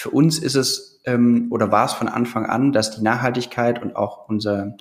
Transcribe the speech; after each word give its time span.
für 0.00 0.08
uns 0.08 0.38
ist 0.38 0.54
es 0.54 0.98
ähm, 1.04 1.48
oder 1.50 1.70
war 1.70 1.84
es 1.84 1.92
von 1.92 2.08
Anfang 2.08 2.46
an, 2.46 2.72
dass 2.72 2.96
die 2.96 3.02
Nachhaltigkeit 3.02 3.82
und 3.82 3.96
auch 3.96 4.28
unser, 4.28 4.76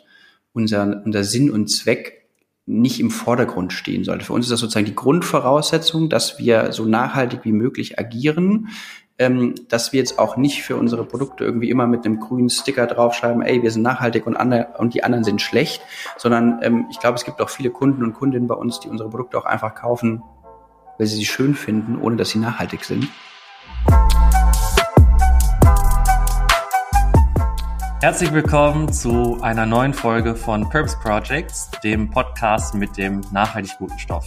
unser, 0.53 1.01
unser 1.03 1.25
Sinn 1.25 1.51
und 1.51 1.67
Zweck 1.67 2.29
nicht 2.65 3.01
im 3.01 3.11
Vordergrund 3.11 3.73
stehen 3.73 4.05
sollte. 4.05 4.23
Für 4.23 4.31
uns 4.31 4.45
ist 4.45 4.51
das 4.51 4.61
sozusagen 4.61 4.85
die 4.85 4.95
Grundvoraussetzung, 4.95 6.07
dass 6.07 6.39
wir 6.39 6.71
so 6.71 6.85
nachhaltig 6.85 7.41
wie 7.43 7.51
möglich 7.51 7.99
agieren, 7.99 8.69
ähm, 9.17 9.55
dass 9.67 9.91
wir 9.91 9.99
jetzt 9.99 10.19
auch 10.19 10.37
nicht 10.37 10.63
für 10.63 10.77
unsere 10.77 11.03
Produkte 11.03 11.43
irgendwie 11.43 11.69
immer 11.69 11.85
mit 11.85 12.05
einem 12.05 12.21
grünen 12.21 12.49
Sticker 12.49 12.87
draufschreiben, 12.87 13.41
ey, 13.41 13.61
wir 13.61 13.71
sind 13.71 13.81
nachhaltig 13.81 14.25
und, 14.25 14.37
andere, 14.37 14.75
und 14.77 14.93
die 14.93 15.03
anderen 15.03 15.25
sind 15.25 15.41
schlecht, 15.41 15.81
sondern 16.15 16.59
ähm, 16.61 16.85
ich 16.91 16.99
glaube, 17.01 17.15
es 17.15 17.25
gibt 17.25 17.41
auch 17.41 17.49
viele 17.49 17.71
Kunden 17.71 18.03
und 18.03 18.13
Kundinnen 18.13 18.47
bei 18.47 18.55
uns, 18.55 18.79
die 18.79 18.87
unsere 18.87 19.09
Produkte 19.09 19.37
auch 19.37 19.45
einfach 19.45 19.75
kaufen, 19.75 20.23
weil 20.97 21.07
sie 21.07 21.17
sie 21.17 21.25
schön 21.25 21.55
finden, 21.55 21.99
ohne 21.99 22.15
dass 22.15 22.29
sie 22.29 22.39
nachhaltig 22.39 22.85
sind. 22.85 23.09
Herzlich 28.01 28.31
willkommen 28.31 28.93
zu 28.93 29.41
einer 29.41 29.65
neuen 29.65 29.93
Folge 29.93 30.33
von 30.33 30.69
Purpose 30.69 30.97
Projects, 31.01 31.69
dem 31.83 32.09
Podcast 32.09 32.73
mit 32.73 32.95
dem 32.95 33.19
nachhaltig 33.33 33.77
guten 33.77 33.99
Stoff. 33.99 34.25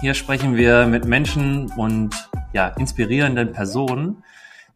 Hier 0.00 0.14
sprechen 0.14 0.54
wir 0.54 0.86
mit 0.86 1.04
Menschen 1.04 1.68
und 1.72 2.30
ja, 2.52 2.68
inspirierenden 2.68 3.50
Personen, 3.50 4.22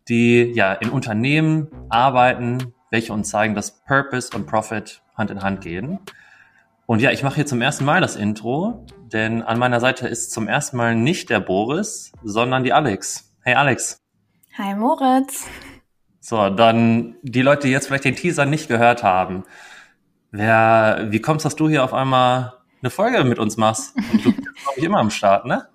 die 0.08 0.50
ja 0.56 0.72
in 0.72 0.90
Unternehmen 0.90 1.68
arbeiten, 1.88 2.74
welche 2.90 3.12
uns 3.12 3.28
zeigen, 3.28 3.54
dass 3.54 3.84
Purpose 3.84 4.36
und 4.36 4.48
Profit 4.48 5.02
Hand 5.14 5.30
in 5.30 5.40
Hand 5.40 5.60
gehen. 5.60 6.00
Und 6.86 7.00
ja, 7.00 7.12
ich 7.12 7.22
mache 7.22 7.36
hier 7.36 7.46
zum 7.46 7.62
ersten 7.62 7.84
Mal 7.84 8.00
das 8.00 8.16
Intro, 8.16 8.84
denn 9.12 9.44
an 9.44 9.56
meiner 9.56 9.78
Seite 9.78 10.08
ist 10.08 10.32
zum 10.32 10.48
ersten 10.48 10.76
Mal 10.76 10.96
nicht 10.96 11.30
der 11.30 11.38
Boris, 11.38 12.10
sondern 12.24 12.64
die 12.64 12.72
Alex. 12.72 13.32
Hey 13.42 13.54
Alex. 13.54 14.00
Hi 14.58 14.74
Moritz. 14.74 15.46
So, 16.24 16.50
dann 16.50 17.16
die 17.22 17.42
Leute, 17.42 17.66
die 17.66 17.72
jetzt 17.72 17.88
vielleicht 17.88 18.04
den 18.04 18.14
Teaser 18.14 18.46
nicht 18.46 18.68
gehört 18.68 19.02
haben. 19.02 19.42
Wer, 20.30 21.08
wie 21.10 21.20
kommst, 21.20 21.44
dass 21.44 21.56
du 21.56 21.68
hier 21.68 21.82
auf 21.82 21.92
einmal 21.92 22.54
eine 22.80 22.90
Folge 22.90 23.24
mit 23.24 23.40
uns 23.40 23.56
machst? 23.56 23.96
Und 23.96 24.24
du 24.24 24.32
bist, 24.32 24.46
glaube 24.62 24.78
ich, 24.78 24.84
immer 24.84 24.98
am 24.98 25.10
Start, 25.10 25.46
ne? 25.46 25.66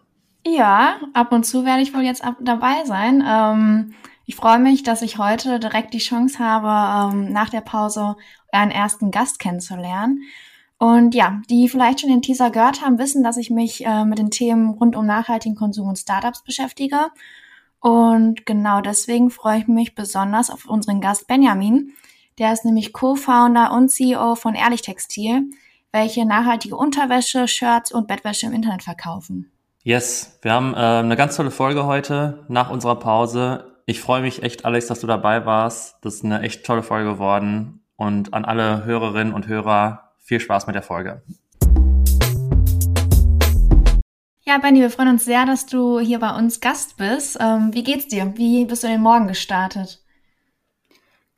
Ja, 0.45 0.95
ab 1.13 1.33
und 1.33 1.45
zu 1.45 1.65
werde 1.65 1.81
ich 1.81 1.93
wohl 1.93 2.03
jetzt 2.03 2.23
ab 2.23 2.37
dabei 2.39 2.85
sein. 2.85 3.21
Ähm, 3.27 3.93
ich 4.25 4.37
freue 4.37 4.57
mich, 4.57 4.83
dass 4.83 5.01
ich 5.01 5.17
heute 5.17 5.59
direkt 5.59 5.93
die 5.93 5.97
Chance 5.97 6.39
habe, 6.39 7.13
ähm, 7.13 7.33
nach 7.33 7.49
der 7.49 7.61
Pause 7.61 8.15
einen 8.53 8.71
ersten 8.71 9.11
Gast 9.11 9.39
kennenzulernen. 9.39 10.21
Und 10.77 11.13
ja, 11.13 11.41
die 11.49 11.67
vielleicht 11.67 11.99
schon 11.99 12.09
den 12.09 12.21
Teaser 12.21 12.51
gehört 12.51 12.81
haben, 12.81 12.99
wissen, 12.99 13.21
dass 13.21 13.35
ich 13.35 13.49
mich 13.49 13.85
äh, 13.85 14.05
mit 14.05 14.17
den 14.17 14.31
Themen 14.31 14.69
rund 14.69 14.95
um 14.95 15.05
nachhaltigen 15.05 15.57
Konsum 15.57 15.89
und 15.89 15.97
Startups 15.97 16.41
beschäftige. 16.41 17.07
Und 17.79 18.45
genau 18.45 18.81
deswegen 18.81 19.29
freue 19.29 19.59
ich 19.59 19.67
mich 19.67 19.95
besonders 19.95 20.49
auf 20.49 20.65
unseren 20.65 21.01
Gast 21.01 21.27
Benjamin. 21.27 21.93
Der 22.39 22.53
ist 22.53 22.65
nämlich 22.65 22.93
Co-Founder 22.93 23.71
und 23.71 23.89
CEO 23.89 24.35
von 24.35 24.55
Ehrlich 24.55 24.81
Textil, 24.81 25.49
welche 25.91 26.25
nachhaltige 26.25 26.75
Unterwäsche, 26.75 27.47
Shirts 27.47 27.91
und 27.91 28.07
Bettwäsche 28.07 28.47
im 28.47 28.53
Internet 28.53 28.83
verkaufen. 28.83 29.51
Yes, 29.83 30.37
wir 30.41 30.51
haben 30.51 30.73
äh, 30.73 30.77
eine 30.77 31.15
ganz 31.15 31.35
tolle 31.35 31.51
Folge 31.51 31.85
heute 31.85 32.45
nach 32.49 32.69
unserer 32.69 32.97
Pause. 32.97 33.71
Ich 33.85 34.01
freue 34.01 34.21
mich 34.21 34.43
echt, 34.43 34.65
Alex, 34.65 34.87
dass 34.87 34.99
du 34.99 35.07
dabei 35.07 35.45
warst. 35.45 35.95
Das 36.01 36.15
ist 36.15 36.25
eine 36.25 36.41
echt 36.41 36.65
tolle 36.65 36.83
Folge 36.83 37.09
geworden. 37.09 37.81
Und 37.95 38.33
an 38.33 38.45
alle 38.45 38.83
Hörerinnen 38.83 39.33
und 39.33 39.47
Hörer 39.47 40.11
viel 40.17 40.39
Spaß 40.41 40.67
mit 40.67 40.75
der 40.75 40.83
Folge. 40.83 41.21
Ja, 44.47 44.59
Benny, 44.59 44.79
wir 44.79 44.89
freuen 44.89 45.09
uns 45.09 45.25
sehr, 45.25 45.45
dass 45.45 45.65
du 45.65 45.99
hier 45.99 46.19
bei 46.19 46.33
uns 46.33 46.61
Gast 46.61 46.95
bist. 46.95 47.37
Ähm, 47.41 47.73
wie 47.73 47.83
geht's 47.83 48.07
dir? 48.07 48.31
Wie 48.37 48.63
bist 48.63 48.81
du 48.81 48.87
in 48.87 48.93
den 48.93 49.01
Morgen 49.01 49.27
gestartet? 49.27 50.01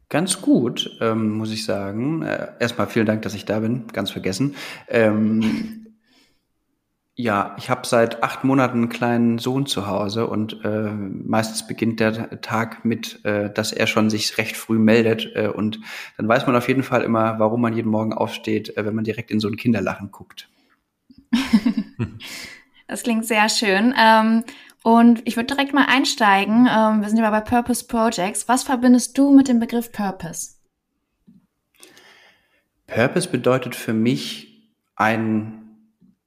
Ganz 0.10 0.42
gut, 0.42 0.96
ähm, 1.02 1.32
muss 1.32 1.52
ich 1.52 1.66
sagen. 1.66 2.22
Äh, 2.22 2.50
erstmal 2.60 2.86
vielen 2.86 3.08
Dank, 3.08 3.24
dass 3.24 3.34
ich 3.34 3.46
da 3.46 3.62
bin. 3.62 3.88
Ganz 3.88 4.12
vergessen. 4.12 4.56
Ähm, 4.88 5.88
ja, 7.16 7.56
ich 7.58 7.72
habe 7.72 7.88
seit 7.88 8.22
acht 8.22 8.44
Monaten 8.44 8.78
einen 8.78 8.90
kleinen 8.90 9.40
Sohn 9.40 9.66
zu 9.66 9.88
Hause 9.88 10.28
und 10.28 10.64
äh, 10.64 10.92
meistens 10.92 11.66
beginnt 11.66 12.00
der 12.00 12.42
Tag 12.42 12.86
mit, 12.86 13.26
äh, 13.26 13.52
dass 13.52 13.72
er 13.72 13.88
schon 13.88 14.12
sich 14.12 14.38
recht 14.38 14.56
früh 14.56 14.78
meldet 14.78 15.32
äh, 15.34 15.48
und 15.48 15.80
dann 16.18 16.28
weiß 16.28 16.46
man 16.46 16.56
auf 16.56 16.68
jeden 16.68 16.84
Fall 16.84 17.02
immer, 17.02 17.40
warum 17.40 17.62
man 17.62 17.74
jeden 17.74 17.90
Morgen 17.90 18.14
aufsteht, 18.14 18.78
äh, 18.78 18.86
wenn 18.86 18.94
man 18.94 19.04
direkt 19.04 19.32
in 19.32 19.40
so 19.40 19.48
ein 19.48 19.58
Kinderlachen 19.58 20.12
guckt. 20.12 20.48
Das 22.90 23.04
klingt 23.04 23.26
sehr 23.26 23.50
schön. 23.50 23.94
Ähm, 23.96 24.44
und 24.82 25.22
ich 25.26 25.36
würde 25.36 25.54
direkt 25.54 25.74
mal 25.76 25.86
einsteigen. 25.86 26.68
Ähm, 26.68 27.02
wir 27.02 27.10
sind 27.10 27.20
ja 27.20 27.30
bei 27.30 27.40
Purpose 27.40 27.86
Projects. 27.86 28.48
Was 28.48 28.64
verbindest 28.64 29.16
du 29.16 29.32
mit 29.32 29.48
dem 29.48 29.60
Begriff 29.60 29.92
Purpose? 29.92 30.56
Purpose 32.88 33.30
bedeutet 33.30 33.76
für 33.76 33.94
mich 33.94 34.74
ein 34.96 35.78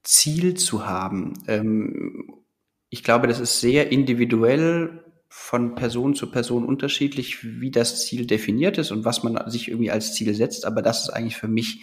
Ziel 0.04 0.54
zu 0.54 0.86
haben. 0.86 1.34
Ähm, 1.48 2.44
ich 2.90 3.02
glaube, 3.02 3.26
das 3.26 3.40
ist 3.40 3.60
sehr 3.60 3.90
individuell 3.90 5.04
von 5.28 5.74
Person 5.74 6.14
zu 6.14 6.30
Person 6.30 6.64
unterschiedlich, 6.64 7.42
wie 7.60 7.72
das 7.72 8.06
Ziel 8.06 8.24
definiert 8.24 8.78
ist 8.78 8.92
und 8.92 9.04
was 9.04 9.24
man 9.24 9.50
sich 9.50 9.66
irgendwie 9.66 9.90
als 9.90 10.14
Ziel 10.14 10.32
setzt. 10.32 10.64
Aber 10.64 10.80
das 10.80 11.02
ist 11.02 11.10
eigentlich 11.10 11.36
für 11.36 11.48
mich 11.48 11.82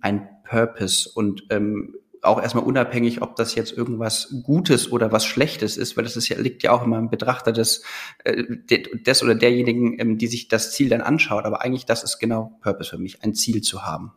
ein 0.00 0.28
Purpose. 0.44 1.10
Und 1.12 1.46
ähm, 1.50 1.96
auch 2.22 2.40
erstmal 2.40 2.64
unabhängig, 2.64 3.22
ob 3.22 3.36
das 3.36 3.54
jetzt 3.54 3.72
irgendwas 3.72 4.34
Gutes 4.42 4.90
oder 4.90 5.12
was 5.12 5.24
Schlechtes 5.24 5.76
ist, 5.76 5.96
weil 5.96 6.04
das 6.04 6.16
ist 6.16 6.28
ja, 6.28 6.38
liegt 6.38 6.62
ja 6.62 6.72
auch 6.72 6.82
immer 6.82 6.98
im 6.98 7.10
Betrachter 7.10 7.52
des, 7.52 7.82
äh, 8.24 8.44
des 8.66 9.22
oder 9.22 9.34
derjenigen, 9.34 9.98
ähm, 9.98 10.18
die 10.18 10.26
sich 10.26 10.48
das 10.48 10.72
Ziel 10.72 10.88
dann 10.88 11.00
anschaut. 11.00 11.44
Aber 11.44 11.62
eigentlich, 11.62 11.86
das 11.86 12.02
ist 12.02 12.18
genau 12.18 12.58
Purpose 12.60 12.90
für 12.90 12.98
mich, 12.98 13.22
ein 13.22 13.34
Ziel 13.34 13.62
zu 13.62 13.84
haben. 13.84 14.12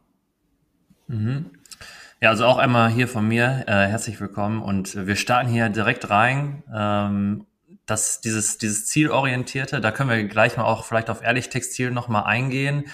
Mhm. 1.08 1.52
Ja, 2.22 2.30
also 2.30 2.46
auch 2.46 2.58
einmal 2.58 2.92
hier 2.92 3.08
von 3.08 3.28
mir 3.28 3.64
äh, 3.68 3.88
herzlich 3.88 4.20
willkommen 4.22 4.62
und 4.62 5.08
wir 5.08 5.16
starten 5.16 5.50
hier 5.50 5.70
direkt 5.70 6.10
rein. 6.10 6.64
Ähm, 6.74 7.46
das, 7.86 8.22
dieses, 8.22 8.58
dieses 8.58 8.86
Zielorientierte, 8.86 9.82
da 9.82 9.92
können 9.92 10.10
wir 10.10 10.24
gleich 10.26 10.56
mal 10.56 10.66
auch 10.66 10.86
vielleicht 10.86 11.10
auf 11.10 11.24
Ehrlich 11.24 11.50
Textil 11.50 11.92
nochmal 11.92 12.24
eingehen 12.24 12.86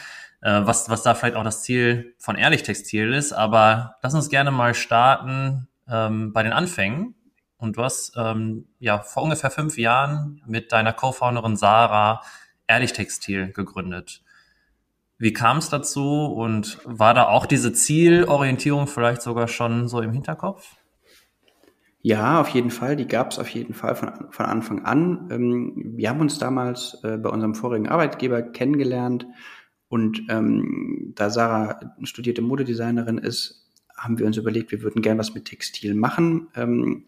was, 0.52 0.90
was 0.90 1.04
da 1.04 1.14
vielleicht 1.14 1.36
auch 1.36 1.44
das 1.44 1.64
Ziel 1.64 2.16
von 2.18 2.36
Ehrlich 2.36 2.64
Textil 2.64 3.14
ist. 3.14 3.34
Aber 3.34 3.96
lass 4.02 4.14
uns 4.14 4.30
gerne 4.30 4.52
mal 4.52 4.74
starten 4.74 5.68
ähm, 5.90 6.34
bei 6.34 6.44
den 6.44 6.54
Anfängen. 6.54 7.16
Und 7.58 7.78
du 7.78 7.84
hast 7.84 8.14
ähm, 8.18 8.68
ja 8.80 9.00
vor 9.00 9.24
ungefähr 9.24 9.50
fünf 9.50 9.78
Jahren 9.78 10.42
mit 10.46 10.72
deiner 10.72 10.94
Co-Founderin 10.94 11.56
Sarah 11.56 12.22
Ehrlich 12.68 12.94
Textil 12.94 13.52
gegründet. 13.52 14.22
Wie 15.18 15.34
kam 15.34 15.58
es 15.58 15.70
dazu 15.70 16.26
und 16.26 16.78
war 16.84 17.14
da 17.14 17.28
auch 17.28 17.48
diese 17.48 17.74
Zielorientierung 17.74 18.86
vielleicht 18.86 19.24
sogar 19.24 19.48
schon 19.48 19.88
so 19.88 20.02
im 20.02 20.12
Hinterkopf? 20.12 20.76
Ja, 22.02 22.40
auf 22.40 22.50
jeden 22.50 22.70
Fall. 22.70 22.96
Die 22.96 23.08
gab 23.08 23.32
es 23.32 23.40
auf 23.40 23.50
jeden 23.50 23.74
Fall 23.74 23.96
von, 23.96 24.28
von 24.30 24.46
Anfang 24.46 24.86
an. 24.86 25.28
Ähm, 25.32 25.74
wir 25.98 26.10
haben 26.10 26.22
uns 26.22 26.38
damals 26.38 27.00
äh, 27.04 27.18
bei 27.18 27.30
unserem 27.30 27.56
vorigen 27.56 27.90
Arbeitgeber 27.90 28.44
kennengelernt 28.44 29.26
und 29.90 30.24
ähm, 30.30 31.14
da 31.16 31.30
Sarah 31.30 31.80
studierte 32.04 32.42
Modedesignerin 32.42 33.18
ist, 33.18 33.68
haben 33.96 34.20
wir 34.20 34.26
uns 34.26 34.38
überlegt, 34.38 34.72
wir 34.72 34.82
würden 34.82 35.02
gern 35.02 35.18
was 35.18 35.34
mit 35.34 35.46
Textil 35.46 35.96
machen. 35.96 36.48
Ähm, 36.56 37.06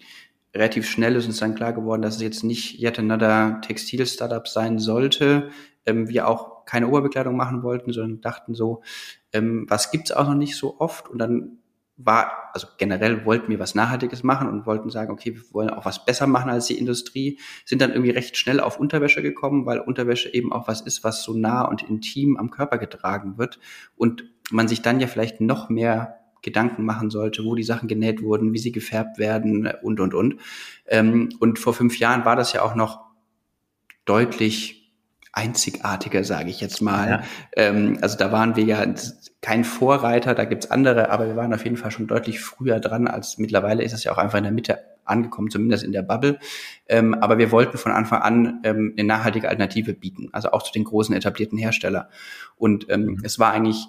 relativ 0.54 0.90
schnell 0.90 1.16
ist 1.16 1.28
uns 1.28 1.40
dann 1.40 1.56
klar 1.56 1.74
geworden, 1.74 2.02
dass 2.02 2.16
es 2.16 2.22
jetzt 2.22 2.44
nicht 2.44 2.80
yet 2.80 3.00
another 3.00 3.62
Textil-Startup 3.62 4.48
sein 4.48 4.80
sollte. 4.80 5.50
Ähm, 5.86 6.10
wir 6.10 6.28
auch 6.28 6.66
keine 6.66 6.88
Oberbekleidung 6.88 7.36
machen 7.36 7.64
wollten, 7.64 7.92
sondern 7.92 8.22
dachten 8.22 8.56
so, 8.56 8.82
ähm, 9.34 9.66
was 9.70 9.92
gibt's 9.92 10.12
auch 10.12 10.28
noch 10.28 10.36
nicht 10.36 10.56
so 10.56 10.80
oft? 10.80 11.10
Und 11.10 11.20
dann 11.20 11.60
war, 12.02 12.50
also 12.54 12.68
generell 12.78 13.26
wollten 13.26 13.50
wir 13.50 13.60
was 13.60 13.76
Nachhaltiges 13.76 14.24
machen 14.24 14.48
und 14.48 14.66
wollten 14.66 14.90
sagen, 14.90 15.12
okay, 15.12 15.36
wir 15.36 15.42
wollen 15.52 15.70
auch 15.70 15.86
was 15.86 16.06
besser 16.06 16.28
machen 16.28 16.50
als 16.50 16.68
die 16.68 16.78
Industrie, 16.78 17.40
sind 17.66 17.82
dann 17.82 17.92
irgendwie 17.92 18.12
recht 18.12 18.38
schnell 18.38 18.62
auf 18.62 18.80
Unterwäsche 18.80 19.22
gekommen, 19.22 19.66
weil 19.66 19.80
Unterwäsche 19.80 20.34
eben 20.34 20.54
auch 20.54 20.68
was 20.68 20.80
ist, 20.80 21.04
was 21.04 21.24
so 21.24 21.34
nah 21.34 21.66
und 21.66 21.84
intim 21.84 22.38
am 22.38 22.52
Körper 22.52 22.78
getragen 22.78 23.38
wird 23.38 23.60
und 23.98 24.24
man 24.50 24.70
sich 24.70 24.82
dann 24.82 25.02
ja 25.02 25.08
vielleicht 25.08 25.42
noch 25.42 25.70
mehr 25.70 26.16
Gedanken 26.42 26.86
machen 26.86 27.10
sollte, 27.10 27.44
wo 27.44 27.54
die 27.54 27.64
Sachen 27.64 27.90
genäht 27.90 28.24
wurden, 28.24 28.54
wie 28.54 28.60
sie 28.60 28.72
gefärbt 28.72 29.20
werden 29.20 29.68
und, 29.82 30.00
und, 30.00 30.14
und. 30.14 30.38
Ähm, 30.88 31.30
und 31.40 31.60
vor 31.60 31.74
fünf 31.74 32.00
Jahren 32.00 32.24
war 32.24 32.38
das 32.38 32.54
ja 32.54 32.62
auch 32.62 32.76
noch 32.76 33.02
deutlich 34.06 34.79
einzigartiger, 35.32 36.24
sage 36.24 36.50
ich 36.50 36.62
jetzt 36.62 36.82
mal. 36.82 37.10
Ja. 37.10 37.24
Ähm, 37.56 37.98
also 38.02 38.18
da 38.18 38.32
waren 38.32 38.56
wir 38.56 38.64
ja 38.64 38.86
kein 39.42 39.64
Vorreiter, 39.64 40.36
da 40.36 40.46
gibt's 40.46 40.70
andere, 40.70 41.10
aber 41.12 41.28
wir 41.28 41.36
waren 41.36 41.54
auf 41.54 41.64
jeden 41.64 41.78
Fall 41.78 41.92
schon 41.92 42.08
deutlich 42.08 42.40
früher 42.42 42.80
dran, 42.80 43.08
als 43.08 43.38
mittlerweile 43.38 43.84
ist 43.84 43.94
es 43.94 44.04
ja 44.04 44.12
auch 44.12 44.18
einfach 44.18 44.38
in 44.38 44.44
der 44.44 44.54
Mitte 44.54 44.80
angekommen, 45.06 45.50
zumindest 45.50 45.84
in 45.84 45.92
der 45.92 46.04
Bubble. 46.04 46.40
Ähm, 46.88 47.14
aber 47.16 47.38
wir 47.38 47.52
wollten 47.52 47.78
von 47.78 47.92
Anfang 47.92 48.22
an 48.22 48.60
ähm, 48.64 48.94
eine 48.98 49.08
nachhaltige 49.08 49.50
Alternative 49.50 49.94
bieten, 49.94 50.30
also 50.32 50.52
auch 50.52 50.64
zu 50.64 50.72
den 50.72 50.84
großen 50.84 51.16
etablierten 51.16 51.58
Herstellern. 51.58 52.06
Und 52.56 52.90
ähm, 52.90 53.06
mhm. 53.06 53.22
es 53.24 53.40
war 53.40 53.52
eigentlich, 53.52 53.88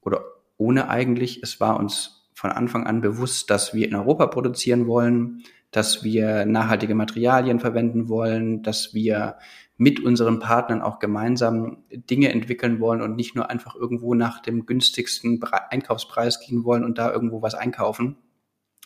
oder 0.00 0.22
ohne 0.56 0.88
eigentlich, 0.88 1.42
es 1.42 1.60
war 1.60 1.78
uns 1.78 2.28
von 2.34 2.50
Anfang 2.50 2.86
an 2.86 3.00
bewusst, 3.00 3.50
dass 3.50 3.74
wir 3.74 3.86
in 3.86 3.94
Europa 3.94 4.26
produzieren 4.28 4.86
wollen, 4.86 5.42
dass 5.70 6.02
wir 6.02 6.46
nachhaltige 6.46 6.94
Materialien 6.94 7.60
verwenden 7.60 8.08
wollen, 8.08 8.62
dass 8.62 8.94
wir 8.94 9.36
mit 9.78 10.00
unseren 10.00 10.40
Partnern 10.40 10.82
auch 10.82 10.98
gemeinsam 10.98 11.84
Dinge 11.90 12.30
entwickeln 12.30 12.80
wollen 12.80 13.00
und 13.00 13.14
nicht 13.14 13.36
nur 13.36 13.48
einfach 13.48 13.76
irgendwo 13.76 14.14
nach 14.14 14.42
dem 14.42 14.66
günstigsten 14.66 15.40
Einkaufspreis 15.70 16.40
gehen 16.40 16.64
wollen 16.64 16.84
und 16.84 16.98
da 16.98 17.12
irgendwo 17.12 17.42
was 17.42 17.54
einkaufen. 17.54 18.18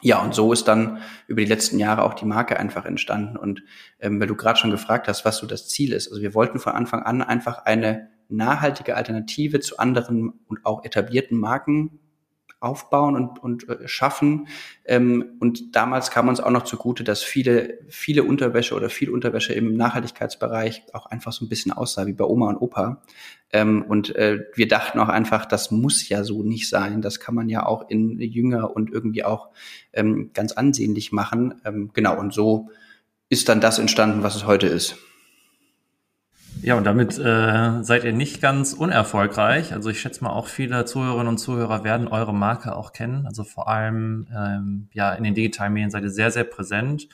Ja, 0.02 0.20
und 0.20 0.34
so 0.34 0.52
ist 0.52 0.68
dann 0.68 0.98
über 1.28 1.40
die 1.40 1.46
letzten 1.46 1.78
Jahre 1.78 2.02
auch 2.02 2.14
die 2.14 2.26
Marke 2.26 2.58
einfach 2.58 2.84
entstanden. 2.84 3.36
Und 3.36 3.62
ähm, 4.00 4.20
weil 4.20 4.26
du 4.26 4.34
gerade 4.34 4.58
schon 4.58 4.70
gefragt 4.70 5.08
hast, 5.08 5.24
was 5.24 5.38
so 5.38 5.46
das 5.46 5.68
Ziel 5.68 5.92
ist. 5.92 6.08
Also 6.08 6.20
wir 6.20 6.34
wollten 6.34 6.58
von 6.58 6.72
Anfang 6.72 7.02
an 7.02 7.22
einfach 7.22 7.64
eine 7.64 8.10
nachhaltige 8.28 8.96
Alternative 8.96 9.60
zu 9.60 9.78
anderen 9.78 10.32
und 10.46 10.66
auch 10.66 10.84
etablierten 10.84 11.38
Marken 11.38 12.00
aufbauen 12.62 13.16
und, 13.16 13.42
und 13.42 13.68
äh, 13.68 13.88
schaffen. 13.88 14.48
Ähm, 14.84 15.36
und 15.40 15.74
damals 15.76 16.10
kam 16.10 16.28
uns 16.28 16.40
auch 16.40 16.50
noch 16.50 16.64
zugute, 16.64 17.04
dass 17.04 17.22
viele, 17.22 17.78
viele 17.88 18.24
Unterwäsche 18.24 18.74
oder 18.74 18.90
viel 18.90 19.10
Unterwäsche 19.10 19.52
im 19.52 19.76
Nachhaltigkeitsbereich 19.76 20.84
auch 20.92 21.06
einfach 21.06 21.32
so 21.32 21.44
ein 21.44 21.48
bisschen 21.48 21.72
aussah 21.72 22.06
wie 22.06 22.12
bei 22.12 22.24
Oma 22.24 22.48
und 22.48 22.56
Opa. 22.56 23.02
Ähm, 23.52 23.82
und 23.82 24.14
äh, 24.16 24.44
wir 24.54 24.68
dachten 24.68 24.98
auch 24.98 25.08
einfach, 25.08 25.44
das 25.44 25.70
muss 25.70 26.08
ja 26.08 26.24
so 26.24 26.42
nicht 26.42 26.68
sein. 26.68 27.02
Das 27.02 27.20
kann 27.20 27.34
man 27.34 27.48
ja 27.48 27.66
auch 27.66 27.88
in 27.88 28.18
jünger 28.20 28.74
und 28.74 28.90
irgendwie 28.90 29.24
auch 29.24 29.50
ähm, 29.92 30.30
ganz 30.32 30.52
ansehnlich 30.52 31.12
machen. 31.12 31.60
Ähm, 31.64 31.90
genau, 31.92 32.18
und 32.18 32.32
so 32.32 32.70
ist 33.28 33.48
dann 33.48 33.60
das 33.60 33.78
entstanden, 33.78 34.22
was 34.22 34.36
es 34.36 34.46
heute 34.46 34.66
ist. 34.66 34.96
Ja, 36.60 36.76
und 36.76 36.84
damit 36.84 37.18
äh, 37.18 37.82
seid 37.82 38.04
ihr 38.04 38.12
nicht 38.12 38.40
ganz 38.40 38.72
unerfolgreich. 38.72 39.72
Also 39.72 39.90
ich 39.90 40.00
schätze 40.00 40.22
mal, 40.22 40.30
auch 40.30 40.46
viele 40.46 40.84
Zuhörerinnen 40.84 41.28
und 41.28 41.38
Zuhörer 41.38 41.82
werden 41.82 42.06
eure 42.06 42.34
Marke 42.34 42.76
auch 42.76 42.92
kennen. 42.92 43.26
Also 43.26 43.42
vor 43.42 43.68
allem 43.68 44.28
ähm, 44.36 44.88
ja 44.92 45.12
in 45.12 45.24
den 45.24 45.34
digitalen 45.34 45.72
Medien 45.72 45.90
seid 45.90 46.04
ihr 46.04 46.10
sehr, 46.10 46.30
sehr 46.30 46.44
präsent. 46.44 47.08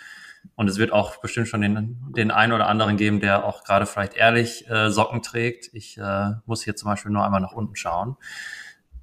Und 0.55 0.69
es 0.69 0.79
wird 0.79 0.93
auch 0.93 1.17
bestimmt 1.19 1.49
schon 1.49 1.61
den, 1.61 1.97
den 2.17 2.31
einen 2.31 2.53
oder 2.53 2.67
anderen 2.69 2.97
geben, 2.97 3.21
der 3.21 3.45
auch 3.45 3.65
gerade 3.65 3.87
vielleicht 3.87 4.17
ehrlich 4.17 4.69
äh, 4.69 4.91
Socken 4.91 5.23
trägt. 5.23 5.71
Ich 5.73 5.99
äh, 5.99 6.33
muss 6.47 6.63
hier 6.63 6.77
zum 6.77 6.91
Beispiel 6.91 7.13
nur 7.13 7.25
einmal 7.25 7.41
nach 7.41 7.53
unten 7.53 7.77
schauen. 7.77 8.17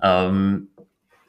Ähm, 0.02 0.70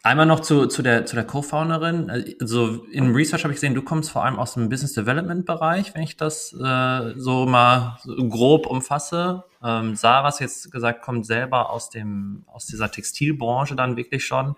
Einmal 0.07 0.27
noch 0.27 0.39
zu, 0.39 0.67
zu 0.69 0.83
der, 0.83 1.05
zu 1.05 1.17
der 1.17 1.25
Co-Founderin. 1.25 2.37
Also 2.41 2.85
im 2.93 3.13
Research 3.13 3.43
habe 3.43 3.53
ich 3.53 3.57
gesehen, 3.57 3.75
du 3.75 3.83
kommst 3.83 4.09
vor 4.09 4.25
allem 4.25 4.39
aus 4.39 4.55
dem 4.55 4.69
Business 4.69 4.93
Development 4.93 5.45
Bereich, 5.45 5.97
wenn 5.97 6.03
ich 6.03 6.17
das 6.17 6.53
äh, 6.53 7.15
so 7.17 7.45
mal 7.47 7.99
grob 8.29 8.67
umfasse. 8.67 9.43
Ähm, 9.65 9.97
Sarah 9.97 10.33
jetzt 10.39 10.71
gesagt, 10.71 11.03
kommt 11.03 11.27
selber 11.27 11.71
aus 11.71 11.91
dem, 11.91 12.45
aus 12.47 12.67
dieser 12.67 12.89
Textilbranche 12.89 13.75
dann 13.75 13.97
wirklich 13.97 14.25
schon. 14.25 14.55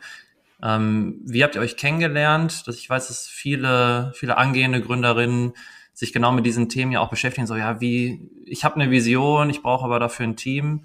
Ähm, 0.62 1.22
wie 1.24 1.42
habt 1.42 1.54
ihr 1.54 1.62
euch 1.62 1.78
kennengelernt? 1.78 2.68
Dass 2.68 2.76
ich 2.76 2.90
weiß, 2.90 3.08
dass 3.08 3.26
viele, 3.26 4.12
viele 4.14 4.36
angehende 4.36 4.82
Gründerinnen 4.82 5.54
sich 5.94 6.12
genau 6.12 6.30
mit 6.30 6.44
diesen 6.44 6.68
Themen 6.68 6.92
ja 6.92 7.00
auch 7.00 7.08
beschäftigen. 7.08 7.46
So, 7.46 7.56
ja, 7.56 7.80
wie, 7.80 8.20
ich 8.44 8.66
habe 8.66 8.74
eine 8.74 8.90
Vision, 8.90 9.48
ich 9.48 9.62
brauche 9.62 9.86
aber 9.86 9.98
dafür 9.98 10.26
ein 10.26 10.36
Team. 10.36 10.84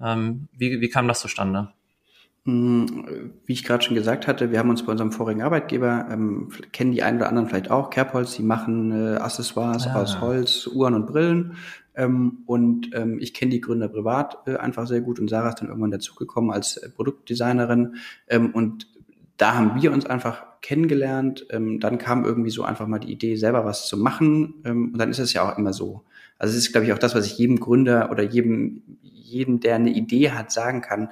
Ähm, 0.00 0.46
wie, 0.52 0.80
wie 0.80 0.88
kam 0.88 1.08
das 1.08 1.18
zustande? 1.18 1.72
Hm, 2.46 3.32
wie 3.46 3.54
ich 3.54 3.64
gerade 3.64 3.82
schon 3.82 3.94
gesagt 3.94 4.26
hatte, 4.26 4.50
wir 4.50 4.58
haben 4.58 4.68
uns 4.68 4.84
bei 4.84 4.92
unserem 4.92 5.12
vorigen 5.12 5.40
Arbeitgeber, 5.40 6.08
ähm, 6.10 6.50
kennen 6.72 6.92
die 6.92 7.02
einen 7.02 7.16
oder 7.16 7.28
anderen 7.30 7.48
vielleicht 7.48 7.70
auch, 7.70 7.88
Kerbholz, 7.88 8.36
die 8.36 8.42
machen 8.42 8.92
äh, 8.92 9.16
Accessoires 9.16 9.86
ah. 9.86 10.02
aus 10.02 10.20
Holz, 10.20 10.66
Uhren 10.66 10.92
und 10.92 11.06
Brillen. 11.06 11.56
Ähm, 11.94 12.42
und 12.44 12.90
ähm, 12.92 13.18
ich 13.18 13.32
kenne 13.32 13.52
die 13.52 13.62
Gründer 13.62 13.88
privat 13.88 14.38
äh, 14.46 14.56
einfach 14.56 14.86
sehr 14.86 15.00
gut 15.00 15.20
und 15.20 15.30
Sarah 15.30 15.50
ist 15.50 15.60
dann 15.60 15.68
irgendwann 15.68 15.92
dazugekommen 15.92 16.50
als 16.50 16.76
äh, 16.76 16.90
Produktdesignerin. 16.90 17.96
Ähm, 18.28 18.50
und 18.50 18.88
da 19.38 19.54
haben 19.54 19.80
wir 19.80 19.90
uns 19.90 20.04
einfach 20.04 20.44
kennengelernt. 20.60 21.46
Ähm, 21.50 21.80
dann 21.80 21.96
kam 21.96 22.26
irgendwie 22.26 22.50
so 22.50 22.62
einfach 22.62 22.86
mal 22.86 22.98
die 22.98 23.12
Idee, 23.12 23.36
selber 23.36 23.64
was 23.64 23.86
zu 23.86 23.96
machen. 23.96 24.62
Ähm, 24.66 24.90
und 24.92 24.98
dann 24.98 25.10
ist 25.10 25.18
es 25.18 25.32
ja 25.32 25.48
auch 25.48 25.56
immer 25.56 25.72
so. 25.72 26.04
Also 26.36 26.52
es 26.52 26.64
ist, 26.64 26.72
glaube 26.72 26.86
ich, 26.86 26.92
auch 26.92 26.98
das, 26.98 27.14
was 27.14 27.26
ich 27.26 27.38
jedem 27.38 27.58
Gründer 27.58 28.10
oder 28.10 28.22
jedem, 28.22 28.82
jedem, 29.00 29.60
der 29.60 29.76
eine 29.76 29.90
Idee 29.90 30.32
hat, 30.32 30.52
sagen 30.52 30.82
kann 30.82 31.08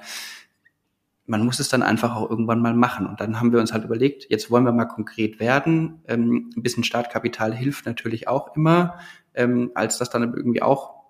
man 1.25 1.45
muss 1.45 1.59
es 1.59 1.69
dann 1.69 1.83
einfach 1.83 2.15
auch 2.15 2.29
irgendwann 2.29 2.61
mal 2.61 2.73
machen. 2.73 3.07
Und 3.07 3.21
dann 3.21 3.39
haben 3.39 3.51
wir 3.51 3.59
uns 3.59 3.71
halt 3.71 3.85
überlegt, 3.85 4.25
jetzt 4.29 4.51
wollen 4.51 4.65
wir 4.65 4.73
mal 4.73 4.85
konkret 4.85 5.39
werden. 5.39 6.01
Ähm, 6.07 6.49
ein 6.55 6.63
bisschen 6.63 6.83
Startkapital 6.83 7.53
hilft 7.53 7.85
natürlich 7.85 8.27
auch 8.27 8.55
immer, 8.55 8.99
ähm, 9.33 9.71
als 9.73 9.97
das 9.97 10.09
dann 10.09 10.23
irgendwie 10.33 10.61
auch 10.61 11.03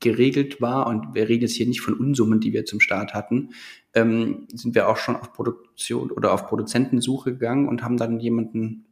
geregelt 0.00 0.60
war. 0.60 0.86
Und 0.86 1.14
wir 1.14 1.28
reden 1.28 1.42
jetzt 1.42 1.54
hier 1.54 1.66
nicht 1.66 1.82
von 1.82 1.94
Unsummen, 1.94 2.40
die 2.40 2.52
wir 2.52 2.64
zum 2.64 2.80
Start 2.80 3.14
hatten, 3.14 3.50
ähm, 3.94 4.48
sind 4.52 4.74
wir 4.74 4.88
auch 4.88 4.96
schon 4.96 5.16
auf 5.16 5.32
Produktion 5.32 6.10
oder 6.10 6.32
auf 6.32 6.46
Produzentensuche 6.46 7.32
gegangen 7.32 7.68
und 7.68 7.82
haben 7.82 7.96
dann 7.96 8.18
jemanden 8.18 8.86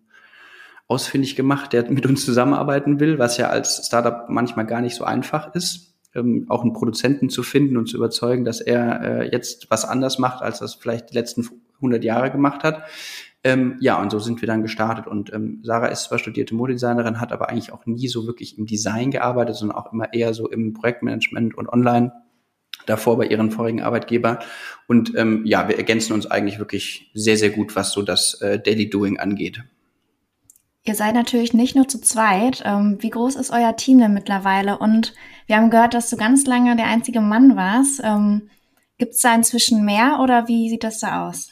ausfindig 0.86 1.36
gemacht, 1.36 1.72
der 1.72 1.90
mit 1.90 2.06
uns 2.06 2.24
zusammenarbeiten 2.24 3.00
will, 3.00 3.18
was 3.18 3.36
ja 3.36 3.48
als 3.48 3.86
Startup 3.86 4.28
manchmal 4.28 4.66
gar 4.66 4.80
nicht 4.80 4.94
so 4.94 5.04
einfach 5.04 5.54
ist 5.54 5.87
ähm, 6.14 6.46
auch 6.48 6.62
einen 6.62 6.72
Produzenten 6.72 7.28
zu 7.28 7.42
finden 7.42 7.76
und 7.76 7.86
zu 7.86 7.96
überzeugen, 7.96 8.44
dass 8.44 8.60
er 8.60 9.00
äh, 9.02 9.30
jetzt 9.30 9.70
was 9.70 9.84
anders 9.84 10.18
macht, 10.18 10.42
als 10.42 10.58
das 10.58 10.74
vielleicht 10.74 11.10
die 11.10 11.14
letzten 11.14 11.48
100 11.76 12.02
Jahre 12.04 12.30
gemacht 12.30 12.64
hat. 12.64 12.84
Ähm, 13.44 13.76
ja, 13.80 14.00
und 14.00 14.10
so 14.10 14.18
sind 14.18 14.40
wir 14.40 14.46
dann 14.46 14.62
gestartet. 14.62 15.06
Und 15.06 15.32
ähm, 15.32 15.60
Sarah 15.62 15.86
ist 15.86 16.04
zwar 16.04 16.18
studierte 16.18 16.54
Modedesignerin, 16.54 17.20
hat 17.20 17.32
aber 17.32 17.48
eigentlich 17.48 17.72
auch 17.72 17.86
nie 17.86 18.08
so 18.08 18.26
wirklich 18.26 18.58
im 18.58 18.66
Design 18.66 19.10
gearbeitet, 19.10 19.56
sondern 19.56 19.78
auch 19.78 19.92
immer 19.92 20.12
eher 20.12 20.34
so 20.34 20.48
im 20.48 20.74
Projektmanagement 20.74 21.56
und 21.56 21.68
online 21.68 22.12
davor 22.86 23.16
bei 23.18 23.26
ihren 23.26 23.50
vorigen 23.50 23.82
Arbeitgeber. 23.82 24.40
Und 24.86 25.14
ähm, 25.16 25.42
ja, 25.44 25.68
wir 25.68 25.76
ergänzen 25.76 26.14
uns 26.14 26.26
eigentlich 26.26 26.58
wirklich 26.58 27.10
sehr, 27.14 27.36
sehr 27.36 27.50
gut, 27.50 27.76
was 27.76 27.92
so 27.92 28.02
das 28.02 28.40
äh, 28.40 28.58
Daily 28.58 28.90
Doing 28.90 29.18
angeht. 29.18 29.62
Ihr 30.84 30.94
seid 30.94 31.14
natürlich 31.14 31.52
nicht 31.52 31.76
nur 31.76 31.86
zu 31.86 32.00
zweit. 32.00 32.62
Ähm, 32.64 32.96
wie 33.00 33.10
groß 33.10 33.36
ist 33.36 33.50
euer 33.50 33.76
Team 33.76 33.98
denn 33.98 34.14
mittlerweile? 34.14 34.78
Und 34.78 35.14
wir 35.48 35.56
haben 35.56 35.70
gehört, 35.70 35.94
dass 35.94 36.10
du 36.10 36.16
ganz 36.16 36.46
lange 36.46 36.76
der 36.76 36.86
einzige 36.86 37.20
Mann 37.20 37.56
warst. 37.56 38.00
Ähm, 38.04 38.50
Gibt 38.98 39.14
es 39.14 39.20
da 39.20 39.34
inzwischen 39.34 39.84
mehr 39.84 40.18
oder 40.22 40.46
wie 40.46 40.68
sieht 40.68 40.84
das 40.84 41.00
da 41.00 41.26
aus? 41.26 41.48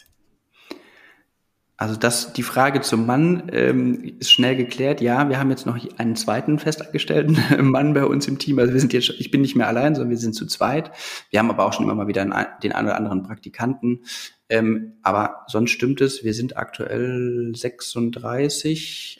Also 1.78 1.96
das, 1.96 2.32
die 2.32 2.42
Frage 2.42 2.80
zum 2.80 3.06
Mann 3.06 3.50
ähm, 3.52 4.16
ist 4.18 4.32
schnell 4.32 4.56
geklärt. 4.56 5.00
Ja, 5.00 5.28
wir 5.28 5.38
haben 5.38 5.50
jetzt 5.50 5.66
noch 5.66 5.78
einen 5.98 6.16
zweiten 6.16 6.58
festangestellten 6.58 7.38
Mann 7.70 7.94
bei 7.94 8.04
uns 8.04 8.28
im 8.28 8.38
Team. 8.38 8.58
Also 8.58 8.72
wir 8.72 8.80
sind 8.80 8.92
jetzt, 8.92 9.10
ich 9.18 9.30
bin 9.30 9.42
nicht 9.42 9.56
mehr 9.56 9.68
allein, 9.68 9.94
sondern 9.94 10.10
wir 10.10 10.18
sind 10.18 10.34
zu 10.34 10.46
zweit. 10.46 10.90
Wir 11.30 11.38
haben 11.38 11.50
aber 11.50 11.66
auch 11.66 11.72
schon 11.72 11.84
immer 11.84 11.94
mal 11.94 12.06
wieder 12.06 12.22
einen, 12.22 12.34
den 12.62 12.72
einen 12.72 12.88
oder 12.88 12.96
anderen 12.96 13.22
Praktikanten. 13.22 14.04
Ähm, 14.48 14.94
aber 15.02 15.44
sonst 15.48 15.70
stimmt 15.70 16.00
es. 16.00 16.22
Wir 16.22 16.34
sind 16.34 16.56
aktuell 16.56 17.52
36 17.54 19.18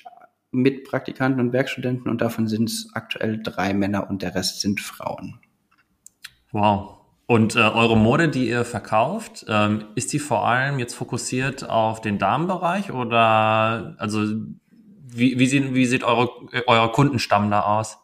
mit 0.57 0.85
Praktikanten 0.85 1.41
und 1.41 1.53
Werkstudenten 1.53 2.11
und 2.11 2.21
davon 2.21 2.49
sind 2.49 2.71
es 2.71 2.91
aktuell 2.95 3.41
drei 3.43 3.75
Männer 3.75 4.09
und 4.11 4.23
der 4.23 4.35
Rest 4.35 4.61
sind 4.61 4.81
Frauen. 4.81 5.39
Wow. 6.53 6.97
Und 7.27 7.57
äh, 7.57 7.61
eure 7.61 7.97
Mode, 7.97 8.29
die 8.29 8.49
ihr 8.49 8.65
verkauft, 8.65 9.47
ähm, 9.49 9.85
ist 9.97 10.13
die 10.13 10.21
vor 10.21 10.47
allem 10.47 10.79
jetzt 10.79 10.95
fokussiert 10.95 11.69
auf 11.69 12.01
den 12.01 12.19
Damenbereich 12.19 12.93
oder 12.93 13.97
also 13.99 14.25
wie, 15.09 15.39
wie, 15.39 15.47
sieht, 15.47 15.75
wie 15.75 15.87
sieht 15.87 16.05
eure, 16.05 16.31
euer 16.67 16.93
Kundenstamm 16.93 17.51
da 17.51 17.63
aus? 17.63 17.99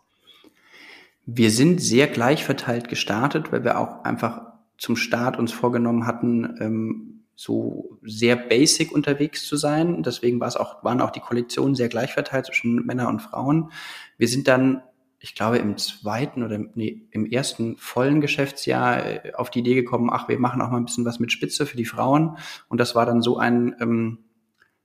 Wir 1.24 1.50
sind 1.50 1.80
sehr 1.80 2.08
gleich 2.08 2.44
verteilt 2.44 2.88
gestartet, 2.88 3.52
weil 3.52 3.62
wir 3.62 3.78
auch 3.78 4.04
einfach 4.04 4.40
zum 4.76 4.96
Start 4.96 5.38
uns 5.38 5.52
vorgenommen 5.52 6.06
hatten, 6.06 6.56
ähm, 6.60 7.21
so 7.34 7.98
sehr 8.02 8.36
basic 8.36 8.92
unterwegs 8.92 9.46
zu 9.46 9.56
sein. 9.56 10.02
Deswegen 10.02 10.40
war 10.40 10.48
es 10.48 10.56
auch, 10.56 10.84
waren 10.84 11.00
auch 11.00 11.10
die 11.10 11.20
Kollektionen 11.20 11.74
sehr 11.74 11.88
gleich 11.88 12.12
verteilt 12.12 12.46
zwischen 12.46 12.86
Männern 12.86 13.06
und 13.06 13.20
Frauen. 13.20 13.72
Wir 14.18 14.28
sind 14.28 14.48
dann, 14.48 14.82
ich 15.18 15.34
glaube, 15.34 15.58
im 15.58 15.76
zweiten 15.76 16.42
oder 16.42 16.58
nee, 16.58 17.02
im 17.10 17.26
ersten 17.26 17.76
vollen 17.78 18.20
Geschäftsjahr 18.20 19.06
äh, 19.06 19.32
auf 19.34 19.50
die 19.50 19.60
Idee 19.60 19.74
gekommen, 19.74 20.10
ach, 20.12 20.28
wir 20.28 20.38
machen 20.38 20.60
auch 20.60 20.70
mal 20.70 20.76
ein 20.76 20.84
bisschen 20.84 21.04
was 21.04 21.20
mit 21.20 21.32
Spitze 21.32 21.66
für 21.66 21.76
die 21.76 21.84
Frauen. 21.84 22.36
Und 22.68 22.78
das 22.78 22.94
war 22.94 23.06
dann 23.06 23.22
so 23.22 23.38
ein, 23.38 23.74
ähm, 23.80 24.18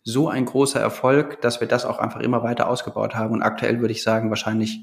so 0.03 0.29
ein 0.29 0.45
großer 0.45 0.79
Erfolg, 0.79 1.41
dass 1.41 1.59
wir 1.59 1.67
das 1.67 1.85
auch 1.85 1.99
einfach 1.99 2.21
immer 2.21 2.41
weiter 2.43 2.69
ausgebaut 2.69 3.13
haben. 3.15 3.33
Und 3.33 3.41
aktuell 3.41 3.81
würde 3.81 3.91
ich 3.91 4.03
sagen, 4.03 4.29
wahrscheinlich 4.29 4.79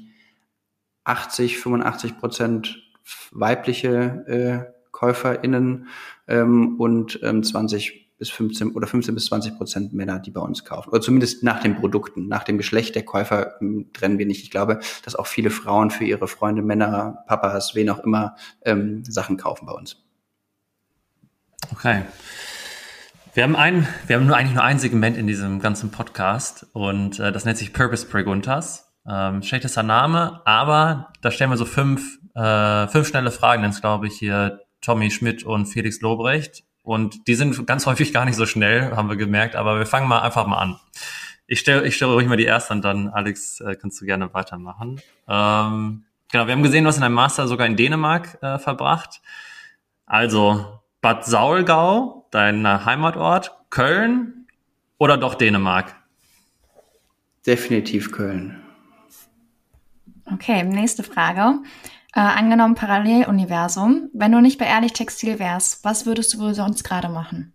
80, 1.03 1.57
85 1.57 2.17
Prozent 2.19 2.83
weibliche 3.31 4.25
äh, 4.27 4.74
KäuferInnen 4.95 5.87
ähm, 6.27 6.79
und 6.79 7.19
ähm, 7.21 7.43
20 7.43 8.05
bis 8.17 8.29
15 8.29 8.71
oder 8.71 8.87
15 8.87 9.13
bis 9.13 9.25
20 9.25 9.57
Prozent 9.57 9.93
Männer, 9.93 10.19
die 10.19 10.31
bei 10.31 10.39
uns 10.39 10.63
kaufen. 10.63 10.89
Oder 10.89 11.01
zumindest 11.01 11.43
nach 11.43 11.61
den 11.61 11.75
Produkten, 11.75 12.27
nach 12.27 12.45
dem 12.45 12.57
Geschlecht 12.57 12.95
der 12.95 13.03
Käufer 13.03 13.61
ähm, 13.61 13.89
trennen 13.93 14.17
wir 14.17 14.25
nicht. 14.25 14.43
Ich 14.43 14.51
glaube, 14.51 14.79
dass 15.03 15.15
auch 15.15 15.27
viele 15.27 15.49
Frauen 15.49 15.91
für 15.91 16.05
ihre 16.05 16.27
Freunde, 16.27 16.61
Männer, 16.61 17.23
Papas, 17.27 17.75
wen 17.75 17.89
auch 17.89 17.99
immer, 17.99 18.35
ähm, 18.63 19.03
Sachen 19.03 19.35
kaufen 19.37 19.65
bei 19.65 19.73
uns. 19.73 19.97
Okay. 21.73 22.03
Wir 23.33 23.43
haben 23.43 23.57
ein, 23.57 23.85
wir 24.07 24.15
haben 24.15 24.27
nur 24.27 24.37
eigentlich 24.37 24.53
nur 24.53 24.63
ein 24.63 24.79
Segment 24.79 25.17
in 25.17 25.27
diesem 25.27 25.59
ganzen 25.59 25.91
Podcast 25.91 26.67
und 26.71 27.19
äh, 27.19 27.33
das 27.33 27.43
nennt 27.43 27.57
sich 27.57 27.73
Purpose 27.73 28.05
Preguntas. 28.05 28.93
Ähm, 29.07 29.43
schlechtester 29.43 29.83
Name, 29.83 30.41
aber 30.45 31.11
da 31.21 31.31
stellen 31.31 31.49
wir 31.49 31.57
so 31.57 31.65
fünf, 31.65 32.17
äh, 32.33 32.87
fünf 32.87 33.07
schnelle 33.07 33.29
Fragen, 33.29 33.61
nennt 33.61 33.79
glaube 33.81 34.07
ich 34.07 34.17
hier 34.17 34.64
Tommy 34.85 35.11
Schmidt 35.11 35.43
und 35.43 35.65
Felix 35.65 36.01
Lobrecht. 36.01 36.63
Und 36.83 37.27
die 37.27 37.35
sind 37.35 37.65
ganz 37.65 37.85
häufig 37.87 38.13
gar 38.13 38.25
nicht 38.25 38.35
so 38.35 38.45
schnell, 38.45 38.95
haben 38.95 39.09
wir 39.09 39.15
gemerkt, 39.15 39.55
aber 39.55 39.79
wir 39.79 39.85
fangen 39.85 40.07
mal 40.07 40.21
einfach 40.21 40.45
mal 40.45 40.57
an. 40.57 40.79
Ich 41.47 41.59
stelle 41.59 41.87
ich 41.87 41.95
stelle 41.95 42.13
ruhig 42.13 42.27
mal 42.27 42.37
die 42.37 42.45
erste 42.45 42.73
und 42.73 42.83
dann, 42.83 43.09
Alex, 43.09 43.59
äh, 43.61 43.75
kannst 43.75 43.99
du 44.01 44.05
gerne 44.05 44.33
weitermachen. 44.33 45.01
Ähm, 45.27 46.05
Genau, 46.31 46.47
wir 46.47 46.53
haben 46.53 46.63
gesehen, 46.63 46.83
du 46.83 46.89
hast 46.89 46.97
in 46.97 47.01
deinem 47.01 47.13
Master 47.13 47.47
sogar 47.47 47.67
in 47.67 47.77
Dänemark 47.77 48.37
äh, 48.41 48.57
verbracht. 48.57 49.21
Also 50.05 50.81
Bad 50.99 51.25
Saulgau, 51.25 52.27
dein 52.31 52.85
Heimatort, 52.85 53.55
Köln 53.69 54.45
oder 54.97 55.17
doch 55.17 55.35
Dänemark? 55.35 55.95
Definitiv 57.45 58.11
Köln. 58.11 58.61
Okay, 60.25 60.63
nächste 60.63 61.03
Frage. 61.03 61.59
Äh, 62.17 62.21
angenommen 62.21 62.75
Paralleluniversum. 62.75 64.09
Wenn 64.13 64.31
du 64.31 64.39
nicht 64.39 64.57
bei 64.57 64.65
Ehrlich 64.65 64.93
Textil 64.93 65.37
wärst, 65.37 65.83
was 65.83 66.05
würdest 66.05 66.33
du 66.33 66.39
wohl 66.39 66.53
sonst 66.53 66.85
gerade 66.85 67.09
machen? 67.09 67.53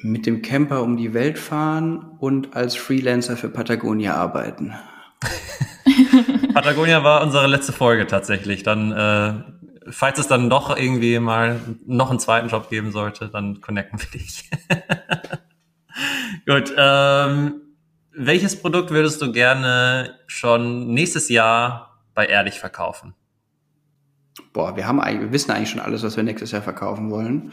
Mit 0.00 0.24
dem 0.24 0.40
Camper 0.40 0.82
um 0.82 0.96
die 0.96 1.12
Welt 1.12 1.38
fahren 1.38 2.16
und 2.20 2.56
als 2.56 2.74
Freelancer 2.74 3.36
für 3.36 3.50
Patagonia 3.50 4.14
arbeiten. 4.14 4.72
Patagonia 6.54 7.04
war 7.04 7.22
unsere 7.22 7.46
letzte 7.46 7.74
Folge 7.74 8.06
tatsächlich. 8.06 8.62
Dann, 8.62 8.92
äh, 8.92 9.90
falls 9.90 10.18
es 10.18 10.28
dann 10.28 10.48
doch 10.48 10.74
irgendwie 10.74 11.18
mal 11.18 11.60
noch 11.84 12.08
einen 12.08 12.18
zweiten 12.18 12.48
Job 12.48 12.70
geben 12.70 12.92
sollte, 12.92 13.28
dann 13.28 13.60
connecten 13.60 14.00
wir 14.00 14.08
dich. 14.18 14.48
Gut. 16.46 16.72
Ähm, 16.78 17.60
welches 18.16 18.56
Produkt 18.56 18.90
würdest 18.90 19.20
du 19.20 19.30
gerne 19.30 20.18
schon 20.26 20.92
nächstes 20.92 21.28
Jahr 21.28 22.02
bei 22.14 22.26
Ehrlich 22.26 22.58
verkaufen? 22.58 23.14
Boah, 24.52 24.76
wir 24.76 24.86
haben 24.86 24.98
wir 24.98 25.32
wissen 25.32 25.50
eigentlich 25.50 25.70
schon 25.70 25.80
alles, 25.80 26.02
was 26.02 26.16
wir 26.16 26.24
nächstes 26.24 26.50
Jahr 26.50 26.62
verkaufen 26.62 27.10
wollen. 27.10 27.52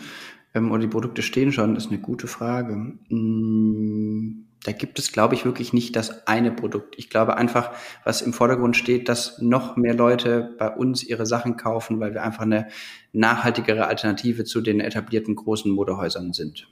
Ähm, 0.53 0.71
oder 0.71 0.81
die 0.81 0.87
Produkte 0.87 1.21
stehen 1.21 1.51
schon, 1.51 1.75
das 1.75 1.85
ist 1.85 1.91
eine 1.91 1.99
gute 2.01 2.27
Frage. 2.27 2.73
Hm, 3.09 4.45
da 4.63 4.71
gibt 4.71 4.99
es, 4.99 5.11
glaube 5.11 5.35
ich, 5.35 5.43
wirklich 5.43 5.73
nicht 5.73 5.95
das 5.97 6.25
eine 6.27 6.51
Produkt. 6.51 6.95
Ich 6.97 7.09
glaube 7.09 7.35
einfach, 7.35 7.71
was 8.05 8.21
im 8.21 8.31
Vordergrund 8.31 8.77
steht, 8.77 9.09
dass 9.09 9.41
noch 9.41 9.75
mehr 9.75 9.93
Leute 9.93 10.55
bei 10.57 10.69
uns 10.69 11.03
ihre 11.03 11.25
Sachen 11.25 11.57
kaufen, 11.57 11.99
weil 11.99 12.13
wir 12.13 12.23
einfach 12.23 12.43
eine 12.43 12.69
nachhaltigere 13.11 13.87
Alternative 13.87 14.45
zu 14.45 14.61
den 14.61 14.79
etablierten 14.79 15.35
großen 15.35 15.69
Modehäusern 15.69 16.31
sind. 16.31 16.69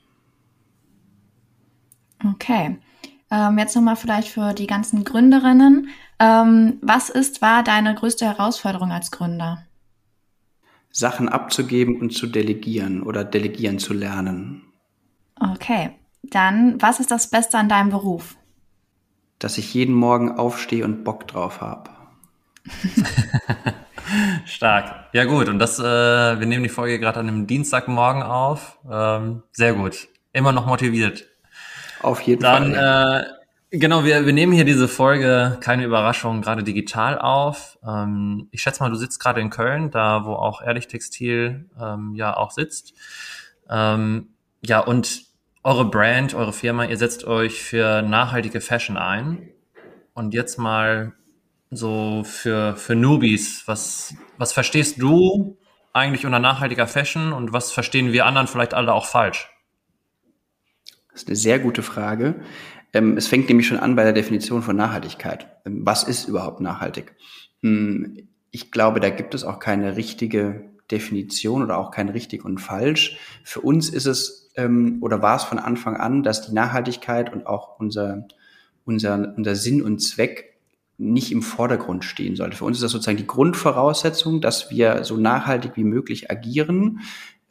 Okay. 2.24 2.78
Ähm, 3.32 3.58
jetzt 3.58 3.76
nochmal 3.76 3.96
vielleicht 3.96 4.28
für 4.28 4.54
die 4.54 4.68
ganzen 4.68 5.04
Gründerinnen. 5.04 5.90
Ähm, 6.20 6.78
was 6.82 7.10
ist, 7.10 7.42
war 7.42 7.64
deine 7.64 7.96
größte 7.96 8.26
Herausforderung 8.26 8.92
als 8.92 9.10
Gründer? 9.10 9.66
Sachen 10.92 11.30
abzugeben 11.30 12.02
und 12.02 12.12
zu 12.12 12.28
delegieren 12.28 13.02
oder 13.02 13.24
delegieren 13.24 13.80
zu 13.80 13.94
lernen. 13.94 14.64
Okay. 15.40 15.92
Dann, 16.24 16.82
was 16.82 17.00
ist 17.00 17.10
das 17.10 17.30
Beste 17.30 17.58
an 17.58 17.70
deinem 17.70 17.90
Beruf? 17.90 18.36
Dass 19.40 19.58
ich 19.58 19.74
jeden 19.74 19.96
Morgen 19.96 20.38
aufstehe 20.38 20.86
und 20.86 21.04
Bock 21.04 21.28
drauf 21.28 21.62
habe. 21.62 21.90
Stark. 24.46 25.10
Ja 25.14 25.26
gut, 25.26 25.50
und 25.50 25.58
das, 25.58 25.80
äh, 25.80 25.84
wir 25.84 26.46
nehmen 26.46 26.64
die 26.64 26.70
Folge 26.70 27.00
gerade 27.00 27.20
an 27.20 27.28
einem 27.28 27.48
Dienstagmorgen 27.48 28.22
auf. 28.22 28.78
Ähm, 28.90 29.44
sehr 29.52 29.74
gut. 29.74 30.10
Immer 30.34 30.52
noch 30.52 30.68
motiviert. 30.68 31.26
Auf 32.02 32.22
jeden 32.22 32.42
Dann, 32.42 32.74
Fall. 32.74 33.38
Äh, 33.72 33.78
genau, 33.78 34.04
wir, 34.04 34.26
wir 34.26 34.34
nehmen 34.34 34.54
hier 34.54 34.66
diese 34.66 34.88
Folge, 34.88 35.58
keine 35.62 35.86
Überraschung, 35.86 36.42
gerade 36.42 36.64
digital 36.64 37.20
auf. 37.20 37.78
Ähm, 37.88 38.48
ich 38.52 38.62
schätze 38.62 38.82
mal, 38.84 38.90
du 38.90 38.96
sitzt 38.96 39.20
gerade 39.20 39.42
in 39.42 39.50
Köln, 39.50 39.92
da 39.92 40.26
wo 40.26 40.34
auch 40.34 40.62
Ehrlich 40.62 40.88
Textil 40.88 41.70
ähm, 41.80 42.14
ja 42.16 42.36
auch 42.36 42.52
sitzt. 42.52 42.94
Ähm, 43.70 44.30
ja, 44.66 44.80
und 44.80 45.24
eure 45.64 45.86
Brand, 45.86 46.34
eure 46.34 46.54
Firma, 46.54 46.86
ihr 46.86 46.98
setzt 46.98 47.26
euch 47.26 47.62
für 47.62 48.02
nachhaltige 48.02 48.62
Fashion 48.62 48.98
ein. 48.98 49.50
Und 50.14 50.34
jetzt 50.34 50.58
mal 50.58 51.14
so 51.70 52.24
für, 52.24 52.76
für 52.76 52.96
Newbies, 52.96 53.64
was, 53.68 54.14
was 54.38 54.54
verstehst 54.54 55.02
du 55.02 55.58
eigentlich 55.94 56.26
unter 56.26 56.40
nachhaltiger 56.40 56.88
Fashion 56.88 57.32
und 57.32 57.54
was 57.54 57.72
verstehen 57.72 58.12
wir 58.12 58.26
anderen 58.26 58.48
vielleicht 58.48 58.74
alle 58.74 58.94
auch 58.94 59.06
falsch? 59.06 59.51
Das 61.12 61.24
ist 61.24 61.28
eine 61.28 61.36
sehr 61.36 61.60
gute 61.60 61.84
Frage. 61.84 62.36
Ähm, 62.94 63.18
es 63.18 63.28
fängt 63.28 63.48
nämlich 63.48 63.68
schon 63.68 63.80
an 63.80 63.96
bei 63.96 64.04
der 64.04 64.14
Definition 64.14 64.62
von 64.62 64.76
Nachhaltigkeit. 64.76 65.48
Ähm, 65.66 65.82
was 65.86 66.04
ist 66.04 66.28
überhaupt 66.28 66.62
nachhaltig? 66.62 67.16
Hm, 67.62 68.28
ich 68.52 68.72
glaube, 68.72 69.00
da 69.00 69.10
gibt 69.10 69.34
es 69.34 69.44
auch 69.44 69.60
keine 69.60 69.96
richtige 69.96 70.72
Definition 70.90 71.64
oder 71.64 71.78
auch 71.78 71.92
kein 71.92 72.10
richtig 72.10 72.44
und 72.44 72.60
falsch. 72.60 73.18
Für 73.44 73.62
uns 73.62 73.90
ist 73.90 74.06
es 74.06 74.52
ähm, 74.56 74.98
oder 75.02 75.22
war 75.22 75.38
es 75.38 75.44
von 75.44 75.60
Anfang 75.60 75.96
an, 75.96 76.24
dass 76.24 76.46
die 76.48 76.54
Nachhaltigkeit 76.54 77.32
und 77.32 77.48
auch 77.48 77.80
unser, 77.80 78.28
unser, 78.86 79.34
unser 79.38 79.56
Sinn 79.56 79.82
und 79.82 80.00
Zweck 80.00 80.58
nicht 80.98 81.32
im 81.32 81.42
Vordergrund 81.42 82.06
stehen 82.06 82.36
sollte. 82.36 82.58
Für 82.58 82.66
uns 82.66 82.78
ist 82.78 82.84
das 82.84 82.92
sozusagen 82.92 83.18
die 83.18 83.26
Grundvoraussetzung, 83.26 84.40
dass 84.40 84.70
wir 84.70 85.04
so 85.04 85.18
nachhaltig 85.18 85.72
wie 85.76 85.84
möglich 85.84 86.30
agieren, 86.30 87.00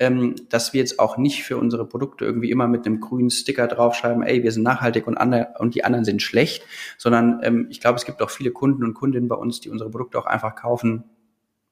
ähm, 0.00 0.35
dass 0.49 0.73
wir 0.73 0.80
jetzt 0.80 0.99
auch 0.99 1.19
nicht 1.19 1.45
für 1.45 1.59
unsere 1.59 1.87
Produkte 1.87 2.25
irgendwie 2.25 2.50
immer 2.50 2.66
mit 2.66 2.87
einem 2.87 3.00
grünen 3.00 3.30
Sticker 3.30 3.69
draufschreiben, 3.69 4.23
ey, 4.23 4.42
wir 4.42 4.50
sind 4.50 4.62
nachhaltig 4.62 5.07
und, 5.07 5.19
andere, 5.19 5.54
und 5.59 5.75
die 5.75 5.85
anderen 5.85 6.04
sind 6.07 6.23
schlecht, 6.23 6.64
sondern 6.99 7.40
ähm, 7.42 7.66
ich 7.71 7.80
glaube, 7.80 7.99
es 7.99 8.07
gibt 8.07 8.23
auch 8.23 8.30
viele 8.30 8.50
Kunden 8.50 8.83
und 8.83 8.95
Kundinnen 8.95 9.28
bei 9.28 9.37
uns, 9.37 9.61
die 9.61 9.69
unsere 9.69 9.90
Produkte 9.90 10.19
auch 10.19 10.26
einfach 10.26 10.57
kaufen, 10.57 11.04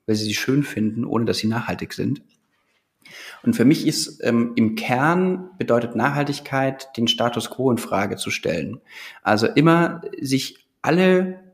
weil 0.06 0.14
sie 0.14 0.26
sie 0.26 0.34
schön 0.34 0.62
finden, 0.62 1.04
ohne 1.04 1.24
dass 1.24 1.38
sie 1.38 1.48
nachhaltig 1.48 1.94
sind. 1.94 2.22
Und 3.42 3.56
für 3.56 3.64
mich 3.64 3.86
ist 3.86 4.22
ähm, 4.22 4.52
im 4.56 4.74
Kern 4.74 5.50
bedeutet 5.56 5.96
Nachhaltigkeit, 5.96 6.94
den 6.98 7.08
Status 7.08 7.48
quo 7.48 7.70
in 7.70 7.78
Frage 7.78 8.16
zu 8.16 8.30
stellen. 8.30 8.82
Also 9.22 9.46
immer 9.46 10.02
sich 10.20 10.68
alle 10.82 11.47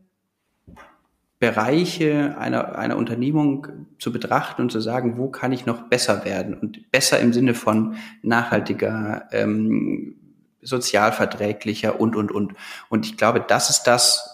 Bereiche 1.44 2.36
einer, 2.38 2.78
einer 2.78 2.96
Unternehmung 2.96 3.66
zu 3.98 4.10
betrachten 4.12 4.62
und 4.62 4.72
zu 4.72 4.80
sagen, 4.80 5.18
wo 5.18 5.28
kann 5.28 5.52
ich 5.52 5.66
noch 5.66 5.82
besser 5.90 6.24
werden 6.24 6.54
und 6.54 6.90
besser 6.90 7.20
im 7.20 7.34
Sinne 7.34 7.52
von 7.52 7.96
nachhaltiger, 8.22 9.28
ähm, 9.30 10.16
sozialverträglicher 10.62 12.00
und, 12.00 12.16
und, 12.16 12.32
und. 12.32 12.54
Und 12.88 13.04
ich 13.04 13.18
glaube, 13.18 13.44
das 13.46 13.68
ist 13.68 13.82
das, 13.82 14.33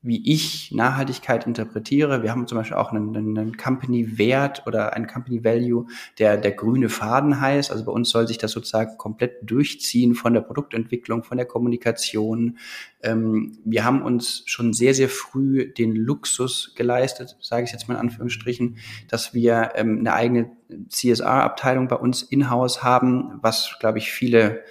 wie 0.00 0.32
ich 0.32 0.70
Nachhaltigkeit 0.72 1.44
interpretiere. 1.44 2.22
Wir 2.22 2.30
haben 2.30 2.46
zum 2.46 2.56
Beispiel 2.56 2.76
auch 2.76 2.92
einen, 2.92 3.16
einen 3.16 3.56
Company-Wert 3.56 4.64
oder 4.66 4.94
einen 4.94 5.08
Company-Value, 5.08 5.86
der 6.18 6.36
der 6.36 6.52
grüne 6.52 6.88
Faden 6.88 7.40
heißt. 7.40 7.72
Also 7.72 7.84
bei 7.84 7.90
uns 7.90 8.10
soll 8.10 8.28
sich 8.28 8.38
das 8.38 8.52
sozusagen 8.52 8.96
komplett 8.96 9.38
durchziehen 9.42 10.14
von 10.14 10.34
der 10.34 10.40
Produktentwicklung, 10.42 11.24
von 11.24 11.36
der 11.36 11.46
Kommunikation. 11.46 12.58
Ähm, 13.02 13.58
wir 13.64 13.84
haben 13.84 14.02
uns 14.02 14.44
schon 14.46 14.72
sehr, 14.72 14.94
sehr 14.94 15.08
früh 15.08 15.72
den 15.72 15.96
Luxus 15.96 16.74
geleistet, 16.76 17.36
sage 17.40 17.64
ich 17.64 17.72
jetzt 17.72 17.88
mal 17.88 17.94
in 17.94 18.00
Anführungsstrichen, 18.00 18.76
dass 19.08 19.34
wir 19.34 19.72
ähm, 19.74 19.98
eine 19.98 20.12
eigene 20.14 20.50
CSR-Abteilung 20.88 21.88
bei 21.88 21.96
uns 21.96 22.22
in-house 22.22 22.84
haben, 22.84 23.38
was, 23.42 23.76
glaube 23.80 23.98
ich, 23.98 24.12
viele 24.12 24.62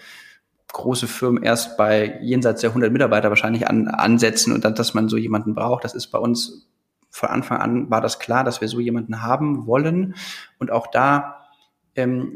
große 0.73 1.07
Firmen 1.07 1.43
erst 1.43 1.77
bei 1.77 2.19
jenseits 2.21 2.61
der 2.61 2.71
100 2.71 2.91
Mitarbeiter 2.91 3.29
wahrscheinlich 3.29 3.67
an, 3.67 3.87
ansetzen 3.87 4.53
und 4.53 4.65
dann, 4.65 4.75
dass 4.75 4.93
man 4.93 5.09
so 5.09 5.17
jemanden 5.17 5.55
braucht. 5.55 5.83
Das 5.83 5.95
ist 5.95 6.07
bei 6.07 6.19
uns 6.19 6.67
von 7.09 7.29
Anfang 7.29 7.59
an 7.59 7.89
war 7.89 8.01
das 8.01 8.19
klar, 8.19 8.43
dass 8.43 8.61
wir 8.61 8.67
so 8.67 8.79
jemanden 8.79 9.21
haben 9.21 9.65
wollen. 9.65 10.15
Und 10.59 10.71
auch 10.71 10.87
da, 10.87 11.47
ähm, 11.95 12.35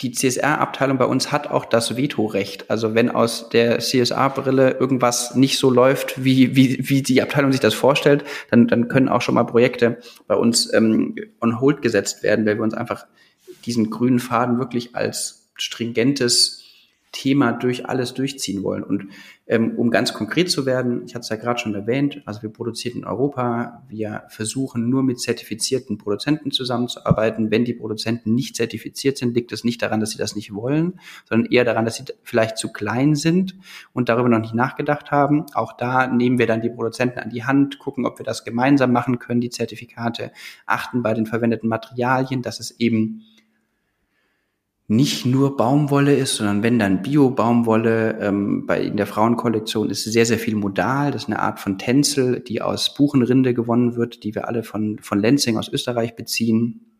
die 0.00 0.10
CSR-Abteilung 0.10 0.98
bei 0.98 1.04
uns 1.04 1.30
hat 1.30 1.48
auch 1.48 1.64
das 1.64 1.96
Vetorecht. 1.96 2.70
Also 2.70 2.94
wenn 2.94 3.08
aus 3.08 3.50
der 3.50 3.78
CSR-Brille 3.78 4.72
irgendwas 4.72 5.36
nicht 5.36 5.58
so 5.58 5.70
läuft, 5.70 6.24
wie, 6.24 6.56
wie, 6.56 6.88
wie 6.88 7.02
die 7.02 7.22
Abteilung 7.22 7.52
sich 7.52 7.60
das 7.60 7.74
vorstellt, 7.74 8.24
dann, 8.50 8.66
dann 8.66 8.88
können 8.88 9.08
auch 9.08 9.22
schon 9.22 9.36
mal 9.36 9.44
Projekte 9.44 9.98
bei 10.26 10.34
uns 10.34 10.72
ähm, 10.72 11.14
on 11.40 11.60
hold 11.60 11.82
gesetzt 11.82 12.24
werden, 12.24 12.44
weil 12.46 12.56
wir 12.56 12.64
uns 12.64 12.74
einfach 12.74 13.06
diesen 13.64 13.90
grünen 13.90 14.18
Faden 14.18 14.58
wirklich 14.58 14.96
als 14.96 15.52
stringentes 15.54 16.61
Thema 17.12 17.52
durch 17.52 17.86
alles 17.86 18.14
durchziehen 18.14 18.62
wollen. 18.62 18.82
Und 18.82 19.08
ähm, 19.46 19.74
um 19.76 19.90
ganz 19.90 20.14
konkret 20.14 20.50
zu 20.50 20.64
werden, 20.64 21.02
ich 21.06 21.14
hatte 21.14 21.22
es 21.22 21.28
ja 21.28 21.36
gerade 21.36 21.60
schon 21.60 21.74
erwähnt, 21.74 22.22
also 22.24 22.42
wir 22.42 22.48
produzieren 22.48 22.98
in 22.98 23.04
Europa, 23.04 23.82
wir 23.88 24.24
versuchen 24.28 24.88
nur 24.88 25.02
mit 25.02 25.20
zertifizierten 25.20 25.98
Produzenten 25.98 26.50
zusammenzuarbeiten. 26.50 27.50
Wenn 27.50 27.66
die 27.66 27.74
Produzenten 27.74 28.34
nicht 28.34 28.56
zertifiziert 28.56 29.18
sind, 29.18 29.34
liegt 29.34 29.52
es 29.52 29.62
nicht 29.62 29.82
daran, 29.82 30.00
dass 30.00 30.10
sie 30.10 30.18
das 30.18 30.34
nicht 30.34 30.54
wollen, 30.54 30.98
sondern 31.28 31.52
eher 31.52 31.64
daran, 31.64 31.84
dass 31.84 31.96
sie 31.96 32.04
vielleicht 32.22 32.56
zu 32.56 32.72
klein 32.72 33.14
sind 33.14 33.56
und 33.92 34.08
darüber 34.08 34.30
noch 34.30 34.40
nicht 34.40 34.54
nachgedacht 34.54 35.10
haben. 35.10 35.44
Auch 35.52 35.74
da 35.74 36.06
nehmen 36.06 36.38
wir 36.38 36.46
dann 36.46 36.62
die 36.62 36.70
Produzenten 36.70 37.18
an 37.18 37.30
die 37.30 37.44
Hand, 37.44 37.78
gucken, 37.78 38.06
ob 38.06 38.18
wir 38.18 38.24
das 38.24 38.42
gemeinsam 38.44 38.90
machen 38.90 39.18
können, 39.18 39.42
die 39.42 39.50
Zertifikate, 39.50 40.32
achten 40.64 41.02
bei 41.02 41.12
den 41.12 41.26
verwendeten 41.26 41.68
Materialien, 41.68 42.40
dass 42.40 42.58
es 42.58 42.80
eben 42.80 43.22
nicht 44.96 45.24
nur 45.24 45.56
Baumwolle 45.56 46.14
ist, 46.14 46.36
sondern 46.36 46.62
wenn 46.62 46.78
dann 46.78 47.02
Bio-Baumwolle, 47.02 48.18
ähm, 48.20 48.66
bei 48.66 48.82
in 48.82 48.98
der 48.98 49.06
Frauenkollektion 49.06 49.88
ist 49.88 50.04
sehr, 50.04 50.26
sehr 50.26 50.38
viel 50.38 50.54
modal. 50.54 51.10
Das 51.10 51.22
ist 51.22 51.28
eine 51.28 51.40
Art 51.40 51.60
von 51.60 51.78
Tänzel, 51.78 52.40
die 52.40 52.60
aus 52.60 52.94
Buchenrinde 52.94 53.54
gewonnen 53.54 53.96
wird, 53.96 54.22
die 54.22 54.34
wir 54.34 54.48
alle 54.48 54.62
von, 54.62 54.98
von 54.98 55.18
Lenzing 55.18 55.56
aus 55.56 55.68
Österreich 55.68 56.14
beziehen. 56.14 56.92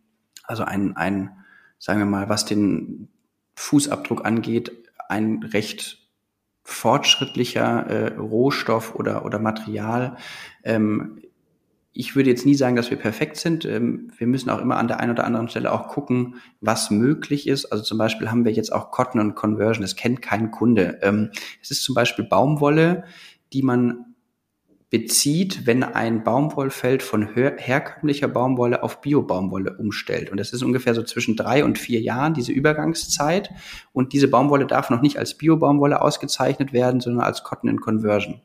Also 0.45 0.65
ein, 0.65 0.97
ein, 0.97 1.33
sagen 1.79 1.99
wir 1.99 2.07
mal, 2.07 2.31
was 2.31 2.47
den 2.47 3.09
Fußabdruck 3.57 4.25
angeht, 4.25 4.73
ein 5.09 5.43
recht 5.43 5.99
fortschrittlicher 6.65 7.87
äh, 7.89 8.17
Rohstoff 8.17 8.95
oder, 8.95 9.27
oder 9.27 9.39
Material. 9.39 10.17
Ähm, 10.65 11.21
ich 11.95 12.17
würde 12.17 12.31
jetzt 12.31 12.47
nie 12.47 12.55
sagen, 12.55 12.77
dass 12.77 12.91
wir 12.91 12.97
perfekt 12.97 13.37
sind. 13.37 13.65
Ähm, 13.65 14.11
wir 14.17 14.27
müssen 14.27 14.51
auch 14.51 14.61
immer 14.61 14.77
an 14.77 14.89
der 14.89 15.01
einen 15.01 15.13
oder 15.13 15.25
anderen 15.25 15.49
Stelle 15.49 15.73
auch 15.73 15.89
gucken, 15.89 16.37
was 16.61 16.91
möglich 16.91 17.47
ist. 17.47 17.67
Also 17.67 17.85
zum 17.85 17.99
Beispiel 17.99 18.31
haben 18.31 18.45
wir 18.45 18.53
jetzt 18.53 18.73
auch 18.73 18.91
Cotton 18.91 19.21
und 19.21 19.35
Conversion. 19.35 19.83
Das 19.83 19.97
kennt 19.97 20.23
kein 20.23 20.51
Kunde. 20.51 20.99
Ähm, 21.03 21.31
es 21.61 21.71
ist 21.71 21.83
zum 21.83 21.95
Beispiel 21.95 22.25
Baumwolle, 22.25 23.05
die 23.53 23.63
man 23.63 24.13
bezieht, 24.93 25.67
wenn 25.67 25.83
ein 25.83 26.23
Baumwollfeld 26.23 27.03
von 27.03 27.35
her 27.35 27.57
herkömmlicher 27.57 28.29
Baumwolle 28.29 28.83
auf 28.83 29.01
Bio-Baumwolle 29.01 29.79
umstellt. 29.79 30.31
Und 30.31 30.39
das 30.39 30.53
ist 30.53 30.63
ungefähr 30.63 30.95
so 30.95 31.03
zwischen 31.03 31.35
drei 31.35 31.65
und 31.65 31.79
vier 31.79 32.01
Jahren, 32.03 32.35
diese 32.35 32.53
Übergangszeit. 32.53 33.51
Und 33.95 34.13
diese 34.13 34.29
Baumwolle 34.29 34.67
darf 34.67 34.91
noch 34.91 35.01
nicht 35.01 35.19
als 35.19 35.39
Bio-Baumwolle 35.39 36.03
ausgezeichnet 36.03 36.75
werden, 36.75 37.01
sondern 37.01 37.25
als 37.25 37.43
Cotton 37.43 37.71
in 37.71 37.81
Conversion. 37.81 38.43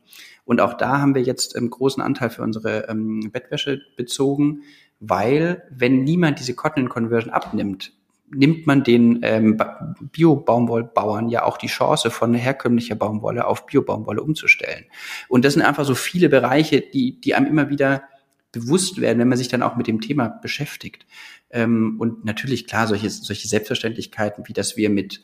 Und 0.48 0.62
auch 0.62 0.72
da 0.72 0.98
haben 0.98 1.14
wir 1.14 1.20
jetzt 1.20 1.56
einen 1.56 1.68
großen 1.68 2.02
Anteil 2.02 2.30
für 2.30 2.40
unsere 2.40 2.88
ähm, 2.88 3.30
Bettwäsche 3.30 3.82
bezogen, 3.98 4.62
weil 4.98 5.62
wenn 5.68 6.04
niemand 6.04 6.38
diese 6.38 6.54
Cotton 6.54 6.84
in 6.84 6.88
Conversion 6.88 7.34
abnimmt, 7.34 7.92
nimmt 8.30 8.66
man 8.66 8.82
den 8.82 9.20
ähm, 9.24 9.60
Bio-Baumwollbauern 10.00 11.28
ja 11.28 11.44
auch 11.44 11.58
die 11.58 11.66
Chance, 11.66 12.10
von 12.10 12.32
herkömmlicher 12.32 12.94
Baumwolle 12.94 13.46
auf 13.46 13.66
Bio-Baumwolle 13.66 14.22
umzustellen. 14.22 14.86
Und 15.28 15.44
das 15.44 15.52
sind 15.52 15.60
einfach 15.60 15.84
so 15.84 15.94
viele 15.94 16.30
Bereiche, 16.30 16.80
die, 16.80 17.20
die 17.20 17.34
einem 17.34 17.46
immer 17.46 17.68
wieder 17.68 18.04
bewusst 18.50 19.02
werden, 19.02 19.18
wenn 19.18 19.28
man 19.28 19.36
sich 19.36 19.48
dann 19.48 19.62
auch 19.62 19.76
mit 19.76 19.86
dem 19.86 20.00
Thema 20.00 20.28
beschäftigt. 20.28 21.06
Ähm, 21.50 21.96
und 21.98 22.24
natürlich, 22.24 22.66
klar, 22.66 22.86
solche, 22.86 23.10
solche 23.10 23.48
Selbstverständlichkeiten, 23.48 24.48
wie 24.48 24.54
dass 24.54 24.78
wir 24.78 24.88
mit 24.88 25.22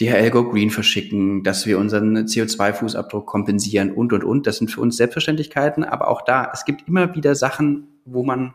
DHL 0.00 0.30
Go 0.30 0.48
Green 0.48 0.70
verschicken, 0.70 1.42
dass 1.42 1.66
wir 1.66 1.78
unseren 1.78 2.16
CO2-Fußabdruck 2.16 3.24
kompensieren 3.24 3.92
und, 3.92 4.12
und, 4.12 4.24
und. 4.24 4.46
Das 4.46 4.58
sind 4.58 4.70
für 4.70 4.80
uns 4.80 4.96
Selbstverständlichkeiten. 4.96 5.84
Aber 5.84 6.08
auch 6.08 6.22
da, 6.22 6.50
es 6.52 6.64
gibt 6.64 6.86
immer 6.86 7.14
wieder 7.14 7.34
Sachen, 7.34 7.88
wo 8.04 8.22
man 8.22 8.54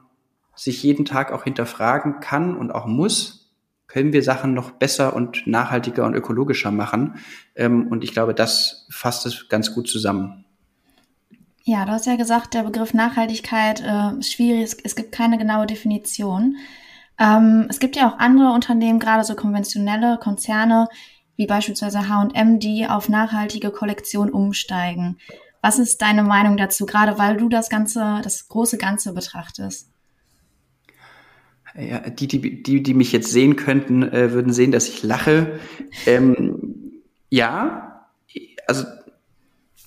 sich 0.56 0.84
jeden 0.84 1.06
Tag 1.06 1.32
auch 1.32 1.44
hinterfragen 1.44 2.20
kann 2.20 2.56
und 2.56 2.72
auch 2.72 2.86
muss, 2.86 3.52
können 3.88 4.14
wir 4.14 4.24
Sachen 4.24 4.54
noch 4.54 4.72
besser 4.72 5.16
und 5.16 5.46
nachhaltiger 5.46 6.06
und 6.06 6.16
ökologischer 6.16 6.72
machen. 6.72 7.16
Ähm, 7.56 7.88
und 7.88 8.04
ich 8.04 8.14
glaube, 8.14 8.34
das 8.34 8.88
fasst 8.90 9.26
es 9.26 9.50
ganz 9.50 9.74
gut 9.74 9.88
zusammen. 9.88 10.46
Ja, 11.66 11.86
du 11.86 11.92
hast 11.92 12.08
ja 12.08 12.16
gesagt, 12.16 12.54
der 12.56 12.64
Begriff 12.64 12.94
Nachhaltigkeit 12.94 13.82
äh, 13.82 14.18
ist 14.20 14.34
schwierig, 14.34 14.64
es, 14.64 14.78
es, 14.84 14.96
gibt 14.96 15.12
keine 15.12 15.38
genaue 15.38 15.66
Definition. 15.66 16.58
Ähm, 17.20 17.68
es 17.70 17.80
gibt 17.80 17.96
ja 17.96 18.10
auch 18.10 18.18
andere 18.18 18.52
Unternehmen, 18.52 19.00
gerade 19.00 19.24
so 19.24 19.36
konventionelle 19.36 20.18
Konzerne, 20.18 20.90
wie 21.36 21.48
beispielsweise 21.48 22.08
H&M, 22.10 22.60
die 22.60 22.88
auf 22.88 23.10
nachhaltige 23.10 23.72
Kollektion 23.72 24.30
umsteigen. 24.30 25.18
Was 25.62 25.80
ist 25.80 26.02
deine 26.02 26.24
Meinung 26.24 26.58
dazu, 26.58 26.86
gerade 26.86 27.18
weil 27.18 27.38
du 27.38 27.50
das 27.50 27.70
Ganze, 27.70 28.20
das 28.24 28.48
große 28.50 28.78
Ganze 28.78 29.13
betrachtest? 29.13 29.90
Ja, 31.75 32.02
die, 32.10 32.28
die, 32.28 32.62
die, 32.62 32.84
die 32.84 32.94
mich 32.94 33.12
jetzt 33.12 33.32
sehen 33.32 33.56
könnten, 33.56 34.04
äh, 34.04 34.32
würden 34.32 34.54
sehen, 34.54 34.72
dass 34.72 34.90
ich 34.90 35.02
lache. 35.02 35.60
Ähm, 36.06 37.02
ja, 37.30 38.06
also 38.68 38.86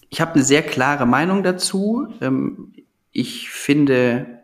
ich 0.08 0.20
habe 0.20 0.34
eine 0.34 0.42
sehr 0.42 0.62
klare 0.62 1.06
Meinung 1.06 1.42
dazu. 1.42 2.08
Ähm, 2.20 2.72
ich 3.12 3.50
finde, 3.50 4.40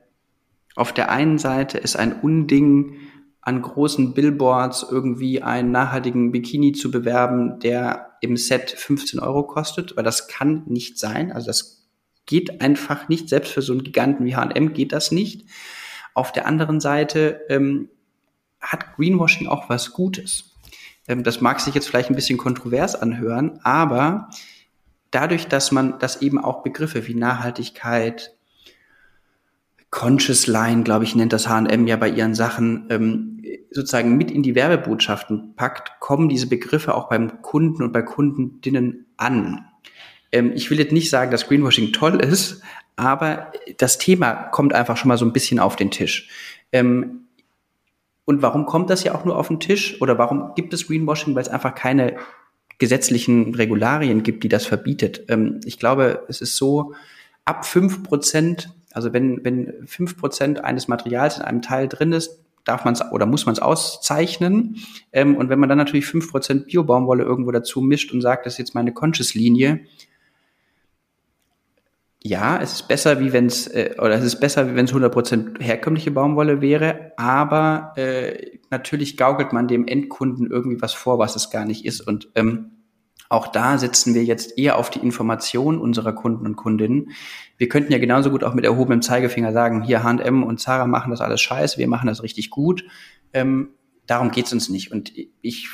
auf 0.77 0.93
der 0.93 1.11
einen 1.11 1.39
Seite 1.39 1.79
ist 1.79 1.97
ein 1.97 2.13
Unding, 2.13 2.97
an 3.43 3.61
großen 3.61 4.15
Billboards 4.15 4.87
irgendwie 4.89 5.43
einen 5.43 5.73
nachhaltigen 5.73 6.31
Bikini 6.31 6.73
zu 6.73 6.91
bewerben, 6.91 7.59
der 7.59 8.17
im 8.21 8.37
Set 8.37 8.71
15 8.71 9.19
Euro 9.19 9.43
kostet, 9.43 9.97
weil 9.97 10.05
das 10.05 10.29
kann 10.29 10.63
nicht 10.67 10.99
sein. 10.99 11.33
Also 11.33 11.49
das 11.49 11.89
geht 12.25 12.61
einfach 12.61 13.09
nicht. 13.09 13.29
Selbst 13.29 13.53
für 13.53 13.63
so 13.63 13.73
einen 13.73 13.83
Giganten 13.83 14.25
wie 14.25 14.37
H&M 14.37 14.73
geht 14.73 14.93
das 14.93 15.11
nicht. 15.11 15.47
Auf 16.15 16.31
der 16.31 16.47
anderen 16.47 16.79
Seite 16.81 17.41
ähm, 17.49 17.89
hat 18.61 18.95
Greenwashing 18.95 19.49
auch 19.49 19.69
was 19.69 19.93
Gutes. 19.93 20.53
Ähm, 21.09 21.25
das 21.25 21.41
mag 21.41 21.59
sich 21.61 21.75
jetzt 21.75 21.89
vielleicht 21.89 22.11
ein 22.11 22.17
bisschen 22.17 22.39
kontrovers 22.39 22.95
anhören, 22.95 23.59
aber 23.65 24.31
dadurch, 25.11 25.49
dass 25.49 25.73
man, 25.73 25.99
dass 25.99 26.23
eben 26.23 26.39
auch 26.39 26.63
Begriffe 26.63 27.09
wie 27.09 27.15
Nachhaltigkeit, 27.15 28.37
Conscious 29.93 30.47
Line, 30.47 30.85
glaube 30.85 31.05
ich, 31.05 31.15
nennt 31.15 31.35
das 31.35 31.49
H&M 31.49 31.87
ja 31.87 31.97
bei 31.97 32.09
ihren 32.09 32.35
Sachen, 32.35 32.87
ähm, 32.89 33.43
sozusagen 33.71 34.17
mit 34.17 34.31
in 34.31 34.43
die 34.43 34.55
Werbebotschaften 34.55 35.55
packt, 35.55 36.01
kommen 36.01 36.31
diese 36.31 36.49
Begriffe 36.49 36.95
auch 36.95 37.09
beim 37.09 37.43
Kunden 37.43 37.83
und 37.83 37.93
bei 37.93 38.01
Kundinnen 38.01 39.07
an. 39.19 39.67
Ähm, 40.33 40.53
ich 40.55 40.71
will 40.71 40.79
jetzt 40.79 40.93
nicht 40.93 41.11
sagen, 41.11 41.31
dass 41.31 41.47
Greenwashing 41.47 41.93
toll 41.93 42.21
ist, 42.21 42.63
aber 42.97 43.53
das 43.77 43.99
Thema 43.99 44.33
kommt 44.33 44.73
einfach 44.73 44.97
schon 44.97 45.09
mal 45.09 45.19
so 45.19 45.27
ein 45.27 45.35
bisschen 45.35 45.59
auf 45.59 45.77
den 45.77 45.91
Tisch. 45.91 46.29
Ähm, 46.73 47.27
und 48.25 48.41
warum 48.41 48.65
kommt 48.65 48.89
das 48.89 49.05
ja 49.05 49.15
auch 49.15 49.27
nur 49.27 49.37
auf 49.37 49.49
den 49.49 49.61
Tisch? 49.61 50.01
Oder 50.01 50.17
warum 50.17 50.55
gibt 50.55 50.73
es 50.73 50.87
Greenwashing? 50.87 51.35
Weil 51.35 51.43
es 51.43 51.49
einfach 51.49 51.75
keine 51.75 52.17
gesetzlichen 52.79 53.55
Regularien 53.55 54.23
gibt, 54.23 54.43
die 54.43 54.49
das 54.49 54.65
verbietet. 54.65 55.27
Ähm, 55.29 55.61
ich 55.67 55.79
glaube, 55.79 56.25
es 56.29 56.41
ist 56.41 56.57
so, 56.57 56.95
ab 57.45 57.67
fünf 57.67 58.03
Prozent, 58.03 58.71
also 58.95 59.13
wenn, 59.13 59.45
wenn 59.45 59.87
fünf 59.87 60.17
Prozent 60.17 60.63
eines 60.65 60.89
Materials 60.89 61.39
in 61.39 61.43
einem 61.43 61.63
Teil 61.63 61.89
drin 61.89 62.13
ist, 62.13 62.41
darf 62.65 62.85
man 62.85 62.95
es 62.95 63.03
oder 63.13 63.27
muss 63.27 63.47
man 63.47 63.55
es 63.55 63.61
auszeichnen. 63.61 64.77
Ähm, 65.13 65.37
und 65.37 65.49
wenn 65.49 65.59
man 65.59 65.69
dann 65.69 65.79
natürlich 65.79 66.07
fünf 66.07 66.31
Prozent 66.31 66.67
Bio-Baumwolle 66.67 67.25
irgendwo 67.25 67.51
dazu 67.51 67.81
mischt 67.81 68.13
und 68.13 68.21
sagt, 68.21 68.47
das 68.47 68.55
ist 68.55 68.59
jetzt 68.59 68.75
meine 68.75 68.93
Conscious-Linie, 68.93 69.81
ja, 72.25 72.61
es 72.63 72.73
ist 72.75 72.89
besser, 72.89 73.19
wie 73.19 73.33
wenn 73.33 73.47
es, 73.47 73.67
äh, 73.67 73.97
oder 73.99 74.13
es 74.13 74.25
ist 74.25 74.39
besser, 74.39 74.71
wie 74.71 74.77
wenn 74.77 74.85
es 74.85 74.95
100% 74.95 75.61
herkömmliche 75.61 76.13
Baumwolle 76.13 76.61
wäre, 76.61 77.13
aber 77.17 77.95
äh, 77.97 78.59
natürlich 78.71 79.17
gaukelt 79.17 79.53
man 79.53 79.67
dem 79.67 79.89
Endkunden 79.89 80.49
irgendwie 80.49 80.81
was 80.81 80.95
vor, 80.95 81.19
was 81.19 81.35
es 81.35 81.51
gar 81.51 81.65
nicht 81.65 81.85
ist. 81.85 82.01
Und 82.01 82.29
ähm, 82.37 82.71
auch 83.33 83.47
da 83.49 83.79
setzen 83.79 84.15
wir 84.15 84.25
jetzt 84.25 84.59
eher 84.59 84.79
auf 84.79 84.91
die 84.91 84.99
Information 84.99 85.79
unserer 85.79 86.13
Kunden 86.13 86.45
und 86.45 86.57
Kundinnen. 86.57 87.13
Wir 87.57 87.69
könnten 87.69 87.91
ja 87.91 87.99
genauso 87.99 88.31
gut 88.31 88.45
auch 88.45 88.53
mit 88.53 88.67
erhobenem 88.67 89.01
Zeigefinger 89.01 89.53
sagen, 89.53 89.83
hier 89.83 90.03
H&M 90.03 90.43
und 90.43 90.61
Zara 90.61 90.87
machen 90.87 91.11
das 91.11 91.23
alles 91.23 91.41
scheiße, 91.41 91.79
wir 91.79 91.89
machen 91.89 92.09
das 92.09 92.23
richtig 92.23 92.51
gut. 92.51 92.85
Ähm, 93.33 93.71
darum 94.07 94.33
geht's 94.33 94.53
uns 94.53 94.69
nicht. 94.69 94.93
Und 94.93 95.15
ich 95.41 95.71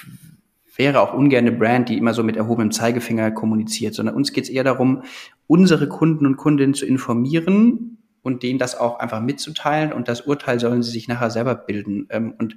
wäre 0.77 1.01
auch 1.01 1.13
ungern 1.13 1.49
eine 1.49 1.57
Brand, 1.57 1.89
die 1.89 1.99
immer 1.99 2.15
so 2.15 2.23
mit 2.23 2.37
erhobenem 2.37 2.71
Zeigefinger 2.71 3.33
kommuniziert, 3.33 3.93
sondern 3.93 4.15
uns 4.15 4.33
geht 4.33 4.45
es 4.45 4.51
eher 4.51 4.63
darum, 4.63 5.03
unsere 5.49 5.89
Kunden 5.89 6.27
und 6.27 6.37
Kundinnen 6.37 6.75
zu 6.75 6.87
informieren 6.87 7.99
und 8.23 8.45
denen 8.45 8.61
das 8.61 8.79
auch 8.79 9.01
einfach 9.01 9.21
mitzuteilen 9.21 9.93
und 9.93 10.07
das 10.07 10.21
Urteil 10.21 10.61
sollen 10.61 10.85
sie 10.85 10.93
sich 10.93 11.09
nachher 11.09 11.31
selber 11.31 11.57
bilden. 11.57 12.07
Ähm, 12.11 12.35
und 12.39 12.57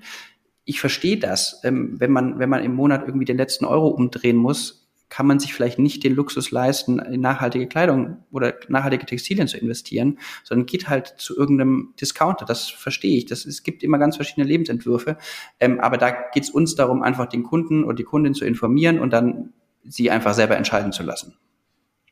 ich 0.63 0.79
verstehe 0.79 1.17
das, 1.17 1.59
ähm, 1.63 1.99
wenn 1.99 2.11
man, 2.11 2.37
wenn 2.37 2.49
man 2.49 2.63
im 2.63 2.75
Monat 2.75 3.01
irgendwie 3.07 3.25
den 3.25 3.37
letzten 3.37 3.65
Euro 3.65 3.87
umdrehen 3.87 4.37
muss, 4.37 4.80
kann 5.11 5.27
man 5.27 5.39
sich 5.39 5.53
vielleicht 5.53 5.77
nicht 5.77 6.05
den 6.05 6.15
Luxus 6.15 6.51
leisten, 6.51 6.97
in 6.97 7.19
nachhaltige 7.19 7.67
Kleidung 7.67 8.23
oder 8.31 8.53
nachhaltige 8.69 9.05
Textilien 9.05 9.49
zu 9.49 9.57
investieren, 9.57 10.17
sondern 10.45 10.65
geht 10.65 10.87
halt 10.87 11.15
zu 11.17 11.37
irgendeinem 11.37 11.93
Discounter. 11.99 12.45
Das 12.45 12.69
verstehe 12.69 13.17
ich. 13.17 13.25
Das, 13.25 13.45
es 13.45 13.61
gibt 13.61 13.83
immer 13.83 13.97
ganz 13.97 14.15
verschiedene 14.15 14.47
Lebensentwürfe. 14.47 15.17
Ähm, 15.59 15.81
aber 15.81 15.97
da 15.97 16.11
geht 16.11 16.43
es 16.43 16.49
uns 16.49 16.75
darum, 16.75 17.03
einfach 17.03 17.25
den 17.25 17.43
Kunden 17.43 17.83
und 17.83 17.99
die 17.99 18.05
Kundin 18.05 18.33
zu 18.33 18.45
informieren 18.45 18.99
und 18.99 19.11
dann 19.11 19.51
sie 19.83 20.09
einfach 20.09 20.33
selber 20.33 20.55
entscheiden 20.55 20.93
zu 20.93 21.03
lassen. 21.03 21.35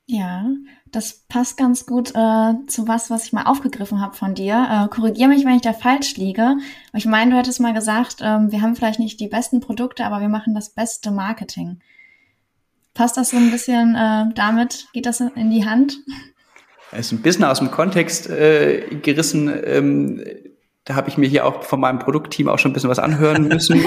Ja, 0.05 0.47
das 0.91 1.25
passt 1.29 1.55
ganz 1.55 1.85
gut 1.85 2.09
äh, 2.09 2.53
zu 2.67 2.87
was, 2.87 3.09
was 3.09 3.25
ich 3.25 3.31
mal 3.31 3.43
aufgegriffen 3.43 4.01
habe 4.01 4.17
von 4.17 4.35
dir. 4.35 4.67
Äh, 4.69 4.87
Korrigiere 4.93 5.29
mich, 5.29 5.45
wenn 5.45 5.55
ich 5.55 5.61
da 5.61 5.71
falsch 5.71 6.17
liege. 6.17 6.57
Ich 6.93 7.05
meine, 7.05 7.31
du 7.31 7.37
hättest 7.37 7.61
mal 7.61 7.73
gesagt, 7.73 8.19
äh, 8.19 8.51
wir 8.51 8.61
haben 8.61 8.75
vielleicht 8.75 8.99
nicht 8.99 9.21
die 9.21 9.27
besten 9.27 9.61
Produkte, 9.61 10.03
aber 10.03 10.19
wir 10.19 10.27
machen 10.27 10.53
das 10.53 10.71
beste 10.71 11.11
Marketing. 11.11 11.79
Passt 12.99 13.15
das 13.15 13.29
so 13.29 13.37
ein 13.37 13.49
bisschen 13.49 13.95
äh, 13.95 14.25
damit? 14.35 14.87
Geht 14.91 15.05
das 15.05 15.21
in 15.21 15.49
die 15.49 15.63
Hand? 15.63 15.99
Es 16.91 17.05
ist 17.05 17.11
ein 17.13 17.21
bisschen 17.21 17.45
aus 17.45 17.59
dem 17.59 17.71
Kontext 17.71 18.29
äh, 18.29 18.93
gerissen. 19.01 19.49
Ähm, 19.63 20.21
da 20.83 20.95
habe 20.95 21.07
ich 21.07 21.17
mir 21.17 21.29
hier 21.29 21.45
auch 21.45 21.63
von 21.63 21.79
meinem 21.79 21.99
Produktteam 21.99 22.49
auch 22.49 22.59
schon 22.59 22.71
ein 22.71 22.73
bisschen 22.73 22.89
was 22.89 22.99
anhören 22.99 23.47
müssen. 23.47 23.81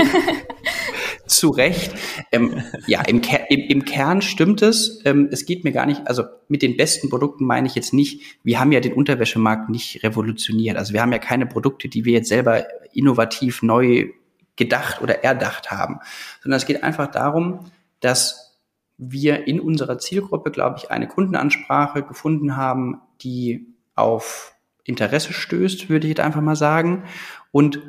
Zu 1.27 1.51
Recht. 1.51 1.93
Ähm, 2.33 2.63
ja, 2.87 3.03
im, 3.03 3.21
Ker 3.21 3.51
im, 3.51 3.61
im, 3.69 3.85
Kern 3.85 4.23
stimmt 4.23 4.63
es. 4.63 5.03
Ähm, 5.05 5.29
es 5.31 5.45
geht 5.45 5.63
mir 5.63 5.73
gar 5.73 5.85
nicht, 5.85 6.09
also 6.09 6.25
mit 6.49 6.63
den 6.63 6.79
besten 6.79 7.11
Produkten 7.11 7.45
meine 7.45 7.67
ich 7.67 7.75
jetzt 7.75 7.93
nicht, 7.93 8.39
wir 8.43 8.61
haben 8.61 8.73
ja 8.73 8.81
den 8.81 8.95
Unterwäschemarkt 8.95 9.69
nicht 9.69 10.03
revolutioniert. 10.03 10.79
Also 10.79 10.95
wir 10.95 11.03
haben 11.03 11.13
ja 11.13 11.19
keine 11.19 11.45
Produkte, 11.45 11.91
die 11.91 12.07
wir 12.07 12.15
jetzt 12.15 12.31
selber 12.31 12.65
innovativ 12.95 13.61
neu 13.63 14.09
gedacht 14.57 15.03
oder 15.03 15.23
erdacht 15.23 15.71
haben, 15.71 16.01
sondern 16.43 16.57
es 16.57 16.65
geht 16.65 16.83
einfach 16.83 17.09
darum, 17.09 17.71
dass 18.01 18.42
wir 19.11 19.47
in 19.49 19.61
unserer 19.61 19.99
Zielgruppe, 19.99 20.51
glaube 20.51 20.79
ich, 20.79 20.91
eine 20.91 21.09
Kundenansprache 21.09 22.03
gefunden 22.03 22.57
haben, 22.57 23.01
die 23.21 23.67
auf 23.95 24.55
Interesse 24.85 25.33
stößt, 25.33 25.89
würde 25.89 26.07
ich 26.07 26.11
jetzt 26.11 26.21
einfach 26.21 26.41
mal 26.41 26.57
sagen. 26.57 27.05
Und 27.51 27.81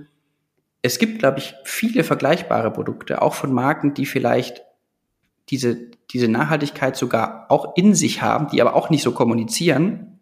es 0.82 1.00
gibt, 1.00 1.20
glaube 1.20 1.40
ich, 1.40 1.54
viele 1.64 2.04
vergleichbare 2.04 2.72
Produkte, 2.72 3.22
auch 3.22 3.34
von 3.34 3.54
Marken, 3.54 3.94
die 3.94 4.06
vielleicht 4.06 4.64
diese, 5.50 5.92
diese 6.12 6.28
Nachhaltigkeit 6.28 6.96
sogar 6.96 7.46
auch 7.50 7.78
in 7.78 7.94
sich 7.94 8.22
haben, 8.22 8.48
die 8.48 8.62
aber 8.62 8.76
auch 8.76 8.90
nicht 8.90 9.04
so 9.04 9.12
kommunizieren. 9.12 10.13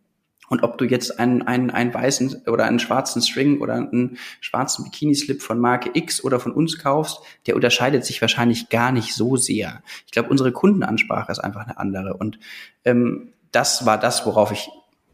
Und 0.51 0.63
ob 0.63 0.77
du 0.77 0.83
jetzt 0.83 1.17
einen, 1.17 1.43
einen, 1.43 1.69
einen 1.69 1.93
weißen 1.93 2.43
oder 2.47 2.65
einen 2.65 2.79
schwarzen 2.79 3.21
String 3.21 3.61
oder 3.61 3.75
einen 3.75 4.17
schwarzen 4.41 4.83
Bikini-Slip 4.83 5.41
von 5.41 5.57
Marke 5.57 5.91
X 5.93 6.21
oder 6.25 6.41
von 6.41 6.51
uns 6.51 6.77
kaufst, 6.77 7.19
der 7.47 7.55
unterscheidet 7.55 8.03
sich 8.03 8.19
wahrscheinlich 8.19 8.67
gar 8.67 8.91
nicht 8.91 9.15
so 9.15 9.37
sehr. 9.37 9.81
Ich 10.05 10.11
glaube, 10.11 10.27
unsere 10.27 10.51
Kundenansprache 10.51 11.31
ist 11.31 11.39
einfach 11.39 11.61
eine 11.61 11.77
andere. 11.77 12.15
Und 12.15 12.37
ähm, 12.83 13.29
das 13.53 13.85
war 13.85 13.97
das, 13.97 14.25
worauf 14.25 14.51
ich 14.51 14.69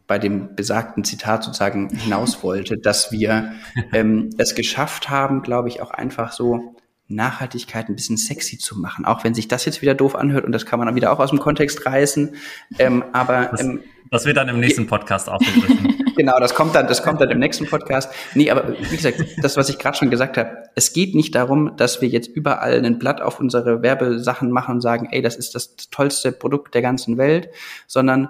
bei 0.08 0.18
dem 0.18 0.56
besagten 0.56 1.04
Zitat 1.04 1.44
sozusagen 1.44 1.88
hinaus 1.96 2.42
wollte, 2.42 2.76
dass 2.76 3.12
wir 3.12 3.52
ähm, 3.92 4.30
es 4.38 4.56
geschafft 4.56 5.08
haben, 5.08 5.42
glaube 5.42 5.68
ich, 5.68 5.80
auch 5.80 5.92
einfach 5.92 6.32
so 6.32 6.74
Nachhaltigkeit 7.06 7.88
ein 7.88 7.94
bisschen 7.94 8.16
sexy 8.16 8.58
zu 8.58 8.76
machen. 8.76 9.04
Auch 9.04 9.22
wenn 9.22 9.34
sich 9.34 9.46
das 9.46 9.64
jetzt 9.66 9.82
wieder 9.82 9.94
doof 9.94 10.16
anhört 10.16 10.44
und 10.44 10.50
das 10.50 10.66
kann 10.66 10.80
man 10.80 10.86
dann 10.86 10.96
wieder 10.96 11.12
auch 11.12 11.20
aus 11.20 11.30
dem 11.30 11.38
Kontext 11.38 11.86
reißen. 11.86 12.34
Ähm, 12.80 13.04
aber 13.12 13.56
ähm, 13.60 13.84
das 14.10 14.24
wird 14.24 14.36
dann 14.36 14.48
im 14.48 14.60
nächsten 14.60 14.86
Podcast 14.86 15.28
aufgegriffen. 15.28 15.96
genau, 16.16 16.38
das 16.38 16.54
kommt 16.54 16.74
dann, 16.74 16.86
das 16.86 17.02
kommt 17.02 17.20
dann 17.20 17.30
im 17.30 17.38
nächsten 17.38 17.66
Podcast. 17.66 18.12
Nee, 18.34 18.50
aber 18.50 18.68
wie 18.78 18.96
gesagt, 18.96 19.22
das, 19.38 19.56
was 19.56 19.68
ich 19.68 19.78
gerade 19.78 19.96
schon 19.96 20.10
gesagt 20.10 20.36
habe, 20.36 20.64
es 20.74 20.92
geht 20.92 21.14
nicht 21.14 21.34
darum, 21.34 21.76
dass 21.76 22.00
wir 22.00 22.08
jetzt 22.08 22.28
überall 22.28 22.84
ein 22.84 22.98
Blatt 22.98 23.20
auf 23.20 23.40
unsere 23.40 23.82
Werbesachen 23.82 24.50
machen 24.50 24.76
und 24.76 24.80
sagen, 24.80 25.08
ey, 25.10 25.22
das 25.22 25.36
ist 25.36 25.54
das 25.54 25.76
tollste 25.90 26.32
Produkt 26.32 26.74
der 26.74 26.82
ganzen 26.82 27.18
Welt, 27.18 27.48
sondern 27.86 28.28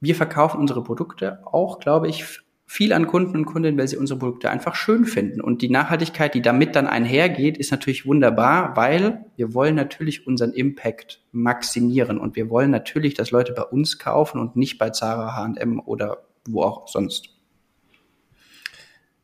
wir 0.00 0.16
verkaufen 0.16 0.60
unsere 0.60 0.82
Produkte 0.82 1.38
auch, 1.44 1.78
glaube 1.78 2.08
ich, 2.08 2.41
viel 2.72 2.94
an 2.94 3.06
Kunden 3.06 3.36
und 3.36 3.44
Kundinnen, 3.44 3.78
weil 3.78 3.86
sie 3.86 3.98
unsere 3.98 4.18
Produkte 4.18 4.48
einfach 4.48 4.76
schön 4.76 5.04
finden. 5.04 5.42
Und 5.42 5.60
die 5.60 5.68
Nachhaltigkeit, 5.68 6.32
die 6.32 6.40
damit 6.40 6.74
dann 6.74 6.86
einhergeht, 6.86 7.58
ist 7.58 7.70
natürlich 7.70 8.06
wunderbar, 8.06 8.74
weil 8.76 9.26
wir 9.36 9.52
wollen 9.52 9.74
natürlich 9.74 10.26
unseren 10.26 10.54
Impact 10.54 11.20
maximieren 11.32 12.16
und 12.16 12.34
wir 12.34 12.48
wollen 12.48 12.70
natürlich, 12.70 13.12
dass 13.12 13.30
Leute 13.30 13.52
bei 13.52 13.60
uns 13.60 13.98
kaufen 13.98 14.40
und 14.40 14.56
nicht 14.56 14.78
bei 14.78 14.88
Zara, 14.88 15.36
H&M 15.36 15.80
oder 15.80 16.22
wo 16.48 16.62
auch 16.62 16.88
sonst. 16.88 17.28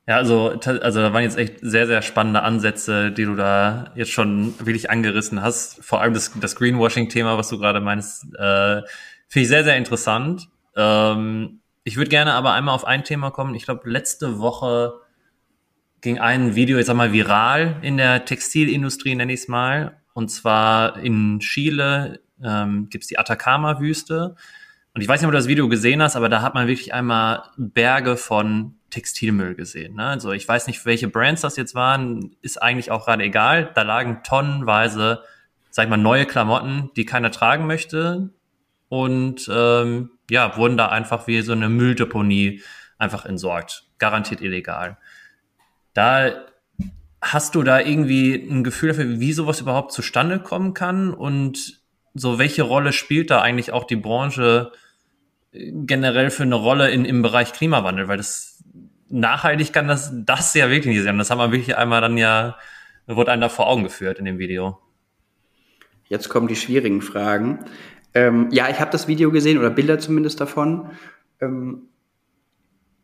Ja, 0.07 0.17
also, 0.17 0.51
also 0.51 1.01
da 1.01 1.15
waren 1.15 1.23
jetzt 1.23 1.39
echt 1.39 1.55
sehr, 1.63 1.87
sehr 1.87 2.03
spannende 2.03 2.43
Ansätze, 2.43 3.11
die 3.11 3.25
du 3.25 3.35
da 3.35 3.93
jetzt 3.95 4.11
schon 4.11 4.53
wirklich 4.59 4.91
angerissen 4.91 5.41
hast. 5.41 5.83
Vor 5.83 6.03
allem 6.03 6.13
das, 6.13 6.33
das 6.39 6.55
Greenwashing-Thema, 6.55 7.39
was 7.39 7.49
du 7.49 7.59
gerade 7.59 7.81
meinst, 7.81 8.25
äh, 8.35 8.83
finde 9.27 9.43
ich 9.43 9.49
sehr, 9.49 9.65
sehr 9.65 9.79
interessant. 9.79 10.51
Ähm, 10.77 11.61
ich 11.89 11.97
würde 11.97 12.11
gerne 12.11 12.35
aber 12.35 12.53
einmal 12.53 12.75
auf 12.75 12.87
ein 12.87 13.03
Thema 13.03 13.31
kommen. 13.31 13.55
Ich 13.55 13.65
glaube, 13.65 13.89
letzte 13.89 14.39
Woche 14.41 15.01
ging 16.03 16.19
ein 16.19 16.55
Video, 16.55 16.77
jetzt 16.77 16.91
einmal 16.91 17.15
viral 17.15 17.77
in 17.81 17.97
der 17.97 18.27
Textilindustrie, 18.27 19.15
nenne 19.15 19.33
ich 19.33 19.41
es 19.41 19.49
mal. 19.49 19.97
Und 20.13 20.29
zwar 20.29 20.99
in 20.99 21.41
Chile 21.41 22.21
ähm, 22.45 22.91
gibt 22.91 23.05
es 23.05 23.09
die 23.09 23.19
Atacama-Wüste. 23.19 24.37
Und 24.93 25.01
ich 25.01 25.09
weiß 25.09 25.21
nicht, 25.21 25.27
ob 25.27 25.33
du 25.33 25.39
das 25.39 25.49
Video 25.49 25.67
gesehen 25.67 26.03
hast, 26.03 26.15
aber 26.15 26.29
da 26.29 26.43
hat 26.43 26.53
man 26.53 26.67
wirklich 26.67 26.93
einmal 26.93 27.45
Berge 27.57 28.19
von 28.19 28.75
Textilmüll 28.91 29.55
gesehen. 29.55 29.95
Ne? 29.95 30.05
Also 30.05 30.33
ich 30.33 30.47
weiß 30.47 30.67
nicht, 30.67 30.85
welche 30.85 31.09
Brands 31.09 31.41
das 31.41 31.57
jetzt 31.57 31.75
waren, 31.75 32.37
ist 32.43 32.61
eigentlich 32.61 32.91
auch 32.91 33.07
gerade 33.07 33.25
egal. 33.25 33.71
Da 33.75 33.81
lagen 33.81 34.21
tonnenweise, 34.25 35.23
sag 35.71 35.85
ich 35.85 35.91
mal, 35.91 35.97
neue 35.97 36.27
Klamotten, 36.27 36.91
die 36.97 37.07
keiner 37.07 37.31
tragen 37.31 37.67
möchte. 37.67 38.29
Und 38.91 39.51
ähm, 39.51 40.11
ja, 40.31 40.57
wurden 40.57 40.77
da 40.77 40.89
einfach 40.89 41.27
wie 41.27 41.41
so 41.43 41.53
eine 41.53 41.69
Mülldeponie 41.69 42.63
einfach 42.99 43.25
entsorgt. 43.25 43.85
Garantiert 43.99 44.41
illegal. 44.41 44.99
Da 45.95 46.33
hast 47.21 47.55
du 47.55 47.63
da 47.63 47.81
irgendwie 47.81 48.35
ein 48.35 48.65
Gefühl 48.65 48.91
dafür, 48.91 49.21
wie 49.21 49.33
sowas 49.33 49.61
überhaupt 49.61 49.93
zustande 49.93 50.39
kommen 50.39 50.75
kann 50.75 51.13
und 51.13 51.81
so 52.15 52.39
welche 52.39 52.63
Rolle 52.63 52.93
spielt 52.93 53.31
da 53.31 53.41
eigentlich 53.41 53.73
auch 53.73 53.85
die 53.85 53.97
Branche 53.97 54.73
äh, 55.53 55.73
generell 55.73 56.31
für 56.31 56.45
eine 56.45 56.55
Rolle 56.55 56.91
in, 56.91 57.05
im 57.05 57.23
Bereich 57.23 57.53
Klimawandel, 57.53 58.09
weil 58.09 58.17
das 58.17 58.63
nachhaltig 59.09 59.73
kann 59.73 59.89
das, 59.89 60.13
das 60.13 60.55
ja 60.55 60.71
wirklich 60.71 60.95
nicht 60.95 61.05
sein. 61.05 61.19
Das 61.19 61.31
haben 61.31 61.39
wir 61.39 61.53
wirklich 61.53 61.77
einmal 61.77 62.01
dann 62.01 62.17
ja, 62.17 62.57
wurde 63.07 63.33
einem 63.33 63.43
da 63.43 63.49
vor 63.49 63.69
Augen 63.69 63.85
geführt 63.85 64.19
in 64.19 64.25
dem 64.25 64.39
Video. 64.39 64.79
Jetzt 66.05 66.29
kommen 66.29 66.49
die 66.49 66.57
schwierigen 66.57 67.03
Fragen. 67.03 67.65
Ähm, 68.15 68.49
ja, 68.51 68.69
ich 68.69 68.81
habe 68.81 68.91
das 68.91 69.09
Video 69.09 69.31
gesehen 69.31 69.59
oder 69.59 69.71
Bilder 69.71 69.99
zumindest 69.99 70.41
davon. 70.41 70.91
Ähm, 71.41 71.89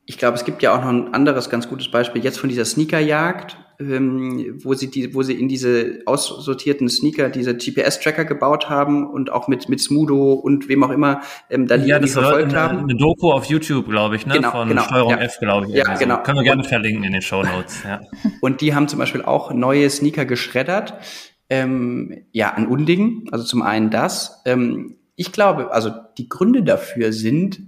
ich 0.06 0.18
glaube, 0.18 0.36
es 0.36 0.44
gibt 0.44 0.62
ja 0.62 0.74
auch 0.74 0.82
noch 0.82 0.90
ein 0.90 1.14
anderes 1.14 1.48
ganz 1.48 1.68
gutes 1.68 1.90
Beispiel 1.90 2.22
jetzt 2.22 2.38
von 2.38 2.50
dieser 2.50 2.66
Sneakerjagd, 2.66 3.56
ähm, 3.80 4.60
wo 4.62 4.74
sie 4.74 4.90
die, 4.90 5.14
wo 5.14 5.22
sie 5.22 5.32
in 5.32 5.48
diese 5.48 6.00
aussortierten 6.04 6.88
Sneaker 6.90 7.30
diese 7.30 7.56
GPS-Tracker 7.56 8.26
gebaut 8.26 8.68
haben 8.68 9.06
und 9.06 9.32
auch 9.32 9.48
mit 9.48 9.68
mit 9.68 9.80
Smudo 9.80 10.34
und 10.34 10.68
wem 10.68 10.84
auch 10.84 10.90
immer 10.90 11.22
ähm, 11.48 11.66
dann 11.66 11.86
ja, 11.86 11.98
die 11.98 12.08
verfolgt 12.08 12.52
eine, 12.52 12.60
haben. 12.60 12.78
Eine 12.80 12.96
Doku 12.96 13.32
auf 13.32 13.46
YouTube, 13.46 13.88
glaube 13.88 14.16
ich, 14.16 14.26
ne? 14.26 14.34
Genau, 14.34 14.50
von 14.50 14.68
genau, 14.68 14.82
Steuerung 14.82 15.12
ja. 15.12 15.18
F, 15.18 15.38
glaube 15.40 15.68
ich. 15.68 15.74
Ja, 15.74 15.84
also. 15.84 16.04
genau. 16.04 16.22
Können 16.22 16.38
wir 16.38 16.44
gerne 16.44 16.62
und, 16.62 16.68
verlinken 16.68 17.04
in 17.04 17.12
den 17.12 17.22
Show 17.22 17.42
Notes. 17.42 17.82
Ja. 17.84 18.00
Und 18.42 18.60
die 18.60 18.74
haben 18.74 18.88
zum 18.88 18.98
Beispiel 18.98 19.22
auch 19.22 19.52
neue 19.52 19.88
Sneaker 19.88 20.26
geschreddert. 20.26 20.94
Ähm, 21.48 22.24
ja, 22.32 22.54
ein 22.54 22.66
Unding. 22.66 23.28
Also 23.32 23.44
zum 23.44 23.62
einen 23.62 23.90
das. 23.90 24.42
Ähm, 24.44 24.96
ich 25.16 25.32
glaube, 25.32 25.72
also 25.72 25.90
die 26.18 26.28
Gründe 26.28 26.62
dafür 26.62 27.12
sind, 27.12 27.60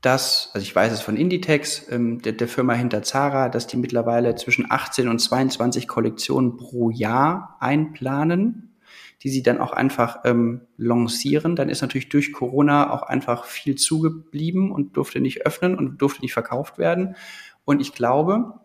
dass, 0.00 0.50
also 0.52 0.62
ich 0.62 0.74
weiß 0.74 0.92
es 0.92 1.00
von 1.00 1.16
Inditex, 1.16 1.90
ähm, 1.90 2.22
der, 2.22 2.32
der 2.32 2.46
Firma 2.46 2.74
hinter 2.74 3.02
Zara, 3.02 3.48
dass 3.48 3.66
die 3.66 3.76
mittlerweile 3.76 4.36
zwischen 4.36 4.70
18 4.70 5.08
und 5.08 5.18
22 5.18 5.88
Kollektionen 5.88 6.56
pro 6.56 6.90
Jahr 6.90 7.56
einplanen, 7.58 8.76
die 9.22 9.30
sie 9.30 9.42
dann 9.42 9.58
auch 9.58 9.72
einfach 9.72 10.20
ähm, 10.24 10.60
lancieren. 10.76 11.56
Dann 11.56 11.68
ist 11.68 11.80
natürlich 11.80 12.08
durch 12.08 12.32
Corona 12.32 12.92
auch 12.92 13.02
einfach 13.02 13.46
viel 13.46 13.74
zugeblieben 13.74 14.70
und 14.70 14.96
durfte 14.96 15.20
nicht 15.20 15.44
öffnen 15.44 15.76
und 15.76 16.00
durfte 16.00 16.20
nicht 16.20 16.34
verkauft 16.34 16.78
werden. 16.78 17.16
Und 17.64 17.80
ich 17.80 17.92
glaube, 17.92 18.60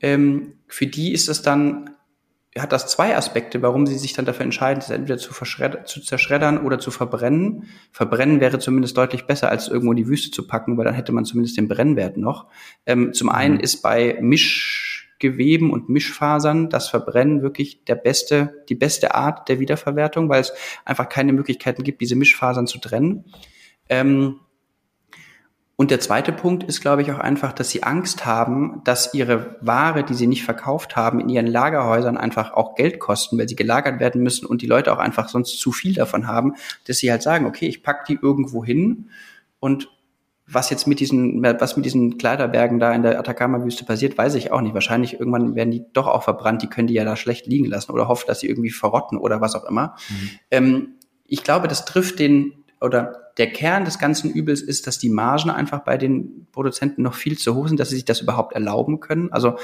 ähm, 0.00 0.54
für 0.68 0.86
die 0.86 1.12
ist 1.12 1.30
es 1.30 1.40
dann 1.40 1.95
hat 2.58 2.72
das 2.72 2.86
zwei 2.86 3.16
Aspekte, 3.16 3.62
warum 3.62 3.86
sie 3.86 3.98
sich 3.98 4.12
dann 4.12 4.24
dafür 4.24 4.44
entscheiden, 4.44 4.80
es 4.80 4.90
entweder 4.90 5.18
zu, 5.18 5.32
zu 5.32 6.00
zerschreddern 6.00 6.58
oder 6.58 6.78
zu 6.78 6.90
verbrennen. 6.90 7.64
Verbrennen 7.92 8.40
wäre 8.40 8.58
zumindest 8.58 8.96
deutlich 8.96 9.26
besser, 9.26 9.50
als 9.50 9.68
irgendwo 9.68 9.92
in 9.92 9.96
die 9.96 10.08
Wüste 10.08 10.30
zu 10.30 10.46
packen, 10.46 10.76
weil 10.76 10.84
dann 10.84 10.94
hätte 10.94 11.12
man 11.12 11.24
zumindest 11.24 11.56
den 11.56 11.68
Brennwert 11.68 12.16
noch. 12.16 12.46
Ähm, 12.86 13.12
zum 13.12 13.28
einen 13.28 13.54
mhm. 13.54 13.60
ist 13.60 13.82
bei 13.82 14.18
Mischgeweben 14.20 15.70
und 15.70 15.88
Mischfasern 15.88 16.68
das 16.70 16.88
Verbrennen 16.88 17.42
wirklich 17.42 17.84
der 17.84 17.96
beste, 17.96 18.64
die 18.68 18.74
beste 18.74 19.14
Art 19.14 19.48
der 19.48 19.60
Wiederverwertung, 19.60 20.28
weil 20.28 20.40
es 20.40 20.52
einfach 20.84 21.08
keine 21.08 21.32
Möglichkeiten 21.32 21.82
gibt, 21.82 22.00
diese 22.00 22.16
Mischfasern 22.16 22.66
zu 22.66 22.78
trennen. 22.78 23.24
Ähm, 23.88 24.40
und 25.78 25.90
der 25.90 26.00
zweite 26.00 26.32
Punkt 26.32 26.64
ist, 26.64 26.80
glaube 26.80 27.02
ich, 27.02 27.12
auch 27.12 27.18
einfach, 27.18 27.52
dass 27.52 27.68
sie 27.68 27.82
Angst 27.82 28.24
haben, 28.24 28.80
dass 28.84 29.12
ihre 29.12 29.56
Ware, 29.60 30.04
die 30.04 30.14
sie 30.14 30.26
nicht 30.26 30.42
verkauft 30.42 30.96
haben, 30.96 31.20
in 31.20 31.28
ihren 31.28 31.46
Lagerhäusern 31.46 32.16
einfach 32.16 32.54
auch 32.54 32.74
Geld 32.76 32.98
kosten, 32.98 33.38
weil 33.38 33.48
sie 33.48 33.56
gelagert 33.56 34.00
werden 34.00 34.22
müssen 34.22 34.46
und 34.46 34.62
die 34.62 34.66
Leute 34.66 34.90
auch 34.90 34.98
einfach 34.98 35.28
sonst 35.28 35.60
zu 35.60 35.72
viel 35.72 35.92
davon 35.92 36.26
haben, 36.26 36.54
dass 36.86 36.96
sie 36.96 37.10
halt 37.10 37.22
sagen, 37.22 37.44
okay, 37.44 37.66
ich 37.66 37.82
pack 37.82 38.06
die 38.06 38.18
irgendwo 38.20 38.64
hin 38.64 39.10
und 39.60 39.90
was 40.48 40.70
jetzt 40.70 40.86
mit 40.86 41.00
diesen, 41.00 41.42
was 41.42 41.76
mit 41.76 41.84
diesen 41.84 42.18
Kleiderbergen 42.18 42.78
da 42.78 42.92
in 42.92 43.02
der 43.02 43.18
Atacama-Wüste 43.18 43.84
passiert, 43.84 44.16
weiß 44.16 44.36
ich 44.36 44.52
auch 44.52 44.60
nicht. 44.60 44.74
Wahrscheinlich 44.74 45.18
irgendwann 45.18 45.56
werden 45.56 45.72
die 45.72 45.84
doch 45.92 46.06
auch 46.06 46.22
verbrannt, 46.22 46.62
die 46.62 46.68
können 46.68 46.86
die 46.86 46.94
ja 46.94 47.04
da 47.04 47.16
schlecht 47.16 47.46
liegen 47.46 47.66
lassen 47.66 47.90
oder 47.90 48.06
hoffen, 48.06 48.26
dass 48.28 48.40
sie 48.40 48.48
irgendwie 48.48 48.70
verrotten 48.70 49.18
oder 49.18 49.40
was 49.40 49.56
auch 49.56 49.64
immer. 49.64 49.96
Mhm. 50.08 50.30
Ähm, 50.52 50.88
ich 51.24 51.42
glaube, 51.42 51.66
das 51.66 51.84
trifft 51.84 52.20
den, 52.20 52.52
oder 52.80 53.30
der 53.38 53.52
Kern 53.52 53.84
des 53.84 53.98
ganzen 53.98 54.30
Übels 54.30 54.62
ist, 54.62 54.86
dass 54.86 54.98
die 54.98 55.10
Margen 55.10 55.50
einfach 55.50 55.80
bei 55.80 55.96
den 55.96 56.46
Produzenten 56.52 57.02
noch 57.02 57.14
viel 57.14 57.36
zu 57.36 57.54
hoch 57.54 57.68
sind, 57.68 57.80
dass 57.80 57.90
sie 57.90 57.96
sich 57.96 58.04
das 58.04 58.20
überhaupt 58.20 58.54
erlauben 58.54 59.00
können. 59.00 59.32
Also 59.32 59.56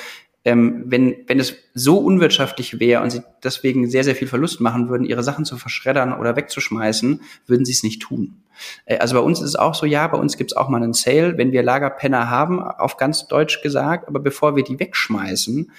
ähm, 0.44 0.84
wenn, 0.86 1.16
wenn 1.28 1.38
es 1.38 1.54
so 1.72 1.98
unwirtschaftlich 1.98 2.80
wäre 2.80 3.02
und 3.02 3.10
sie 3.10 3.22
deswegen 3.44 3.88
sehr, 3.88 4.02
sehr 4.02 4.16
viel 4.16 4.26
Verlust 4.26 4.60
machen 4.60 4.88
würden, 4.88 5.04
ihre 5.04 5.22
Sachen 5.22 5.44
zu 5.44 5.56
verschreddern 5.56 6.12
oder 6.12 6.34
wegzuschmeißen, 6.34 7.20
würden 7.46 7.64
sie 7.64 7.72
es 7.72 7.84
nicht 7.84 8.02
tun. 8.02 8.42
Äh, 8.84 8.98
also 8.98 9.14
bei 9.14 9.20
uns 9.20 9.40
ist 9.40 9.50
es 9.50 9.56
auch 9.56 9.74
so, 9.74 9.86
ja, 9.86 10.06
bei 10.08 10.18
uns 10.18 10.36
gibt's 10.36 10.56
auch 10.56 10.68
mal 10.68 10.82
einen 10.82 10.94
Sale, 10.94 11.38
wenn 11.38 11.52
wir 11.52 11.62
Lagerpenner 11.62 12.28
haben, 12.28 12.60
auf 12.60 12.96
ganz 12.96 13.28
Deutsch 13.28 13.62
gesagt, 13.62 14.08
aber 14.08 14.18
bevor 14.18 14.56
wir 14.56 14.64
die 14.64 14.80
wegschmeißen, 14.80 15.70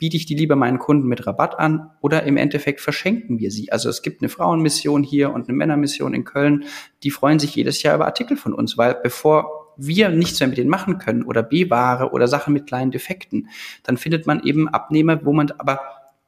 biete 0.00 0.16
ich 0.16 0.26
die 0.26 0.34
lieber 0.34 0.56
meinen 0.56 0.80
Kunden 0.80 1.06
mit 1.06 1.26
Rabatt 1.26 1.60
an 1.60 1.90
oder 2.00 2.24
im 2.24 2.36
Endeffekt 2.36 2.80
verschenken 2.80 3.38
wir 3.38 3.52
sie. 3.52 3.70
Also 3.70 3.88
es 3.88 4.02
gibt 4.02 4.22
eine 4.22 4.30
Frauenmission 4.30 5.04
hier 5.04 5.32
und 5.32 5.48
eine 5.48 5.56
Männermission 5.56 6.14
in 6.14 6.24
Köln, 6.24 6.64
die 7.04 7.10
freuen 7.10 7.38
sich 7.38 7.54
jedes 7.54 7.82
Jahr 7.82 7.94
über 7.94 8.06
Artikel 8.06 8.36
von 8.36 8.54
uns, 8.54 8.76
weil 8.76 8.96
bevor 9.00 9.74
wir 9.76 10.08
nichts 10.08 10.40
mehr 10.40 10.48
mit 10.48 10.58
denen 10.58 10.70
machen 10.70 10.98
können 10.98 11.22
oder 11.22 11.42
B-Ware 11.42 12.10
oder 12.10 12.26
Sachen 12.26 12.52
mit 12.52 12.66
kleinen 12.66 12.90
Defekten, 12.90 13.48
dann 13.82 13.98
findet 13.98 14.26
man 14.26 14.42
eben 14.42 14.68
Abnehmer, 14.68 15.24
wo 15.24 15.32
man 15.32 15.52
aber 15.58 15.80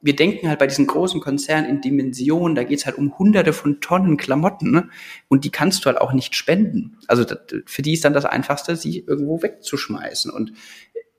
wir 0.05 0.15
denken 0.17 0.49
halt 0.49 0.59
bei 0.59 0.67
diesen 0.67 0.85
großen 0.85 1.21
Konzernen 1.21 1.69
in 1.69 1.81
Dimensionen, 1.81 2.55
da 2.55 2.63
geht's 2.63 2.85
halt 2.85 2.97
um 2.97 3.17
hunderte 3.17 3.53
von 3.53 3.79
Tonnen 3.79 4.17
Klamotten 4.17 4.71
ne? 4.71 4.89
und 5.29 5.45
die 5.45 5.49
kannst 5.49 5.83
du 5.83 5.87
halt 5.87 5.99
auch 5.99 6.11
nicht 6.11 6.35
spenden. 6.35 6.97
Also 7.07 7.23
für 7.65 7.81
die 7.81 7.93
ist 7.93 8.03
dann 8.03 8.13
das 8.13 8.25
Einfachste, 8.25 8.75
sie 8.75 8.99
irgendwo 8.99 9.41
wegzuschmeißen. 9.41 10.29
Und 10.29 10.51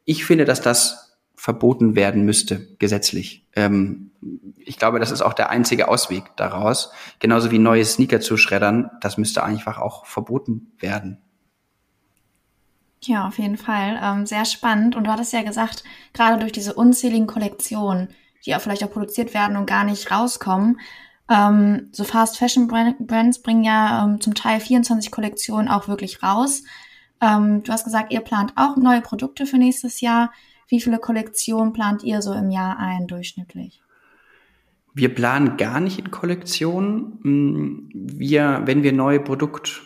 ich 0.05 0.27
finde, 0.27 0.45
dass 0.45 0.61
das 0.61 1.04
verboten 1.45 1.95
werden 1.95 2.25
müsste, 2.25 2.75
gesetzlich. 2.79 3.47
Ähm, 3.55 4.13
ich 4.57 4.79
glaube, 4.79 4.99
das 4.99 5.11
ist 5.11 5.21
auch 5.21 5.35
der 5.35 5.51
einzige 5.51 5.89
Ausweg 5.89 6.35
daraus. 6.37 6.91
Genauso 7.19 7.51
wie 7.51 7.59
neue 7.59 7.85
Sneaker 7.85 8.23
zu 8.23 8.39
schreddern, 8.39 8.91
das 9.03 9.19
müsste 9.19 9.45
einfach 9.45 9.77
auch 9.77 10.07
verboten 10.07 10.73
werden. 10.79 11.19
Ja, 13.03 13.29
auf 13.29 13.39
jeden 13.39 13.59
Fall. 13.59 14.01
Ähm, 14.03 14.25
sehr 14.25 14.47
spannend. 14.47 14.97
Und 14.97 15.05
du 15.05 15.11
hattest 15.11 15.35
ja 15.35 15.43
gesagt, 15.43 15.85
gerade 16.15 16.39
durch 16.39 16.53
diese 16.53 16.73
unzähligen 16.73 17.27
Kollektionen, 17.27 18.09
die 18.47 18.57
auch 18.57 18.61
vielleicht 18.63 18.83
auch 18.83 18.93
produziert 18.93 19.35
werden 19.35 19.59
und 19.59 19.67
gar 19.67 19.85
nicht 19.85 20.11
rauskommen, 20.11 20.81
ähm, 21.29 21.91
so 21.93 22.05
Fast 22.05 22.39
Fashion 22.39 22.69
Brands 22.69 23.43
bringen 23.43 23.65
ja 23.65 24.03
ähm, 24.03 24.19
zum 24.19 24.35
Teil 24.35 24.61
24 24.61 25.11
Kollektionen 25.11 25.69
auch 25.69 25.89
wirklich 25.89 26.23
raus. 26.23 26.63
Ähm, 27.21 27.63
du 27.65 27.71
hast 27.71 27.85
gesagt, 27.85 28.15
ihr 28.15 28.23
plant 28.23 28.55
auch 28.57 28.79
neue 28.79 29.03
Produkte 29.03 29.45
für 29.45 29.59
nächstes 29.59 30.01
Jahr. 30.01 30.33
Wie 30.69 30.81
viele 30.81 30.99
Kollektionen 30.99 31.73
plant 31.73 32.03
ihr 32.03 32.23
so 32.23 32.33
im 32.33 32.51
Jahr 32.51 32.79
ein 32.79 33.07
durchschnittlich? 33.07 33.83
Wir 34.95 35.13
planen 35.13 35.57
gar 35.57 35.81
nicht 35.81 35.99
in 35.99 36.11
Kollektionen. 36.11 37.19
Mm, 37.23 37.91
wir, 37.93 38.63
wenn 38.65 38.83
wir 38.83 38.93
neue 38.93 39.21
Produkt, 39.21 39.83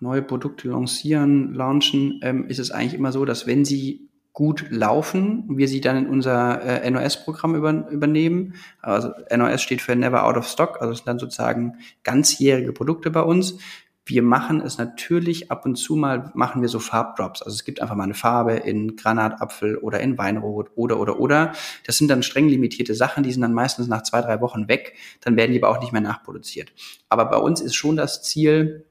neue 0.00 0.22
Produkte 0.22 0.68
lancieren, 0.68 1.52
launchen, 1.52 2.20
ähm, 2.22 2.46
ist 2.46 2.58
es 2.58 2.70
eigentlich 2.70 2.94
immer 2.94 3.12
so, 3.12 3.24
dass 3.24 3.46
wenn 3.46 3.64
sie 3.64 4.10
gut 4.32 4.66
laufen, 4.70 5.44
wir 5.48 5.68
sie 5.68 5.80
dann 5.80 5.96
in 5.96 6.06
unser 6.06 6.62
äh, 6.62 6.90
NOS-Programm 6.90 7.54
über, 7.54 7.90
übernehmen. 7.90 8.54
Also 8.80 9.10
NOS 9.34 9.60
steht 9.60 9.82
für 9.82 9.96
Never 9.96 10.24
Out 10.24 10.36
of 10.36 10.46
Stock, 10.46 10.80
also 10.80 10.92
es 10.92 10.98
sind 10.98 11.08
dann 11.08 11.18
sozusagen 11.18 11.74
ganzjährige 12.04 12.72
Produkte 12.72 13.10
bei 13.10 13.22
uns. 13.22 13.58
Wir 14.06 14.22
machen 14.22 14.60
es 14.60 14.78
natürlich 14.78 15.50
ab 15.50 15.64
und 15.66 15.76
zu 15.76 15.94
mal, 15.94 16.30
machen 16.34 16.62
wir 16.62 16.68
so 16.68 16.80
Farbdrops. 16.80 17.42
Also 17.42 17.54
es 17.54 17.64
gibt 17.64 17.80
einfach 17.80 17.94
mal 17.94 18.04
eine 18.04 18.14
Farbe 18.14 18.54
in 18.54 18.96
Granatapfel 18.96 19.76
oder 19.76 20.00
in 20.00 20.18
Weinrot 20.18 20.70
oder, 20.74 20.98
oder, 20.98 21.20
oder. 21.20 21.52
Das 21.86 21.98
sind 21.98 22.08
dann 22.08 22.22
streng 22.22 22.48
limitierte 22.48 22.94
Sachen, 22.94 23.22
die 23.22 23.32
sind 23.32 23.42
dann 23.42 23.52
meistens 23.52 23.88
nach 23.88 24.02
zwei, 24.02 24.20
drei 24.20 24.40
Wochen 24.40 24.68
weg. 24.68 24.96
Dann 25.20 25.36
werden 25.36 25.52
die 25.52 25.62
aber 25.62 25.74
auch 25.74 25.80
nicht 25.80 25.92
mehr 25.92 26.00
nachproduziert. 26.00 26.72
Aber 27.08 27.26
bei 27.26 27.36
uns 27.36 27.60
ist 27.60 27.74
schon 27.74 27.96
das 27.96 28.22
Ziel, 28.22 28.86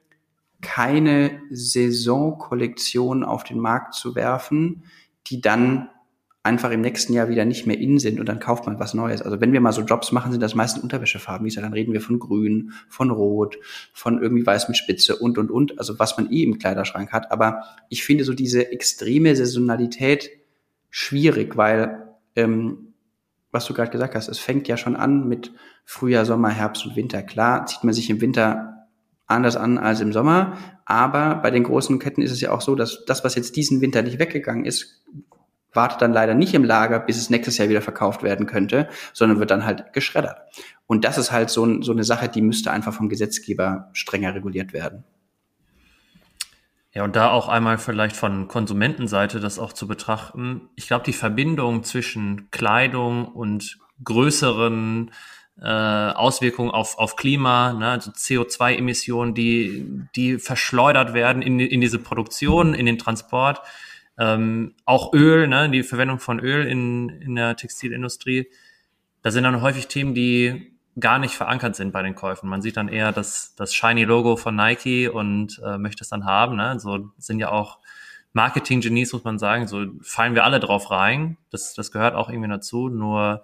keine 0.62 1.42
Saisonkollektion 1.52 3.24
auf 3.24 3.44
den 3.44 3.60
Markt 3.60 3.94
zu 3.96 4.16
werfen, 4.16 4.84
die 5.28 5.42
dann 5.42 5.90
einfach 6.50 6.72
im 6.72 6.82
nächsten 6.82 7.14
Jahr 7.14 7.30
wieder 7.30 7.46
nicht 7.46 7.68
mehr 7.68 7.78
in 7.78 8.00
sind 8.00 8.20
und 8.20 8.28
dann 8.28 8.40
kauft 8.40 8.66
man 8.66 8.80
was 8.80 8.96
Neues. 8.96 9.22
Also 9.22 9.40
wenn 9.40 9.54
wir 9.54 9.62
mal 9.62 9.72
so 9.72 9.84
Jobs 9.84 10.12
machen, 10.12 10.32
sind 10.32 10.42
das 10.42 10.56
meistens 10.56 10.82
Unterwäschefarben. 10.82 11.46
Wie 11.46 11.50
gesagt, 11.50 11.64
dann 11.64 11.74
reden 11.74 11.94
wir 11.94 12.02
von 12.02 12.18
Grün, 12.18 12.74
von 12.90 13.12
Rot, 13.12 13.60
von 13.94 14.20
irgendwie 14.20 14.44
Weiß 14.44 14.68
mit 14.68 14.76
Spitze 14.76 15.16
und, 15.16 15.38
und, 15.38 15.52
und. 15.52 15.78
Also 15.78 16.00
was 16.00 16.18
man 16.18 16.32
eh 16.32 16.42
im 16.42 16.58
Kleiderschrank 16.58 17.12
hat. 17.14 17.32
Aber 17.32 17.62
ich 17.88 18.04
finde 18.04 18.24
so 18.24 18.34
diese 18.34 18.72
extreme 18.72 19.36
Saisonalität 19.36 20.32
schwierig, 20.90 21.56
weil, 21.56 22.16
ähm, 22.36 22.94
was 23.52 23.66
du 23.66 23.76
gerade 23.76 23.92
gesagt 23.92 24.16
hast, 24.16 24.28
es 24.28 24.40
fängt 24.40 24.68
ja 24.68 24.76
schon 24.76 24.96
an 24.96 25.28
mit 25.28 25.54
Frühjahr, 25.86 26.26
Sommer, 26.26 26.50
Herbst 26.50 26.84
und 26.84 26.96
Winter. 26.96 27.22
Klar 27.22 27.68
zieht 27.68 27.84
man 27.84 27.94
sich 27.94 28.10
im 28.10 28.22
Winter 28.22 28.88
anders 29.28 29.56
an 29.56 29.78
als 29.78 30.02
im 30.02 30.12
Sommer. 30.12 30.58
Aber 30.86 31.36
bei 31.36 31.52
den 31.52 31.64
großen 31.64 32.00
Ketten 32.00 32.24
ist 32.24 32.32
es 32.32 32.42
ja 32.42 32.52
auch 32.52 32.62
so, 32.62 32.74
dass 32.74 33.06
das, 33.06 33.24
was 33.24 33.36
jetzt 33.36 33.56
diesen 33.56 33.80
Winter 33.82 34.02
nicht 34.02 34.18
weggegangen 34.18 34.66
ist, 34.66 35.04
wartet 35.74 36.02
dann 36.02 36.14
leider 36.14 36.34
nicht 36.34 36.54
im 36.54 36.64
Lager, 36.64 37.00
bis 37.00 37.18
es 37.18 37.30
nächstes 37.30 37.58
Jahr 37.58 37.70
wieder 37.70 37.82
verkauft 37.82 38.24
werden 38.24 38.46
könnte, 38.46 38.90
sondern 39.14 39.40
wird 39.40 39.52
dann 39.52 39.66
halt 39.66 39.94
geschreddert. 39.94 40.38
Und 40.88 41.06
das 41.06 41.18
ist 41.18 41.32
halt 41.32 41.50
so, 41.50 41.82
so 41.82 41.92
eine 41.92 42.04
Sache, 42.04 42.30
die 42.30 42.42
müsste 42.42 42.72
einfach 42.72 42.94
vom 42.94 43.10
Gesetzgeber 43.10 43.90
strenger 43.94 44.34
reguliert 44.34 44.74
werden. 44.74 45.04
Ja, 46.92 47.04
und 47.04 47.16
da 47.16 47.30
auch 47.30 47.48
einmal 47.48 47.78
vielleicht 47.78 48.16
von 48.16 48.48
Konsumentenseite 48.48 49.40
das 49.40 49.60
auch 49.60 49.74
zu 49.74 49.88
betrachten. 49.88 50.70
Ich 50.76 50.88
glaube, 50.88 51.06
die 51.06 51.14
Verbindung 51.14 51.84
zwischen 51.84 52.50
Kleidung 52.50 53.28
und 53.28 53.78
größeren 54.04 55.12
äh, 55.62 55.68
Auswirkungen 55.68 56.72
auf, 56.72 56.98
auf 56.98 57.16
Klima, 57.16 57.74
ne, 57.74 57.90
also 57.90 58.12
CO2-Emissionen, 58.12 59.36
die, 59.36 60.08
die 60.16 60.40
verschleudert 60.40 61.14
werden 61.14 61.42
in, 61.42 61.60
in 61.60 61.82
diese 61.82 62.00
Produktion, 62.00 62.74
in 62.74 62.86
den 62.86 62.98
Transport, 62.98 63.62
ähm, 64.20 64.76
auch 64.86 65.14
Öl, 65.14 65.48
ne, 65.48 65.70
die 65.70 65.84
Verwendung 65.84 66.20
von 66.20 66.40
Öl 66.40 66.68
in, 66.68 67.10
in 67.10 67.36
der 67.36 67.56
Textilindustrie, 67.56 68.50
da 69.22 69.32
sind 69.32 69.46
dann 69.46 69.62
häufig 69.62 69.88
Themen, 69.88 70.14
die 70.14 70.74
gar 71.00 71.20
nicht 71.20 71.36
verankert 71.36 71.76
sind 71.78 71.94
bei 71.94 72.04
den 72.04 72.16
Käufen. 72.16 72.50
Man 72.50 72.62
sieht 72.62 72.76
dann 72.76 72.90
eher 72.90 73.14
das, 73.14 73.56
das 73.56 73.74
shiny 73.74 74.04
Logo 74.04 74.36
von 74.36 74.56
Nike 74.56 75.08
und 75.08 75.62
äh, 75.66 75.78
möchte 75.78 76.04
es 76.04 76.10
dann 76.10 76.26
haben. 76.26 76.58
Ne? 76.58 76.80
So 76.80 77.12
sind 77.18 77.40
ja 77.40 77.50
auch 77.50 77.80
Marketing-Genies, 78.34 79.14
muss 79.14 79.24
man 79.24 79.40
sagen. 79.40 79.68
So 79.68 79.86
fallen 80.02 80.36
wir 80.36 80.44
alle 80.44 80.60
drauf 80.60 80.92
rein. 80.92 81.38
Das, 81.52 81.74
das 81.74 81.92
gehört 81.92 82.16
auch 82.16 82.30
irgendwie 82.30 82.50
dazu. 82.50 82.90
Nur 82.90 83.44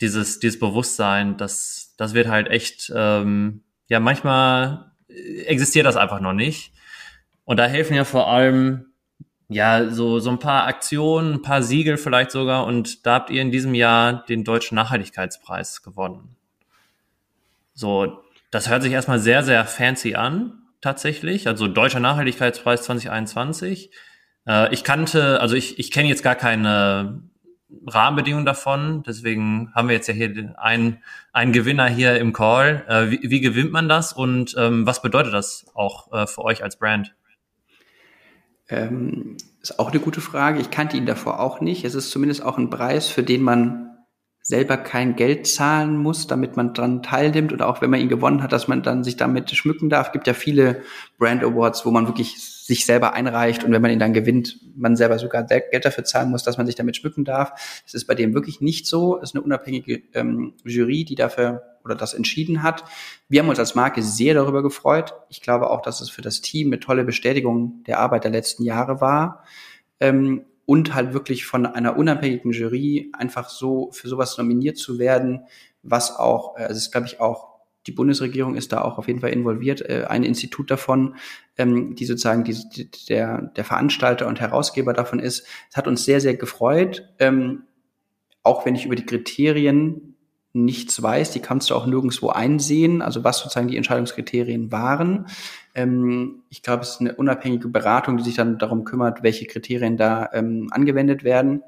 dieses, 0.00 0.40
dieses 0.40 0.58
Bewusstsein, 0.58 1.36
das, 1.36 1.94
das 1.98 2.14
wird 2.14 2.28
halt 2.28 2.48
echt, 2.48 2.90
ähm, 2.94 3.62
ja, 3.88 4.00
manchmal 4.00 4.92
existiert 5.08 5.84
das 5.84 5.96
einfach 5.96 6.20
noch 6.20 6.32
nicht. 6.32 6.72
Und 7.44 7.58
da 7.58 7.66
helfen 7.66 7.94
ja 7.94 8.04
vor 8.04 8.28
allem 8.28 8.89
ja, 9.50 9.90
so, 9.90 10.20
so 10.20 10.30
ein 10.30 10.38
paar 10.38 10.66
Aktionen, 10.66 11.34
ein 11.34 11.42
paar 11.42 11.62
Siegel 11.62 11.96
vielleicht 11.96 12.30
sogar. 12.30 12.66
Und 12.66 13.04
da 13.04 13.14
habt 13.14 13.30
ihr 13.30 13.42
in 13.42 13.50
diesem 13.50 13.74
Jahr 13.74 14.24
den 14.26 14.44
Deutschen 14.44 14.76
Nachhaltigkeitspreis 14.76 15.82
gewonnen. 15.82 16.36
So, 17.74 18.22
das 18.52 18.68
hört 18.68 18.84
sich 18.84 18.92
erstmal 18.92 19.18
sehr, 19.18 19.42
sehr 19.42 19.64
fancy 19.64 20.14
an, 20.14 20.62
tatsächlich. 20.80 21.48
Also 21.48 21.66
Deutscher 21.66 21.98
Nachhaltigkeitspreis 21.98 22.82
2021. 22.82 23.90
Äh, 24.46 24.72
ich 24.72 24.84
kannte, 24.84 25.40
also 25.40 25.56
ich, 25.56 25.80
ich 25.80 25.90
kenne 25.90 26.08
jetzt 26.08 26.22
gar 26.22 26.36
keine 26.36 27.20
Rahmenbedingungen 27.88 28.46
davon. 28.46 29.02
Deswegen 29.02 29.72
haben 29.74 29.88
wir 29.88 29.96
jetzt 29.96 30.06
ja 30.06 30.14
hier 30.14 30.54
einen, 30.58 31.02
einen 31.32 31.52
Gewinner 31.52 31.88
hier 31.88 32.20
im 32.20 32.32
Call. 32.32 32.84
Äh, 32.86 33.10
wie, 33.10 33.30
wie 33.30 33.40
gewinnt 33.40 33.72
man 33.72 33.88
das 33.88 34.12
und 34.12 34.54
ähm, 34.56 34.86
was 34.86 35.02
bedeutet 35.02 35.34
das 35.34 35.66
auch 35.74 36.12
äh, 36.12 36.28
für 36.28 36.44
euch 36.44 36.62
als 36.62 36.78
Brand? 36.78 37.14
Ähm, 38.70 39.36
ist 39.62 39.78
auch 39.78 39.90
eine 39.90 40.00
gute 40.00 40.20
Frage. 40.20 40.60
Ich 40.60 40.70
kannte 40.70 40.96
ihn 40.96 41.06
davor 41.06 41.40
auch 41.40 41.60
nicht. 41.60 41.84
Es 41.84 41.94
ist 41.94 42.10
zumindest 42.10 42.42
auch 42.42 42.56
ein 42.56 42.70
Preis, 42.70 43.08
für 43.08 43.22
den 43.22 43.42
man 43.42 43.90
selber 44.42 44.76
kein 44.76 45.16
Geld 45.16 45.46
zahlen 45.46 45.96
muss, 45.96 46.26
damit 46.26 46.56
man 46.56 46.72
dran 46.72 47.02
teilnimmt 47.02 47.52
oder 47.52 47.68
auch 47.68 47.82
wenn 47.82 47.90
man 47.90 48.00
ihn 48.00 48.08
gewonnen 48.08 48.42
hat, 48.42 48.52
dass 48.52 48.68
man 48.68 48.82
dann 48.82 49.04
sich 49.04 49.16
damit 49.16 49.50
schmücken 49.50 49.90
darf. 49.90 50.08
Es 50.08 50.12
gibt 50.12 50.26
ja 50.26 50.34
viele 50.34 50.82
Brand 51.18 51.44
Awards, 51.44 51.84
wo 51.84 51.90
man 51.90 52.06
wirklich 52.06 52.40
sich 52.40 52.86
selber 52.86 53.12
einreicht 53.12 53.64
und 53.64 53.72
wenn 53.72 53.82
man 53.82 53.90
ihn 53.90 53.98
dann 53.98 54.12
gewinnt, 54.12 54.58
man 54.76 54.96
selber 54.96 55.18
sogar 55.18 55.44
Geld 55.44 55.84
dafür 55.84 56.04
zahlen 56.04 56.30
muss, 56.30 56.42
dass 56.42 56.56
man 56.56 56.66
sich 56.66 56.74
damit 56.74 56.96
schmücken 56.96 57.24
darf. 57.24 57.52
Das 57.84 57.94
ist 57.94 58.06
bei 58.06 58.14
dem 58.14 58.32
wirklich 58.34 58.60
nicht 58.60 58.86
so. 58.86 59.18
Es 59.18 59.30
ist 59.30 59.36
eine 59.36 59.44
unabhängige 59.44 60.02
ähm, 60.14 60.54
Jury, 60.64 61.04
die 61.04 61.16
dafür 61.16 61.62
oder 61.84 61.94
das 61.94 62.14
entschieden 62.14 62.62
hat. 62.62 62.84
Wir 63.28 63.40
haben 63.40 63.48
uns 63.48 63.58
als 63.58 63.74
Marke 63.74 64.02
sehr 64.02 64.34
darüber 64.34 64.62
gefreut. 64.62 65.14
Ich 65.28 65.40
glaube 65.40 65.70
auch, 65.70 65.82
dass 65.82 66.00
es 66.00 66.10
für 66.10 66.22
das 66.22 66.40
Team 66.40 66.68
eine 66.68 66.80
tolle 66.80 67.04
Bestätigung 67.04 67.82
der 67.86 67.98
Arbeit 68.00 68.24
der 68.24 68.30
letzten 68.30 68.64
Jahre 68.64 69.00
war. 69.00 69.44
Ähm, 69.98 70.44
und 70.66 70.94
halt 70.94 71.14
wirklich 71.14 71.46
von 71.46 71.66
einer 71.66 71.96
unabhängigen 71.96 72.52
Jury 72.52 73.10
einfach 73.12 73.48
so 73.48 73.90
für 73.90 74.06
sowas 74.06 74.38
nominiert 74.38 74.78
zu 74.78 75.00
werden, 75.00 75.40
was 75.82 76.16
auch, 76.16 76.56
äh, 76.56 76.62
also 76.62 76.74
es 76.74 76.84
ist, 76.84 76.92
glaube 76.92 77.08
ich, 77.08 77.18
auch 77.20 77.50
die 77.86 77.92
Bundesregierung 77.92 78.54
ist 78.54 78.72
da 78.72 78.82
auch 78.82 78.98
auf 78.98 79.08
jeden 79.08 79.20
Fall 79.20 79.30
involviert, 79.30 79.80
äh, 79.80 80.04
ein 80.08 80.22
Institut 80.22 80.70
davon, 80.70 81.16
ähm, 81.56 81.94
die 81.96 82.04
sozusagen 82.04 82.44
die, 82.44 82.56
die, 82.68 82.88
der, 83.06 83.42
der 83.56 83.64
Veranstalter 83.64 84.26
und 84.26 84.40
Herausgeber 84.40 84.92
davon 84.92 85.18
ist. 85.18 85.46
Es 85.70 85.76
hat 85.76 85.88
uns 85.88 86.04
sehr, 86.04 86.20
sehr 86.20 86.34
gefreut, 86.34 87.08
ähm, 87.18 87.64
auch 88.42 88.64
wenn 88.66 88.74
ich 88.74 88.86
über 88.86 88.96
die 88.96 89.06
Kriterien 89.06 90.09
nichts 90.52 91.00
weiß, 91.00 91.30
die 91.30 91.40
kannst 91.40 91.70
du 91.70 91.74
auch 91.74 91.86
nirgendwo 91.86 92.30
einsehen, 92.30 93.02
also 93.02 93.22
was 93.22 93.38
sozusagen 93.38 93.68
die 93.68 93.76
Entscheidungskriterien 93.76 94.72
waren. 94.72 95.26
Ähm, 95.74 96.42
ich 96.50 96.62
glaube, 96.62 96.82
es 96.82 96.90
ist 96.90 97.00
eine 97.00 97.14
unabhängige 97.14 97.68
Beratung, 97.68 98.16
die 98.16 98.24
sich 98.24 98.34
dann 98.34 98.58
darum 98.58 98.84
kümmert, 98.84 99.22
welche 99.22 99.46
Kriterien 99.46 99.96
da 99.96 100.28
ähm, 100.32 100.68
angewendet 100.72 101.22
werden. 101.24 101.62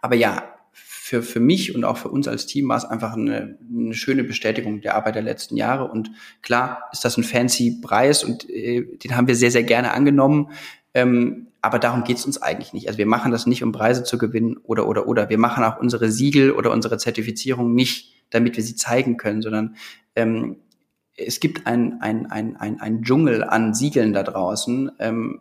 Aber 0.00 0.14
ja, 0.14 0.42
für, 0.72 1.22
für 1.22 1.40
mich 1.40 1.74
und 1.74 1.84
auch 1.84 1.98
für 1.98 2.08
uns 2.08 2.26
als 2.26 2.46
Team 2.46 2.68
war 2.68 2.78
es 2.78 2.86
einfach 2.86 3.12
eine, 3.12 3.58
eine 3.70 3.94
schöne 3.94 4.24
Bestätigung 4.24 4.80
der 4.80 4.94
Arbeit 4.94 5.16
der 5.16 5.22
letzten 5.22 5.56
Jahre. 5.56 5.88
Und 5.88 6.10
klar 6.40 6.88
ist 6.92 7.04
das 7.04 7.18
ein 7.18 7.24
fancy 7.24 7.78
Preis 7.82 8.24
und 8.24 8.48
äh, 8.48 8.86
den 8.96 9.14
haben 9.14 9.28
wir 9.28 9.36
sehr, 9.36 9.50
sehr 9.50 9.64
gerne 9.64 9.92
angenommen. 9.92 10.50
Ähm, 10.94 11.48
aber 11.64 11.78
darum 11.78 12.04
geht's 12.04 12.26
uns 12.26 12.40
eigentlich 12.40 12.72
nicht. 12.72 12.88
Also 12.88 12.98
wir 12.98 13.06
machen 13.06 13.32
das 13.32 13.46
nicht, 13.46 13.62
um 13.62 13.72
Preise 13.72 14.04
zu 14.04 14.18
gewinnen 14.18 14.58
oder 14.58 14.86
oder 14.86 15.08
oder. 15.08 15.30
Wir 15.30 15.38
machen 15.38 15.64
auch 15.64 15.78
unsere 15.78 16.10
Siegel 16.10 16.52
oder 16.52 16.70
unsere 16.70 16.98
Zertifizierung 16.98 17.74
nicht, 17.74 18.12
damit 18.30 18.56
wir 18.56 18.62
sie 18.62 18.76
zeigen 18.76 19.16
können, 19.16 19.40
sondern 19.40 19.76
ähm, 20.14 20.56
es 21.16 21.40
gibt 21.40 21.66
ein, 21.66 22.00
ein, 22.00 22.26
ein, 22.26 22.56
ein, 22.56 22.80
ein 22.80 23.02
Dschungel 23.02 23.44
an 23.44 23.72
Siegeln 23.72 24.12
da 24.12 24.22
draußen. 24.22 24.92
Ähm, 24.98 25.40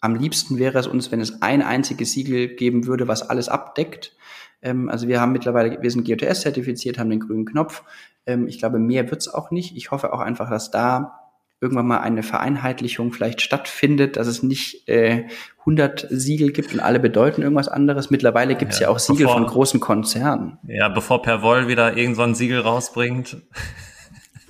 am 0.00 0.14
liebsten 0.14 0.58
wäre 0.58 0.78
es 0.78 0.86
uns, 0.86 1.10
wenn 1.10 1.20
es 1.20 1.42
ein 1.42 1.62
einziges 1.62 2.12
Siegel 2.12 2.48
geben 2.54 2.86
würde, 2.86 3.08
was 3.08 3.28
alles 3.28 3.48
abdeckt. 3.48 4.16
Ähm, 4.62 4.88
also 4.88 5.08
wir 5.08 5.20
haben 5.20 5.32
mittlerweile, 5.32 5.82
wir 5.82 5.90
sind 5.90 6.06
GOTS 6.06 6.40
zertifiziert, 6.42 6.98
haben 6.98 7.10
den 7.10 7.20
grünen 7.20 7.44
Knopf. 7.44 7.82
Ähm, 8.24 8.46
ich 8.46 8.58
glaube, 8.58 8.78
mehr 8.78 9.10
wird's 9.10 9.28
auch 9.28 9.50
nicht. 9.50 9.76
Ich 9.76 9.90
hoffe 9.90 10.12
auch 10.12 10.20
einfach, 10.20 10.48
dass 10.48 10.70
da 10.70 11.25
irgendwann 11.60 11.86
mal 11.86 12.00
eine 12.00 12.22
Vereinheitlichung 12.22 13.12
vielleicht 13.12 13.40
stattfindet, 13.40 14.16
dass 14.16 14.26
es 14.26 14.42
nicht 14.42 14.88
äh, 14.88 15.24
100 15.60 16.06
Siegel 16.10 16.52
gibt 16.52 16.74
und 16.74 16.80
alle 16.80 17.00
bedeuten 17.00 17.42
irgendwas 17.42 17.68
anderes. 17.68 18.10
Mittlerweile 18.10 18.54
gibt 18.54 18.72
es 18.72 18.78
ja, 18.78 18.86
ja, 18.86 18.92
auch 18.92 18.98
Siegel 18.98 19.26
bevor, 19.26 19.38
von 19.38 19.46
großen 19.46 19.80
Konzernen. 19.80 20.58
Ja, 20.68 20.88
bevor 20.88 21.22
Perwoll 21.22 21.66
wieder 21.68 21.96
irgend 21.96 22.16
so 22.16 22.22
ein 22.22 22.34
Siegel 22.34 22.60
rausbringt. 22.60 23.38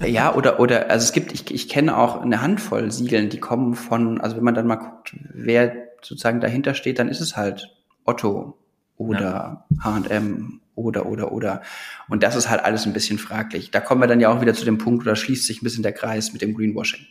Ja, 0.04 0.34
oder, 0.34 0.60
oder, 0.60 0.90
also 0.90 1.04
es 1.04 1.12
gibt, 1.12 1.32
ich, 1.32 1.50
ich 1.54 1.68
kenne 1.70 1.96
auch 1.96 2.20
eine 2.20 2.42
Handvoll 2.42 2.90
Siegeln, 2.90 3.30
die 3.30 3.40
kommen 3.40 3.74
von, 3.74 4.20
also 4.20 4.36
wenn 4.36 4.44
man 4.44 4.54
dann 4.54 4.66
mal 4.66 4.76
guckt, 4.76 5.16
wer 5.32 5.72
sozusagen 6.02 6.40
dahinter 6.40 6.74
steht, 6.74 6.98
dann 6.98 7.08
ist 7.08 7.20
es 7.20 7.36
halt 7.36 7.74
Otto 8.04 8.58
oder 8.98 9.64
H&M 9.82 10.60
oder, 10.76 11.06
oder, 11.06 11.32
oder. 11.32 11.62
Und 12.08 12.22
das 12.22 12.36
ist 12.36 12.48
halt 12.48 12.64
alles 12.64 12.86
ein 12.86 12.92
bisschen 12.92 13.18
fraglich. 13.18 13.70
Da 13.72 13.80
kommen 13.80 14.00
wir 14.00 14.06
dann 14.06 14.20
ja 14.20 14.30
auch 14.30 14.40
wieder 14.40 14.54
zu 14.54 14.64
dem 14.64 14.78
Punkt, 14.78 15.04
oder 15.04 15.16
schließt 15.16 15.46
sich 15.46 15.60
ein 15.60 15.64
bisschen 15.64 15.82
der 15.82 15.92
Kreis 15.92 16.32
mit 16.32 16.42
dem 16.42 16.54
Greenwashing. 16.54 17.04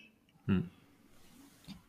Hm. 0.48 0.70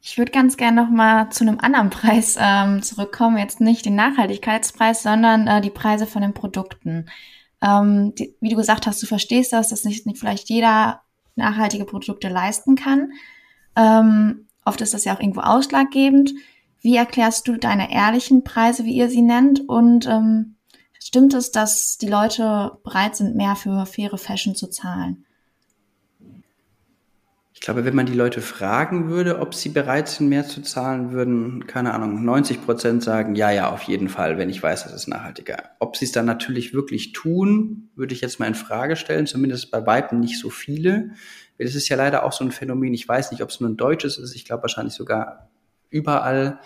Ich 0.02 0.18
würde 0.18 0.32
ganz 0.32 0.56
gerne 0.56 0.82
noch 0.82 0.90
mal 0.90 1.30
zu 1.30 1.44
einem 1.44 1.58
anderen 1.58 1.90
Preis 1.90 2.36
ähm, 2.40 2.82
zurückkommen. 2.82 3.38
Jetzt 3.38 3.60
nicht 3.60 3.84
den 3.86 3.96
Nachhaltigkeitspreis, 3.96 5.02
sondern 5.02 5.46
äh, 5.46 5.60
die 5.60 5.70
Preise 5.70 6.06
von 6.06 6.22
den 6.22 6.32
Produkten. 6.32 7.06
Ähm, 7.60 8.14
die, 8.14 8.34
wie 8.40 8.50
du 8.50 8.56
gesagt 8.56 8.86
hast, 8.86 9.02
du 9.02 9.06
verstehst 9.06 9.52
das, 9.52 9.70
dass 9.70 9.84
nicht, 9.84 10.06
nicht 10.06 10.18
vielleicht 10.18 10.48
jeder 10.48 11.02
nachhaltige 11.34 11.84
Produkte 11.84 12.28
leisten 12.28 12.76
kann. 12.76 13.12
Ähm, 13.74 14.46
oft 14.64 14.80
ist 14.80 14.94
das 14.94 15.04
ja 15.04 15.14
auch 15.14 15.20
irgendwo 15.20 15.40
ausschlaggebend. 15.40 16.32
Wie 16.82 16.96
erklärst 16.96 17.48
du 17.48 17.56
deine 17.56 17.92
ehrlichen 17.92 18.44
Preise, 18.44 18.84
wie 18.84 18.94
ihr 18.94 19.08
sie 19.08 19.22
nennt? 19.22 19.68
Und 19.68 20.06
ähm, 20.06 20.55
Stimmt 21.06 21.34
es, 21.34 21.52
dass 21.52 21.98
die 21.98 22.08
Leute 22.08 22.78
bereit 22.82 23.14
sind, 23.14 23.36
mehr 23.36 23.54
für 23.54 23.86
faire 23.86 24.18
Fashion 24.18 24.56
zu 24.56 24.66
zahlen? 24.66 25.24
Ich 27.54 27.60
glaube, 27.60 27.84
wenn 27.84 27.94
man 27.94 28.06
die 28.06 28.12
Leute 28.12 28.40
fragen 28.40 29.08
würde, 29.08 29.38
ob 29.38 29.54
sie 29.54 29.68
bereit 29.68 30.08
sind, 30.08 30.28
mehr 30.28 30.48
zu 30.48 30.62
zahlen, 30.62 31.12
würden, 31.12 31.68
keine 31.68 31.94
Ahnung, 31.94 32.24
90 32.24 32.64
Prozent 32.64 33.04
sagen, 33.04 33.36
ja, 33.36 33.52
ja, 33.52 33.70
auf 33.70 33.82
jeden 33.82 34.08
Fall, 34.08 34.36
wenn 34.36 34.50
ich 34.50 34.60
weiß, 34.60 34.82
das 34.82 34.94
ist 34.94 35.06
nachhaltiger. 35.06 35.70
Ob 35.78 35.96
sie 35.96 36.06
es 36.06 36.12
dann 36.12 36.26
natürlich 36.26 36.74
wirklich 36.74 37.12
tun, 37.12 37.88
würde 37.94 38.12
ich 38.12 38.20
jetzt 38.20 38.40
mal 38.40 38.48
in 38.48 38.56
Frage 38.56 38.96
stellen, 38.96 39.28
zumindest 39.28 39.70
bei 39.70 39.86
Weitem 39.86 40.18
nicht 40.18 40.40
so 40.40 40.50
viele. 40.50 41.12
Das 41.56 41.76
ist 41.76 41.88
ja 41.88 41.96
leider 41.96 42.24
auch 42.24 42.32
so 42.32 42.42
ein 42.42 42.50
Phänomen. 42.50 42.94
Ich 42.94 43.08
weiß 43.08 43.30
nicht, 43.30 43.44
ob 43.44 43.50
es 43.50 43.60
nur 43.60 43.70
ein 43.70 43.76
deutsches 43.76 44.18
ist. 44.18 44.34
Ich 44.34 44.44
glaube 44.44 44.62
wahrscheinlich 44.62 44.94
sogar 44.94 45.50
überall 45.88 46.58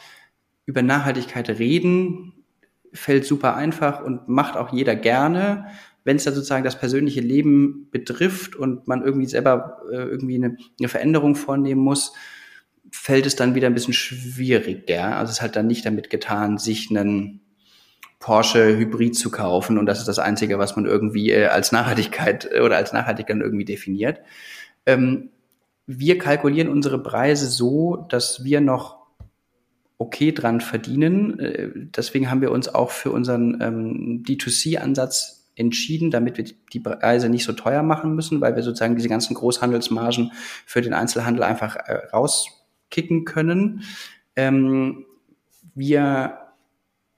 über 0.65 0.81
Nachhaltigkeit 0.81 1.51
reden, 1.51 2.40
fällt 2.93 3.25
super 3.25 3.57
einfach 3.57 4.03
und 4.03 4.29
macht 4.29 4.57
auch 4.57 4.73
jeder 4.73 4.97
gerne. 4.97 5.67
Wenn 6.05 6.17
es 6.17 6.25
da 6.25 6.33
sozusagen 6.33 6.65
das 6.65 6.79
persönliche 6.79 7.21
Leben 7.21 7.89
betrifft 7.91 8.57
und 8.57 8.89
man 8.89 9.03
irgendwie 9.03 9.27
selber 9.27 9.83
äh, 9.93 9.97
irgendwie 9.97 10.37
eine, 10.37 10.57
eine 10.79 10.89
Veränderung 10.89 11.35
vornehmen 11.35 11.83
muss, 11.83 12.13
fällt 12.91 13.27
es 13.27 13.37
dann 13.37 13.55
wieder 13.55 13.69
ein 13.69 13.75
bisschen 13.75 13.95
schwieriger. 13.95 15.17
Also 15.17 15.31
es 15.31 15.37
ist 15.37 15.43
halt 15.43 15.57
dann 15.57 15.67
nicht 15.67 15.87
damit 15.87 16.11
getan, 16.11 16.59
sich 16.59 16.91
einen 16.91 17.41
Porsche 18.19 18.77
Hybrid 18.77 19.17
zu 19.17 19.31
kaufen 19.31 19.79
und 19.79 19.87
das 19.87 19.99
ist 19.99 20.09
das 20.09 20.19
Einzige, 20.19 20.59
was 20.59 20.77
man 20.77 20.85
irgendwie 20.85 21.31
äh, 21.31 21.47
als 21.47 21.73
Nachhaltigkeit 21.73 22.51
oder 22.61 22.77
als 22.77 22.93
nachhaltig 22.93 23.27
dann 23.27 23.41
irgendwie 23.41 23.65
definiert. 23.65 24.21
Ähm, 24.87 25.31
wir 25.87 26.19
kalkulieren 26.19 26.69
unsere 26.69 27.03
Preise 27.03 27.47
so, 27.47 28.07
dass 28.09 28.45
wir 28.45 28.61
noch 28.61 29.00
okay 30.01 30.33
dran 30.33 30.61
verdienen. 30.61 31.39
Äh, 31.39 31.69
deswegen 31.75 32.31
haben 32.31 32.41
wir 32.41 32.51
uns 32.51 32.69
auch 32.69 32.91
für 32.91 33.13
unseren 33.13 33.61
ähm, 33.61 34.25
D2C-Ansatz 34.27 35.51
entschieden, 35.57 36.11
damit 36.11 36.39
wir 36.39 36.45
die 36.73 36.81
Preise 36.81 37.29
nicht 37.29 37.45
so 37.45 37.53
teuer 37.53 37.83
machen 37.83 38.15
müssen, 38.15 38.41
weil 38.41 38.57
wir 38.57 38.63
sozusagen 38.63 38.97
diese 38.97 39.11
ganzen 39.11 39.35
Großhandelsmargen 39.35 40.33
für 40.65 40.81
den 40.81 40.95
Einzelhandel 40.95 41.43
einfach 41.43 41.77
äh, 41.77 42.07
rauskicken 42.13 43.27
können. 43.27 43.83
Ähm, 44.37 45.05
wir 45.75 46.39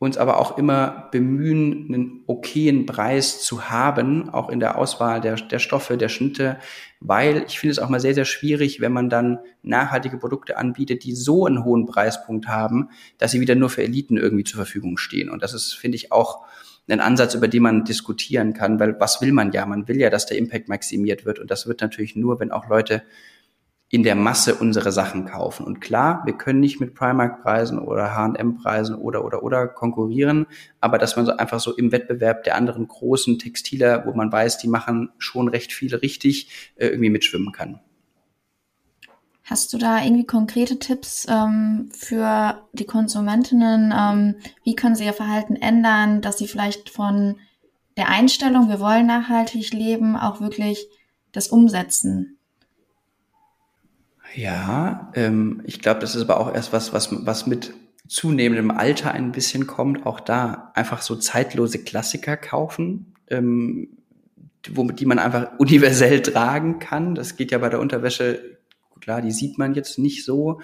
uns 0.02 0.18
aber 0.18 0.40
auch 0.40 0.58
immer 0.58 1.08
bemühen, 1.12 1.86
einen 1.88 2.24
okayen 2.26 2.86
Preis 2.86 3.40
zu 3.40 3.70
haben, 3.70 4.30
auch 4.30 4.48
in 4.48 4.58
der 4.58 4.76
Auswahl 4.76 5.20
der, 5.20 5.36
der 5.36 5.60
Stoffe, 5.60 5.96
der 5.96 6.08
Schnitte, 6.08 6.58
weil 6.98 7.44
ich 7.46 7.60
finde 7.60 7.70
es 7.70 7.78
auch 7.78 7.88
mal 7.88 8.00
sehr, 8.00 8.12
sehr 8.12 8.24
schwierig, 8.24 8.80
wenn 8.80 8.90
man 8.90 9.08
dann 9.08 9.38
nachhaltige 9.62 10.16
Produkte 10.16 10.56
anbietet, 10.56 11.04
die 11.04 11.14
so 11.14 11.46
einen 11.46 11.62
hohen 11.62 11.86
Preispunkt 11.86 12.48
haben, 12.48 12.88
dass 13.18 13.30
sie 13.30 13.40
wieder 13.40 13.54
nur 13.54 13.70
für 13.70 13.84
Eliten 13.84 14.16
irgendwie 14.16 14.42
zur 14.42 14.56
Verfügung 14.56 14.98
stehen. 14.98 15.30
Und 15.30 15.40
das 15.40 15.54
ist, 15.54 15.74
finde 15.74 15.94
ich, 15.94 16.10
auch 16.10 16.44
ein 16.88 16.98
Ansatz, 16.98 17.36
über 17.36 17.46
den 17.46 17.62
man 17.62 17.84
diskutieren 17.84 18.54
kann, 18.54 18.80
weil 18.80 18.98
was 18.98 19.20
will 19.20 19.30
man 19.30 19.52
ja? 19.52 19.64
Man 19.66 19.86
will 19.86 20.00
ja, 20.00 20.10
dass 20.10 20.26
der 20.26 20.36
Impact 20.36 20.68
maximiert 20.68 21.24
wird. 21.24 21.38
Und 21.38 21.48
das 21.48 21.68
wird 21.68 21.80
natürlich 21.80 22.16
nur, 22.16 22.40
wenn 22.40 22.50
auch 22.50 22.68
Leute 22.68 23.04
in 23.92 24.02
der 24.05 24.14
Masse 24.14 24.55
unsere 24.55 24.90
Sachen 24.90 25.26
kaufen. 25.26 25.66
Und 25.66 25.83
klar, 25.83 26.22
wir 26.24 26.33
können 26.33 26.61
nicht 26.61 26.81
mit 26.81 26.94
Primark-Preisen 26.94 27.78
oder 27.78 28.16
H&M-Preisen 28.16 28.96
oder, 28.96 29.22
oder, 29.22 29.42
oder 29.42 29.68
konkurrieren, 29.68 30.46
aber 30.81 30.96
dass 30.96 31.14
man 31.14 31.26
so 31.26 31.37
einfach 31.37 31.61
so 31.61 31.76
im 31.76 31.92
Wettbewerb 31.92 32.42
der 32.44 32.57
anderen 32.57 32.88
großen 32.88 33.38
Textiler, 33.38 34.07
wo 34.07 34.14
man 34.14 34.33
weiß, 34.33 34.57
die 34.57 34.68
machen 34.68 35.11
schon 35.18 35.46
recht 35.48 35.74
viel 35.74 35.94
richtig, 35.94 36.72
äh, 36.76 36.87
irgendwie 36.87 37.11
mitschwimmen 37.11 37.52
kann. 37.52 37.81
Hast 39.44 39.74
du 39.74 39.76
da 39.76 40.02
irgendwie 40.02 40.24
konkrete 40.24 40.78
Tipps 40.78 41.26
ähm, 41.28 41.90
für 41.92 42.66
die 42.72 42.87
Konsumentinnen? 42.87 43.92
Ähm, 43.94 44.37
wie 44.64 44.74
können 44.74 44.94
sie 44.94 45.05
ihr 45.05 45.12
Verhalten 45.12 45.55
ändern, 45.55 46.22
dass 46.22 46.38
sie 46.38 46.48
vielleicht 46.48 46.88
von 46.88 47.37
der 47.98 48.09
Einstellung, 48.09 48.70
wir 48.70 48.81
wollen 48.81 49.07
nachhaltig 49.07 49.74
leben, 49.74 50.16
auch 50.16 50.40
wirklich 50.40 50.88
das 51.33 51.48
umsetzen? 51.48 52.38
Ja, 54.34 55.10
ähm, 55.14 55.62
ich 55.64 55.80
glaube, 55.80 56.00
das 56.00 56.14
ist 56.14 56.22
aber 56.22 56.40
auch 56.40 56.54
erst 56.54 56.72
was, 56.72 56.92
was, 56.92 57.26
was 57.26 57.46
mit 57.46 57.74
zunehmendem 58.08 58.70
Alter 58.70 59.12
ein 59.12 59.32
bisschen 59.32 59.66
kommt. 59.66 60.06
Auch 60.06 60.20
da 60.20 60.72
einfach 60.74 61.02
so 61.02 61.16
zeitlose 61.16 61.78
Klassiker 61.82 62.36
kaufen, 62.36 63.14
ähm, 63.28 63.88
womit 64.70 65.00
die 65.00 65.06
man 65.06 65.18
einfach 65.18 65.52
universell 65.58 66.22
tragen 66.22 66.78
kann. 66.78 67.14
Das 67.14 67.36
geht 67.36 67.50
ja 67.50 67.58
bei 67.58 67.68
der 67.68 67.80
Unterwäsche, 67.80 68.58
klar, 69.00 69.22
die 69.22 69.32
sieht 69.32 69.58
man 69.58 69.74
jetzt 69.74 69.98
nicht 69.98 70.24
so, 70.24 70.60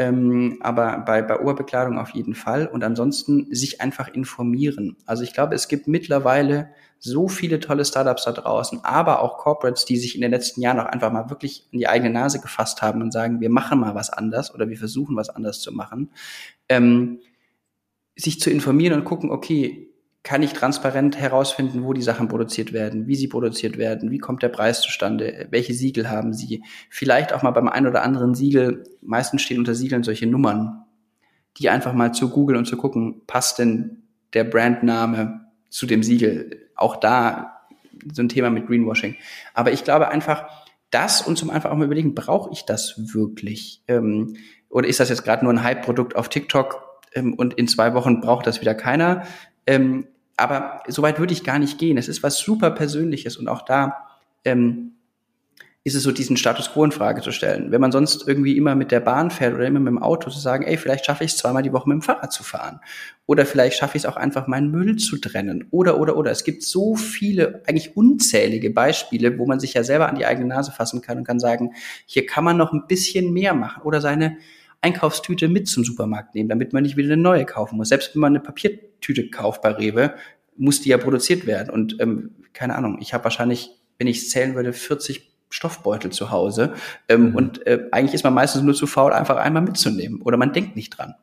ähm, 0.00 0.56
aber 0.60 1.00
bei, 1.00 1.20
bei 1.20 1.38
Oberbekleidung 1.38 1.98
auf 1.98 2.10
jeden 2.10 2.34
Fall. 2.34 2.66
Und 2.66 2.82
ansonsten 2.82 3.54
sich 3.54 3.82
einfach 3.82 4.08
informieren. 4.08 4.96
Also 5.04 5.22
ich 5.24 5.34
glaube, 5.34 5.54
es 5.54 5.68
gibt 5.68 5.88
mittlerweile 5.88 6.70
so 6.98 7.28
viele 7.28 7.60
tolle 7.60 7.84
Startups 7.84 8.24
da 8.24 8.32
draußen, 8.32 8.82
aber 8.82 9.20
auch 9.20 9.36
Corporates, 9.36 9.84
die 9.84 9.98
sich 9.98 10.14
in 10.14 10.22
den 10.22 10.30
letzten 10.30 10.62
Jahren 10.62 10.80
auch 10.80 10.86
einfach 10.86 11.12
mal 11.12 11.28
wirklich 11.28 11.68
in 11.70 11.80
die 11.80 11.86
eigene 11.86 12.08
Nase 12.08 12.40
gefasst 12.40 12.80
haben 12.80 13.02
und 13.02 13.12
sagen, 13.12 13.42
wir 13.42 13.50
machen 13.50 13.78
mal 13.78 13.94
was 13.94 14.08
anders 14.08 14.54
oder 14.54 14.70
wir 14.70 14.78
versuchen 14.78 15.16
was 15.16 15.28
anders 15.28 15.60
zu 15.60 15.70
machen, 15.70 16.10
ähm, 16.70 17.20
sich 18.16 18.40
zu 18.40 18.48
informieren 18.48 18.98
und 18.98 19.04
gucken, 19.04 19.30
okay, 19.30 19.89
kann 20.22 20.42
ich 20.42 20.52
transparent 20.52 21.18
herausfinden, 21.18 21.84
wo 21.84 21.92
die 21.92 22.02
Sachen 22.02 22.28
produziert 22.28 22.72
werden, 22.72 23.06
wie 23.06 23.16
sie 23.16 23.28
produziert 23.28 23.78
werden, 23.78 24.10
wie 24.10 24.18
kommt 24.18 24.42
der 24.42 24.50
Preis 24.50 24.82
zustande, 24.82 25.46
welche 25.50 25.72
Siegel 25.72 26.10
haben 26.10 26.34
sie. 26.34 26.62
Vielleicht 26.90 27.32
auch 27.32 27.42
mal 27.42 27.52
beim 27.52 27.68
einen 27.68 27.86
oder 27.86 28.02
anderen 28.02 28.34
Siegel, 28.34 28.84
meistens 29.00 29.42
stehen 29.42 29.58
unter 29.58 29.74
Siegeln 29.74 30.02
solche 30.02 30.26
Nummern, 30.26 30.84
die 31.56 31.70
einfach 31.70 31.94
mal 31.94 32.12
zu 32.12 32.28
googeln 32.28 32.58
und 32.58 32.66
zu 32.66 32.76
gucken, 32.76 33.22
passt 33.26 33.58
denn 33.58 34.02
der 34.34 34.44
Brandname 34.44 35.46
zu 35.70 35.86
dem 35.86 36.02
Siegel? 36.02 36.70
auch 36.80 36.96
da 36.96 37.60
so 38.12 38.22
ein 38.22 38.28
Thema 38.28 38.50
mit 38.50 38.66
Greenwashing. 38.66 39.16
Aber 39.54 39.72
ich 39.72 39.84
glaube 39.84 40.08
einfach, 40.08 40.48
das 40.90 41.22
und 41.22 41.36
zum 41.36 41.50
einfach 41.50 41.70
auch 41.70 41.76
mal 41.76 41.84
überlegen, 41.84 42.14
brauche 42.14 42.50
ich 42.52 42.64
das 42.64 42.94
wirklich? 43.14 43.82
Ähm, 43.86 44.36
oder 44.68 44.88
ist 44.88 45.00
das 45.00 45.08
jetzt 45.08 45.24
gerade 45.24 45.44
nur 45.44 45.52
ein 45.52 45.62
Hype-Produkt 45.62 46.16
auf 46.16 46.28
TikTok 46.28 46.82
ähm, 47.14 47.34
und 47.34 47.54
in 47.54 47.68
zwei 47.68 47.94
Wochen 47.94 48.20
braucht 48.20 48.46
das 48.46 48.60
wieder 48.60 48.74
keiner? 48.74 49.24
Ähm, 49.66 50.08
aber 50.40 50.82
so 50.88 51.02
weit 51.02 51.18
würde 51.18 51.32
ich 51.32 51.44
gar 51.44 51.58
nicht 51.58 51.78
gehen. 51.78 51.98
Es 51.98 52.08
ist 52.08 52.22
was 52.22 52.38
super 52.38 52.70
Persönliches 52.70 53.36
und 53.36 53.48
auch 53.48 53.62
da 53.62 54.06
ähm, 54.44 54.92
ist 55.82 55.94
es 55.94 56.02
so, 56.02 56.12
diesen 56.12 56.36
Status 56.36 56.72
quo 56.72 56.84
in 56.84 56.92
Frage 56.92 57.22
zu 57.22 57.32
stellen. 57.32 57.72
Wenn 57.72 57.80
man 57.80 57.90
sonst 57.90 58.28
irgendwie 58.28 58.58
immer 58.58 58.74
mit 58.74 58.90
der 58.90 59.00
Bahn 59.00 59.30
fährt 59.30 59.54
oder 59.54 59.64
immer 59.64 59.80
mit 59.80 59.88
dem 59.88 60.02
Auto, 60.02 60.28
zu 60.28 60.38
sagen, 60.38 60.64
ey, 60.64 60.76
vielleicht 60.76 61.06
schaffe 61.06 61.24
ich 61.24 61.30
es 61.30 61.38
zweimal 61.38 61.62
die 61.62 61.72
Woche 61.72 61.88
mit 61.88 61.94
dem 61.96 62.02
Fahrrad 62.02 62.32
zu 62.32 62.42
fahren. 62.42 62.80
Oder 63.24 63.46
vielleicht 63.46 63.78
schaffe 63.78 63.96
ich 63.96 64.04
es 64.04 64.06
auch 64.06 64.16
einfach, 64.16 64.46
meinen 64.46 64.70
Müll 64.70 64.96
zu 64.96 65.16
trennen. 65.16 65.68
Oder, 65.70 65.98
oder, 65.98 66.16
oder. 66.18 66.30
Es 66.30 66.44
gibt 66.44 66.64
so 66.64 66.96
viele, 66.96 67.62
eigentlich 67.66 67.96
unzählige 67.96 68.70
Beispiele, 68.70 69.38
wo 69.38 69.46
man 69.46 69.58
sich 69.58 69.72
ja 69.72 69.82
selber 69.82 70.10
an 70.10 70.16
die 70.16 70.26
eigene 70.26 70.48
Nase 70.48 70.70
fassen 70.70 71.00
kann 71.00 71.16
und 71.16 71.24
kann 71.24 71.40
sagen, 71.40 71.72
hier 72.04 72.26
kann 72.26 72.44
man 72.44 72.58
noch 72.58 72.74
ein 72.74 72.86
bisschen 72.86 73.32
mehr 73.32 73.54
machen. 73.54 73.82
Oder 73.82 74.02
seine 74.02 74.36
Einkaufstüte 74.82 75.48
mit 75.48 75.68
zum 75.68 75.84
Supermarkt 75.84 76.34
nehmen, 76.34 76.48
damit 76.48 76.72
man 76.72 76.82
nicht 76.82 76.96
wieder 76.96 77.12
eine 77.12 77.22
neue 77.22 77.44
kaufen 77.44 77.76
muss. 77.76 77.88
Selbst 77.88 78.14
wenn 78.14 78.20
man 78.20 78.32
eine 78.32 78.40
Papiertüte 78.40 79.28
kauft 79.28 79.62
bei 79.62 79.70
Rewe, 79.70 80.14
muss 80.56 80.80
die 80.80 80.90
ja 80.90 80.98
produziert 80.98 81.46
werden. 81.46 81.70
Und 81.70 82.00
ähm, 82.00 82.34
keine 82.52 82.76
Ahnung, 82.76 82.98
ich 83.00 83.14
habe 83.14 83.24
wahrscheinlich, 83.24 83.70
wenn 83.98 84.06
ich 84.06 84.18
es 84.18 84.30
zählen 84.30 84.54
würde, 84.54 84.72
40 84.72 85.30
Stoffbeutel 85.50 86.12
zu 86.12 86.30
Hause. 86.30 86.74
Ähm, 87.08 87.30
mhm. 87.30 87.34
Und 87.34 87.66
äh, 87.66 87.88
eigentlich 87.90 88.14
ist 88.14 88.24
man 88.24 88.34
meistens 88.34 88.62
nur 88.62 88.74
zu 88.74 88.86
faul, 88.86 89.12
einfach 89.12 89.36
einmal 89.36 89.62
mitzunehmen. 89.62 90.22
Oder 90.22 90.36
man 90.36 90.52
denkt 90.52 90.76
nicht 90.76 90.90
dran. 90.90 91.14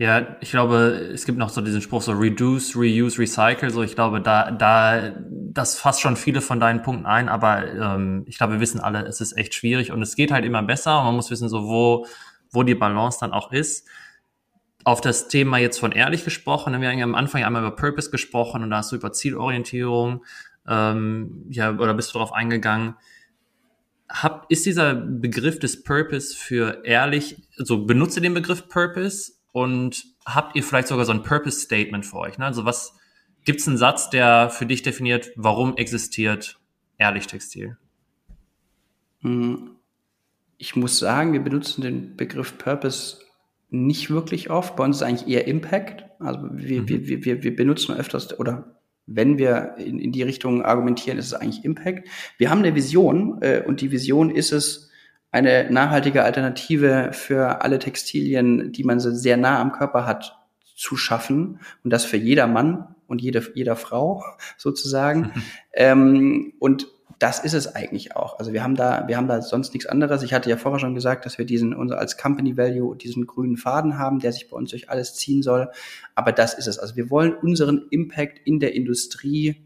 Ja, 0.00 0.34
ich 0.40 0.50
glaube, 0.50 1.10
es 1.12 1.26
gibt 1.26 1.36
noch 1.36 1.50
so 1.50 1.60
diesen 1.60 1.82
Spruch 1.82 2.00
so 2.00 2.12
Reduce, 2.12 2.74
Reuse, 2.74 3.18
Recycle. 3.18 3.68
So, 3.68 3.82
ich 3.82 3.94
glaube, 3.94 4.22
da, 4.22 4.50
da 4.50 5.12
das 5.28 5.78
fasst 5.78 6.00
schon 6.00 6.16
viele 6.16 6.40
von 6.40 6.58
deinen 6.58 6.80
Punkten 6.80 7.04
ein, 7.04 7.28
aber 7.28 7.70
ähm, 7.70 8.24
ich 8.26 8.38
glaube, 8.38 8.54
wir 8.54 8.60
wissen 8.60 8.80
alle, 8.80 9.04
es 9.04 9.20
ist 9.20 9.36
echt 9.36 9.52
schwierig 9.52 9.92
und 9.92 10.00
es 10.00 10.16
geht 10.16 10.32
halt 10.32 10.46
immer 10.46 10.62
besser 10.62 10.98
und 11.00 11.04
man 11.04 11.16
muss 11.16 11.30
wissen, 11.30 11.50
so 11.50 11.64
wo, 11.68 12.06
wo 12.50 12.62
die 12.62 12.74
Balance 12.74 13.18
dann 13.20 13.32
auch 13.32 13.52
ist. 13.52 13.86
Auf 14.84 15.02
das 15.02 15.28
Thema 15.28 15.58
jetzt 15.58 15.78
von 15.78 15.92
ehrlich 15.92 16.24
gesprochen, 16.24 16.72
haben 16.72 16.80
wir 16.80 16.90
am 16.90 17.14
Anfang 17.14 17.44
einmal 17.44 17.60
über 17.60 17.76
Purpose 17.76 18.10
gesprochen 18.10 18.62
und 18.62 18.70
da 18.70 18.78
hast 18.78 18.92
du 18.92 18.96
über 18.96 19.12
Zielorientierung, 19.12 20.24
ähm, 20.66 21.44
ja, 21.50 21.72
oder 21.76 21.92
bist 21.92 22.08
du 22.08 22.14
darauf 22.14 22.32
eingegangen. 22.32 22.94
Hab, 24.08 24.50
ist 24.50 24.64
dieser 24.64 24.94
Begriff 24.94 25.58
des 25.58 25.82
Purpose 25.84 26.34
für 26.34 26.86
ehrlich, 26.86 27.36
also 27.58 27.84
benutze 27.84 28.22
den 28.22 28.32
Begriff 28.32 28.66
Purpose 28.66 29.32
und 29.52 30.04
habt 30.24 30.56
ihr 30.56 30.62
vielleicht 30.62 30.88
sogar 30.88 31.04
so 31.04 31.12
ein 31.12 31.22
Purpose 31.22 31.60
Statement 31.60 32.06
für 32.06 32.18
euch? 32.18 32.38
Ne? 32.38 32.46
Also 32.46 32.64
was, 32.64 32.94
Gibt 33.44 33.60
es 33.60 33.68
einen 33.68 33.78
Satz, 33.78 34.10
der 34.10 34.50
für 34.50 34.66
dich 34.66 34.82
definiert, 34.82 35.32
warum 35.36 35.76
existiert 35.76 36.58
Ehrlich 36.98 37.26
Textil? 37.26 37.78
Hm, 39.22 39.76
ich 40.58 40.76
muss 40.76 40.98
sagen, 40.98 41.32
wir 41.32 41.40
benutzen 41.40 41.80
den 41.80 42.16
Begriff 42.16 42.58
Purpose 42.58 43.18
nicht 43.70 44.10
wirklich 44.10 44.50
oft. 44.50 44.76
Bei 44.76 44.84
uns 44.84 44.96
ist 44.96 45.02
eigentlich 45.02 45.28
eher 45.28 45.46
Impact. 45.46 46.04
Also 46.18 46.40
wir, 46.52 46.82
mhm. 46.82 46.88
wir, 46.88 47.24
wir, 47.24 47.42
wir 47.42 47.56
benutzen 47.56 47.96
öfters 47.96 48.38
oder 48.38 48.76
wenn 49.06 49.38
wir 49.38 49.76
in, 49.78 49.98
in 49.98 50.12
die 50.12 50.22
Richtung 50.22 50.62
argumentieren, 50.62 51.18
ist 51.18 51.26
es 51.26 51.34
eigentlich 51.34 51.64
Impact. 51.64 52.06
Wir 52.36 52.50
haben 52.50 52.58
eine 52.58 52.74
Vision 52.74 53.40
äh, 53.40 53.62
und 53.66 53.80
die 53.80 53.90
Vision 53.90 54.30
ist 54.30 54.52
es, 54.52 54.89
eine 55.32 55.70
nachhaltige 55.70 56.24
Alternative 56.24 57.10
für 57.12 57.62
alle 57.62 57.78
Textilien, 57.78 58.72
die 58.72 58.84
man 58.84 59.00
so 59.00 59.10
sehr 59.12 59.36
nah 59.36 59.60
am 59.60 59.72
Körper 59.72 60.06
hat, 60.06 60.36
zu 60.76 60.96
schaffen 60.96 61.60
und 61.84 61.90
das 61.90 62.04
für 62.04 62.16
jeder 62.16 62.46
Mann 62.46 62.94
und 63.06 63.20
jede, 63.20 63.42
jeder 63.54 63.76
Frau 63.76 64.24
sozusagen. 64.56 65.20
Mhm. 65.20 65.42
Ähm, 65.72 66.52
und 66.58 66.88
das 67.20 67.38
ist 67.38 67.52
es 67.52 67.76
eigentlich 67.76 68.16
auch. 68.16 68.40
Also 68.40 68.52
wir 68.52 68.64
haben 68.64 68.74
da, 68.74 69.06
wir 69.06 69.16
haben 69.16 69.28
da 69.28 69.40
sonst 69.40 69.72
nichts 69.72 69.86
anderes. 69.86 70.24
Ich 70.24 70.32
hatte 70.32 70.50
ja 70.50 70.56
vorher 70.56 70.80
schon 70.80 70.96
gesagt, 70.96 71.24
dass 71.24 71.38
wir 71.38 71.44
diesen, 71.44 71.74
unser 71.74 71.98
als 71.98 72.16
Company 72.16 72.56
Value, 72.56 72.96
diesen 72.96 73.26
grünen 73.26 73.56
Faden 73.56 73.98
haben, 73.98 74.18
der 74.18 74.32
sich 74.32 74.50
bei 74.50 74.56
uns 74.56 74.70
durch 74.70 74.90
alles 74.90 75.14
ziehen 75.14 75.42
soll. 75.42 75.70
Aber 76.16 76.32
das 76.32 76.54
ist 76.54 76.66
es. 76.66 76.80
Also 76.80 76.96
wir 76.96 77.08
wollen 77.08 77.34
unseren 77.34 77.86
Impact 77.90 78.40
in 78.44 78.58
der 78.58 78.74
Industrie 78.74 79.64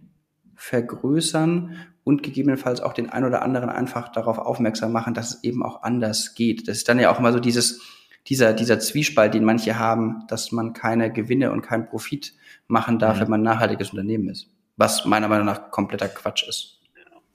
vergrößern 0.57 1.77
und 2.05 2.23
gegebenenfalls 2.23 2.81
auch 2.81 2.93
den 2.93 3.11
ein 3.11 3.25
oder 3.25 3.43
anderen 3.43 3.71
einfach 3.71 4.09
darauf 4.09 4.39
aufmerksam 4.39 4.93
machen, 4.93 5.15
dass 5.15 5.37
es 5.37 5.45
eben 5.45 5.63
auch 5.63 5.83
anders 5.83 6.35
geht. 6.35 6.69
Das 6.69 6.77
ist 6.77 6.89
dann 6.89 6.99
ja 6.99 7.11
auch 7.11 7.19
immer 7.19 7.33
so 7.33 7.41
dieses, 7.41 7.81
dieser, 8.29 8.53
dieser 8.53 8.79
Zwiespalt, 8.79 9.35
den 9.35 9.45
manche 9.45 9.79
haben, 9.79 10.25
dass 10.29 10.53
man 10.53 10.75
keine 10.75 11.11
Gewinne 11.11 11.51
und 11.51 11.63
keinen 11.63 11.87
Profit 11.87 12.35
machen 12.69 12.99
darf, 12.99 13.17
mhm. 13.17 13.21
wenn 13.23 13.31
man 13.31 13.41
ein 13.41 13.45
nachhaltiges 13.45 13.91
Unternehmen 13.91 14.29
ist. 14.29 14.49
Was 14.77 15.05
meiner 15.05 15.29
Meinung 15.29 15.47
nach 15.47 15.71
kompletter 15.71 16.09
Quatsch 16.09 16.47
ist. 16.49 16.81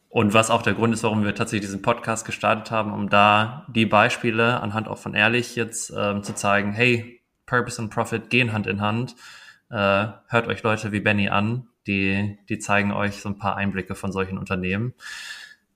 Und 0.09 0.34
was 0.34 0.49
auch 0.49 0.63
der 0.63 0.74
Grund 0.74 0.93
ist, 0.93 1.03
warum 1.03 1.24
wir 1.24 1.36
tatsächlich 1.36 1.67
diesen 1.67 1.84
Podcast 1.84 2.26
gestartet 2.26 2.72
haben, 2.72 2.93
um 2.93 3.09
da 3.09 3.65
die 3.70 3.86
Beispiele 3.86 4.59
anhand 4.59 4.88
auch 4.88 4.97
von 4.97 5.13
Ehrlich 5.13 5.55
jetzt 5.55 5.93
ähm, 5.95 6.24
zu 6.24 6.34
zeigen, 6.34 6.72
hey, 6.72 7.22
Purpose 7.45 7.82
und 7.82 7.89
Profit 7.89 8.30
gehen 8.30 8.51
Hand 8.51 8.65
in 8.65 8.82
Hand. 8.82 9.15
Äh, 9.70 10.07
hört 10.28 10.47
euch 10.47 10.63
Leute 10.63 10.91
wie 10.91 10.99
Benny 10.99 11.30
an, 11.30 11.67
die, 11.89 12.37
die 12.47 12.59
zeigen 12.59 12.93
euch 12.93 13.19
so 13.19 13.29
ein 13.29 13.39
paar 13.39 13.57
Einblicke 13.57 13.95
von 13.95 14.11
solchen 14.11 14.37
Unternehmen. 14.37 14.93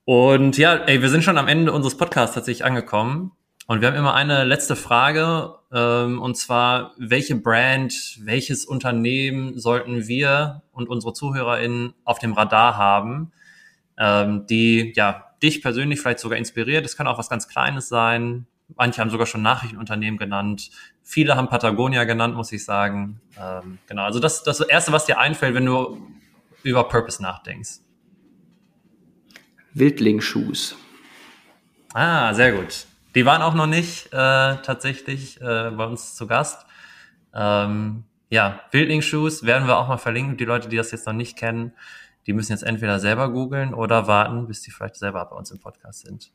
Und 0.06 0.58
ja, 0.58 0.76
ey, 0.76 1.02
wir 1.02 1.10
sind 1.10 1.24
schon 1.24 1.38
am 1.38 1.48
Ende 1.48 1.72
unseres 1.72 1.98
Podcasts 1.98 2.36
tatsächlich 2.36 2.66
angekommen. 2.66 3.32
Und 3.66 3.82
wir 3.82 3.88
haben 3.88 3.96
immer 3.96 4.14
eine 4.14 4.44
letzte 4.44 4.76
Frage, 4.76 5.56
ähm, 5.72 6.22
und 6.22 6.36
zwar, 6.36 6.92
welche 6.98 7.36
Brand, 7.36 8.20
welches 8.22 8.66
Unternehmen 8.66 9.58
sollten 9.58 10.08
wir 10.08 10.62
und 10.72 10.90
unsere 10.90 11.14
ZuhörerInnen 11.14 11.94
auf 12.04 12.20
dem 12.20 12.34
Radar 12.34 12.78
haben, 12.78 13.32
ähm, 13.98 14.46
die 14.48 14.94
ja 14.96 15.34
dich 15.42 15.62
persönlich 15.62 16.02
vielleicht 16.02 16.20
sogar 16.20 16.38
inspiriert. 16.38 16.86
Es 16.86 16.98
kann 16.98 17.08
auch 17.08 17.18
was 17.18 17.30
ganz 17.30 17.48
Kleines 17.48 17.88
sein. 17.88 18.46
Manche 18.76 19.02
haben 19.02 19.10
sogar 19.10 19.28
schon 19.28 19.42
Nachrichtenunternehmen 19.42 20.20
genannt. 20.20 20.70
Viele 21.04 21.36
haben 21.36 21.50
Patagonia 21.50 22.06
genannt, 22.06 22.36
muss 22.36 22.52
ich 22.52 22.64
sagen. 22.64 23.20
Ähm, 23.40 23.78
genau, 23.88 24.04
also 24.04 24.20
das, 24.20 24.44
das 24.44 24.62
Erste, 24.62 24.92
was 24.92 25.06
dir 25.06 25.20
einfällt, 25.20 25.54
wenn 25.54 25.66
du 25.66 26.00
über 26.64 26.86
Purpose 26.86 27.22
nachdenkst. 27.22 27.80
Wildling-Shoes. 29.74 30.76
Ah, 31.94 32.34
sehr 32.34 32.54
gut. 32.54 32.86
Die 33.16 33.26
waren 33.26 33.42
auch 33.42 33.54
noch 33.54 33.68
nicht 33.68 34.08
äh, 34.08 34.56
tatsächlich 34.64 35.40
äh, 35.42 35.72
bei 35.72 35.86
uns 35.86 36.16
zu 36.16 36.26
Gast. 36.26 36.66
Ähm, 37.34 38.06
ja, 38.30 38.62
Wildling-Shoes 38.72 39.46
werden 39.46 39.68
wir 39.68 39.78
auch 39.78 39.88
mal 39.88 39.98
verlinken. 39.98 40.38
Die 40.38 40.46
Leute, 40.46 40.70
die 40.70 40.78
das 40.78 40.92
jetzt 40.92 41.06
noch 41.06 41.14
nicht 41.14 41.38
kennen, 41.38 41.74
die 42.26 42.34
müssen 42.34 42.52
jetzt 42.52 42.64
entweder 42.64 43.00
selber 43.00 43.30
googeln 43.30 43.74
oder 43.74 44.08
warten, 44.08 44.48
bis 44.48 44.62
die 44.62 44.72
vielleicht 44.72 44.96
selber 44.96 45.26
bei 45.26 45.36
uns 45.36 45.52
im 45.52 45.60
Podcast 45.60 46.06
sind. 46.06 46.32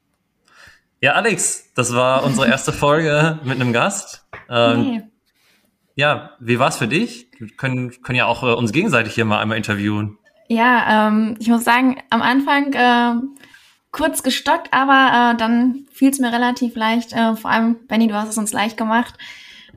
Ja, 1.01 1.13
Alex, 1.13 1.73
das 1.75 1.95
war 1.95 2.25
unsere 2.25 2.49
erste 2.51 2.73
Folge 2.73 3.39
mit 3.45 3.61
einem 3.61 3.73
Gast. 3.73 4.27
Ähm, 4.49 4.81
nee. 4.81 5.03
Ja, 5.95 6.31
wie 6.39 6.59
war's 6.59 6.77
für 6.77 6.89
dich? 6.89 7.29
Wir 7.39 7.49
können, 7.49 7.91
können 8.03 8.17
ja 8.17 8.27
auch 8.27 8.43
äh, 8.43 8.55
uns 8.55 8.73
gegenseitig 8.73 9.15
hier 9.15 9.25
mal 9.25 9.41
einmal 9.41 9.57
interviewen. 9.57 10.19
Ja, 10.49 11.09
ähm, 11.09 11.37
ich 11.41 11.49
muss 11.49 11.65
sagen, 11.65 12.01
am 12.11 12.23
Anfang 12.23 12.73
äh, 12.73 13.21
kurz 13.91 14.23
gestockt, 14.23 14.73
aber 14.73 15.33
äh, 15.33 15.37
dann 15.37 15.87
fiel 15.93 16.11
es 16.11 16.19
mir 16.19 16.33
relativ 16.33 16.77
leicht. 16.77 17.13
Äh, 17.13 17.37
vor 17.37 17.51
allem, 17.51 17.87
Benny, 17.87 18.07
du 18.07 18.15
hast 18.15 18.31
es 18.31 18.39
uns 18.39 18.53
leicht 18.53 18.77
gemacht. 18.77 19.15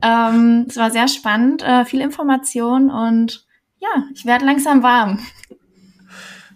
Ähm, 0.00 0.66
es 0.68 0.76
war 0.76 0.90
sehr 0.90 1.08
spannend, 1.08 1.62
äh, 1.62 1.84
viel 1.84 2.00
Information 2.00 2.90
und 2.90 3.44
ja, 3.78 4.04
ich 4.14 4.24
werde 4.24 4.44
langsam 4.44 4.82
warm. 4.82 5.18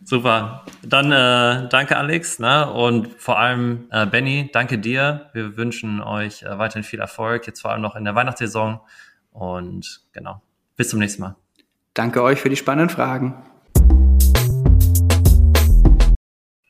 Super. 0.08 0.64
Dann 0.84 1.10
äh, 1.10 1.68
danke 1.68 1.96
Alex 1.96 2.38
ne? 2.38 2.70
und 2.70 3.08
vor 3.20 3.40
allem 3.40 3.88
äh, 3.90 4.06
Benny, 4.06 4.48
danke 4.52 4.78
dir. 4.78 5.30
Wir 5.32 5.56
wünschen 5.56 6.00
euch 6.00 6.44
äh, 6.44 6.58
weiterhin 6.58 6.84
viel 6.84 7.00
Erfolg, 7.00 7.48
jetzt 7.48 7.60
vor 7.60 7.72
allem 7.72 7.82
noch 7.82 7.96
in 7.96 8.04
der 8.04 8.14
Weihnachtssaison. 8.14 8.78
Und 9.32 10.02
genau, 10.12 10.40
bis 10.76 10.90
zum 10.90 11.00
nächsten 11.00 11.22
Mal. 11.22 11.34
Danke 11.92 12.22
euch 12.22 12.40
für 12.40 12.48
die 12.48 12.54
spannenden 12.54 12.88
Fragen. 12.88 13.42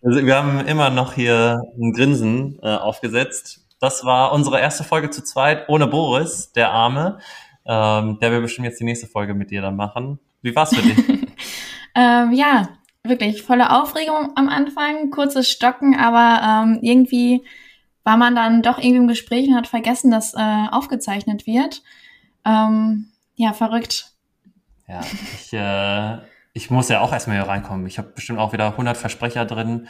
Also 0.03 0.25
wir 0.25 0.35
haben 0.35 0.61
immer 0.61 0.89
noch 0.89 1.13
hier 1.13 1.61
ein 1.79 1.93
Grinsen 1.93 2.59
äh, 2.63 2.75
aufgesetzt. 2.75 3.67
Das 3.81 4.07
war 4.07 4.33
unsere 4.33 4.61
erste 4.61 4.83
Folge 4.83 5.11
zu 5.11 5.23
zweit 5.23 5.69
ohne 5.69 5.87
Boris, 5.87 6.53
der 6.53 6.71
Arme. 6.71 7.19
Ähm, 7.67 8.19
der 8.19 8.33
will 8.33 8.41
bestimmt 8.41 8.65
jetzt 8.65 8.81
die 8.81 8.85
nächste 8.85 9.09
Folge 9.09 9.35
mit 9.35 9.51
dir 9.51 9.61
dann 9.61 9.77
machen. 9.77 10.21
Wie 10.41 10.57
war's 10.57 10.75
für 10.75 10.81
dich? 10.81 10.97
ähm, 11.95 12.33
ja, 12.33 12.76
wirklich 13.09 13.43
volle 13.43 13.71
Aufregung 13.71 14.33
am 14.37 14.49
Anfang, 14.49 15.11
kurzes 15.11 15.51
Stocken, 15.51 15.97
aber 15.99 16.65
ähm, 16.65 16.79
irgendwie 16.83 17.45
war 18.05 18.17
man 18.17 18.35
dann 18.37 18.63
doch 18.63 18.79
irgendwie 18.79 18.99
im 18.99 19.09
Gespräch 19.09 19.49
und 19.49 19.57
hat 19.57 19.67
vergessen, 19.67 20.11
dass 20.11 20.35
äh, 20.35 20.67
aufgezeichnet 20.71 21.47
wird. 21.47 21.83
Ähm, 22.45 23.09
ja, 23.35 23.53
verrückt. 23.53 24.13
Ja, 24.89 25.01
ich 25.35 25.53
äh, 25.53 26.19
ich 26.57 26.71
muss 26.71 26.89
ja 26.89 27.01
auch 27.03 27.13
erstmal 27.13 27.37
hier 27.37 27.47
reinkommen. 27.47 27.87
Ich 27.87 27.99
habe 27.99 28.09
bestimmt 28.09 28.39
auch 28.39 28.55
wieder 28.55 28.69
100 28.69 28.97
Versprecher 28.97 29.45
drin. 29.45 29.89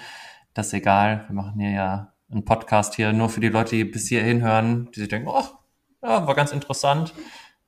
Das 0.52 0.66
ist 0.66 0.72
egal. 0.72 1.24
Wir 1.28 1.34
machen 1.34 1.60
hier 1.60 1.70
ja 1.70 2.12
einen 2.28 2.44
Podcast 2.44 2.96
hier 2.96 3.12
nur 3.12 3.28
für 3.28 3.38
die 3.38 3.50
Leute, 3.50 3.76
die 3.76 3.84
bis 3.84 4.08
hierhin 4.08 4.42
hören, 4.42 4.90
die 4.90 4.98
sich 4.98 5.08
denken, 5.08 5.28
oh, 5.28 5.44
ja, 6.02 6.26
war 6.26 6.34
ganz 6.34 6.50
interessant. 6.50 7.14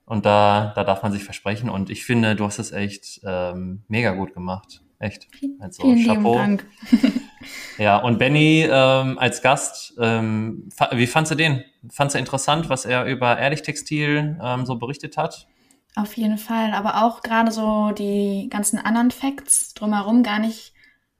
Und 0.03 0.25
da, 0.25 0.73
da 0.75 0.83
darf 0.83 1.01
man 1.01 1.13
sich 1.13 1.23
versprechen. 1.23 1.69
Und 1.69 1.89
ich 1.89 2.03
finde, 2.03 2.35
du 2.35 2.43
hast 2.43 2.59
es 2.59 2.73
echt 2.73 3.21
ähm, 3.23 3.83
mega 3.87 4.11
gut 4.11 4.33
gemacht. 4.33 4.81
Echt. 4.99 5.27
Also, 5.59 5.83
Vielen 5.83 6.05
Chapeau. 6.05 6.35
Dank. 6.35 6.65
ja, 7.77 7.97
und 7.97 8.19
Benny 8.19 8.67
ähm, 8.69 9.17
als 9.17 9.41
Gast, 9.41 9.93
ähm, 9.99 10.69
wie 10.91 11.07
fandst 11.07 11.31
du 11.31 11.35
den? 11.35 11.63
Fandst 11.89 12.15
du 12.15 12.19
interessant, 12.19 12.69
was 12.69 12.83
er 12.83 13.05
über 13.05 13.37
Ehrlich-Textil 13.39 14.37
ähm, 14.43 14.65
so 14.65 14.75
berichtet 14.75 15.15
hat? 15.15 15.47
Auf 15.95 16.17
jeden 16.17 16.37
Fall, 16.37 16.73
aber 16.73 17.03
auch 17.03 17.21
gerade 17.21 17.51
so 17.51 17.91
die 17.91 18.47
ganzen 18.49 18.77
anderen 18.77 19.11
Facts 19.11 19.73
drumherum, 19.73 20.21
gar 20.21 20.39
nicht 20.39 20.73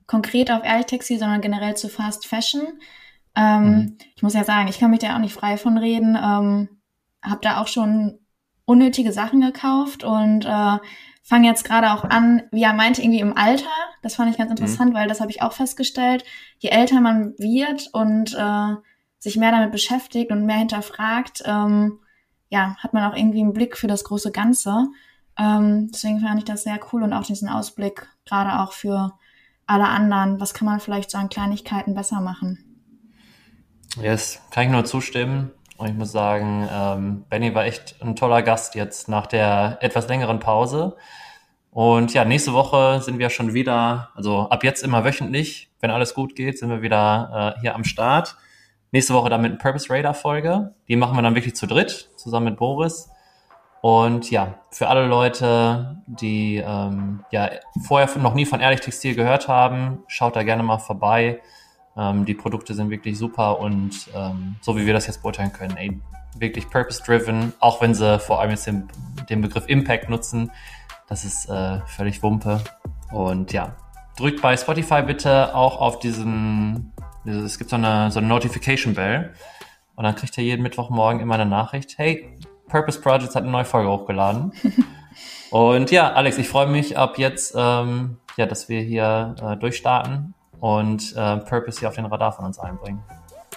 konkret 0.07 0.51
auf 0.51 0.63
Ehrlich-Textil, 0.63 1.17
sondern 1.17 1.39
generell 1.39 1.77
zu 1.77 1.87
Fast 1.87 2.27
Fashion. 2.27 2.63
Ähm, 3.35 3.63
mhm. 3.63 3.97
Ich 4.15 4.23
muss 4.23 4.33
ja 4.33 4.43
sagen, 4.43 4.67
ich 4.67 4.79
kann 4.79 4.91
mich 4.91 4.99
da 4.99 5.15
auch 5.15 5.19
nicht 5.19 5.33
frei 5.33 5.55
von 5.55 5.77
reden. 5.77 6.17
Ähm, 6.21 6.69
habe 7.21 7.41
da 7.41 7.61
auch 7.61 7.67
schon 7.67 8.19
unnötige 8.65 9.11
Sachen 9.11 9.41
gekauft 9.41 10.03
und 10.03 10.45
äh, 10.45 10.77
fange 11.29 11.47
jetzt 11.47 11.63
gerade 11.63 11.93
auch 11.93 12.03
an, 12.03 12.41
wie 12.51 12.63
er 12.63 12.73
meinte, 12.73 13.03
irgendwie 13.03 13.19
im 13.19 13.37
Alter. 13.37 13.69
Das 14.01 14.15
fand 14.15 14.31
ich 14.31 14.37
ganz 14.37 14.49
mhm. 14.49 14.57
interessant, 14.57 14.91
mhm. 14.91 14.97
weil 14.97 15.07
das 15.07 15.21
habe 15.21 15.29
ich 15.29 15.43
auch 15.43 15.53
festgestellt. 15.53 16.25
Je 16.57 16.69
älter 16.69 16.99
man 17.01 17.35
wird 17.37 17.87
und 17.93 18.33
äh, 18.33 18.75
sich 19.19 19.37
mehr 19.37 19.51
damit 19.51 19.71
beschäftigt 19.71 20.31
und 20.31 20.45
mehr 20.45 20.57
hinterfragt, 20.57 21.43
ähm, 21.45 21.99
ja, 22.49 22.75
hat 22.79 22.93
man 22.93 23.03
auch 23.03 23.15
irgendwie 23.15 23.41
einen 23.41 23.53
Blick 23.53 23.77
für 23.77 23.85
das 23.85 24.03
große 24.03 24.31
Ganze. 24.31 24.87
Ähm, 25.37 25.89
deswegen 25.93 26.19
fand 26.19 26.39
ich 26.39 26.45
das 26.45 26.63
sehr 26.63 26.79
cool 26.91 27.03
und 27.03 27.13
auch 27.13 27.23
diesen 27.23 27.47
Ausblick, 27.47 28.07
gerade 28.25 28.59
auch 28.61 28.73
für 28.73 29.13
alle 29.67 29.87
anderen. 29.87 30.39
Was 30.39 30.55
kann 30.55 30.65
man 30.65 30.79
vielleicht 30.79 31.11
so 31.11 31.19
an 31.19 31.29
Kleinigkeiten 31.29 31.93
besser 31.93 32.21
machen? 32.21 32.81
Yes, 34.01 34.41
kann 34.49 34.65
ich 34.65 34.71
nur 34.71 34.85
zustimmen. 34.85 35.51
Und 35.79 35.87
ich 35.87 35.95
muss 35.95 36.11
sagen, 36.11 36.67
ähm, 36.69 37.23
Benny 37.29 37.55
war 37.55 37.63
echt 37.63 37.95
ein 38.01 38.17
toller 38.17 38.41
Gast 38.41 38.75
jetzt 38.75 39.07
nach 39.07 39.27
der 39.27 39.77
etwas 39.79 40.09
längeren 40.09 40.39
Pause. 40.39 40.97
Und 41.71 42.13
ja, 42.13 42.25
nächste 42.25 42.51
Woche 42.51 42.99
sind 43.01 43.17
wir 43.17 43.29
schon 43.29 43.53
wieder, 43.53 44.09
also 44.13 44.49
ab 44.49 44.65
jetzt 44.65 44.83
immer 44.83 45.05
wöchentlich, 45.05 45.71
wenn 45.79 45.89
alles 45.89 46.13
gut 46.13 46.35
geht, 46.35 46.59
sind 46.59 46.69
wir 46.69 46.81
wieder 46.81 47.55
äh, 47.55 47.61
hier 47.61 47.75
am 47.75 47.85
Start. 47.85 48.35
Nächste 48.91 49.13
Woche 49.13 49.29
dann 49.29 49.41
mit 49.41 49.51
einer 49.51 49.59
Purpose 49.59 49.89
Radar 49.89 50.13
Folge. 50.13 50.73
Die 50.89 50.97
machen 50.97 51.15
wir 51.15 51.21
dann 51.21 51.35
wirklich 51.35 51.55
zu 51.55 51.65
dritt, 51.65 52.09
zusammen 52.17 52.47
mit 52.47 52.57
Boris. 52.57 53.09
Und 53.79 54.29
ja, 54.29 54.55
für 54.71 54.89
alle 54.89 55.07
Leute, 55.07 56.01
die 56.07 56.57
ähm, 56.57 57.23
ja 57.31 57.51
vorher 57.87 58.09
noch 58.17 58.33
nie 58.33 58.45
von 58.45 58.59
Ehrlich 58.59 58.81
Textil 58.81 59.15
gehört 59.15 59.47
haben, 59.47 60.03
schaut 60.07 60.35
da 60.35 60.43
gerne 60.43 60.63
mal 60.63 60.79
vorbei. 60.79 61.39
Ähm, 61.99 62.23
die 62.23 62.33
Produkte 62.33 62.73
sind 62.73 62.89
wirklich 62.89 63.17
super 63.17 63.59
und 63.59 64.09
ähm, 64.15 64.55
so 64.61 64.77
wie 64.77 64.85
wir 64.85 64.93
das 64.93 65.07
jetzt 65.07 65.21
beurteilen 65.21 65.51
können, 65.51 65.75
ey, 65.75 65.99
wirklich 66.37 66.69
purpose-driven, 66.69 67.51
auch 67.59 67.81
wenn 67.81 67.93
sie 67.93 68.19
vor 68.19 68.39
allem 68.39 68.51
jetzt 68.51 68.67
den, 68.67 68.87
den 69.29 69.41
Begriff 69.41 69.65
Impact 69.67 70.09
nutzen, 70.09 70.51
das 71.07 71.25
ist 71.25 71.49
äh, 71.49 71.81
völlig 71.87 72.23
Wumpe. 72.23 72.61
Und 73.11 73.51
ja, 73.51 73.75
drückt 74.15 74.41
bei 74.41 74.55
Spotify 74.55 75.01
bitte 75.01 75.53
auch 75.53 75.81
auf 75.81 75.99
diesen, 75.99 76.93
es 77.25 77.57
gibt 77.57 77.69
so 77.69 77.75
eine, 77.75 78.11
so 78.11 78.19
eine 78.19 78.27
Notification 78.27 78.93
Bell 78.93 79.33
und 79.95 80.05
dann 80.05 80.15
kriegt 80.15 80.37
ihr 80.37 80.43
jeden 80.45 80.61
Mittwochmorgen 80.61 81.19
immer 81.19 81.35
eine 81.35 81.47
Nachricht, 81.47 81.97
hey, 81.97 82.37
Purpose 82.69 83.01
Projects 83.01 83.35
hat 83.35 83.43
eine 83.43 83.51
neue 83.51 83.65
Folge 83.65 83.89
hochgeladen. 83.89 84.53
und 85.49 85.91
ja, 85.91 86.13
Alex, 86.13 86.37
ich 86.37 86.47
freue 86.47 86.67
mich 86.67 86.97
ab 86.97 87.17
jetzt, 87.17 87.55
ähm, 87.57 88.19
ja, 88.37 88.45
dass 88.45 88.69
wir 88.69 88.79
hier 88.81 89.35
äh, 89.41 89.57
durchstarten 89.57 90.35
und 90.59 91.15
äh, 91.15 91.37
Purpose 91.37 91.79
hier 91.79 91.89
auf 91.89 91.95
den 91.95 92.05
Radar 92.05 92.33
von 92.33 92.45
uns 92.45 92.59
einbringen. 92.59 93.03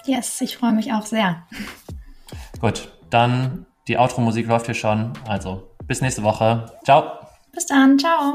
Yes, 0.04 0.40
ich 0.40 0.56
freue 0.56 0.72
mich 0.72 0.92
auch 0.92 1.06
sehr. 1.06 1.42
Gut, 2.60 2.88
dann 3.10 3.66
die 3.88 3.98
Outro-Musik 3.98 4.46
läuft 4.46 4.66
hier 4.66 4.74
schon. 4.74 5.12
Also 5.26 5.68
bis 5.84 6.00
nächste 6.00 6.22
Woche. 6.22 6.66
Ciao. 6.84 7.18
Bis 7.52 7.66
dann. 7.66 7.98
Ciao. 7.98 8.34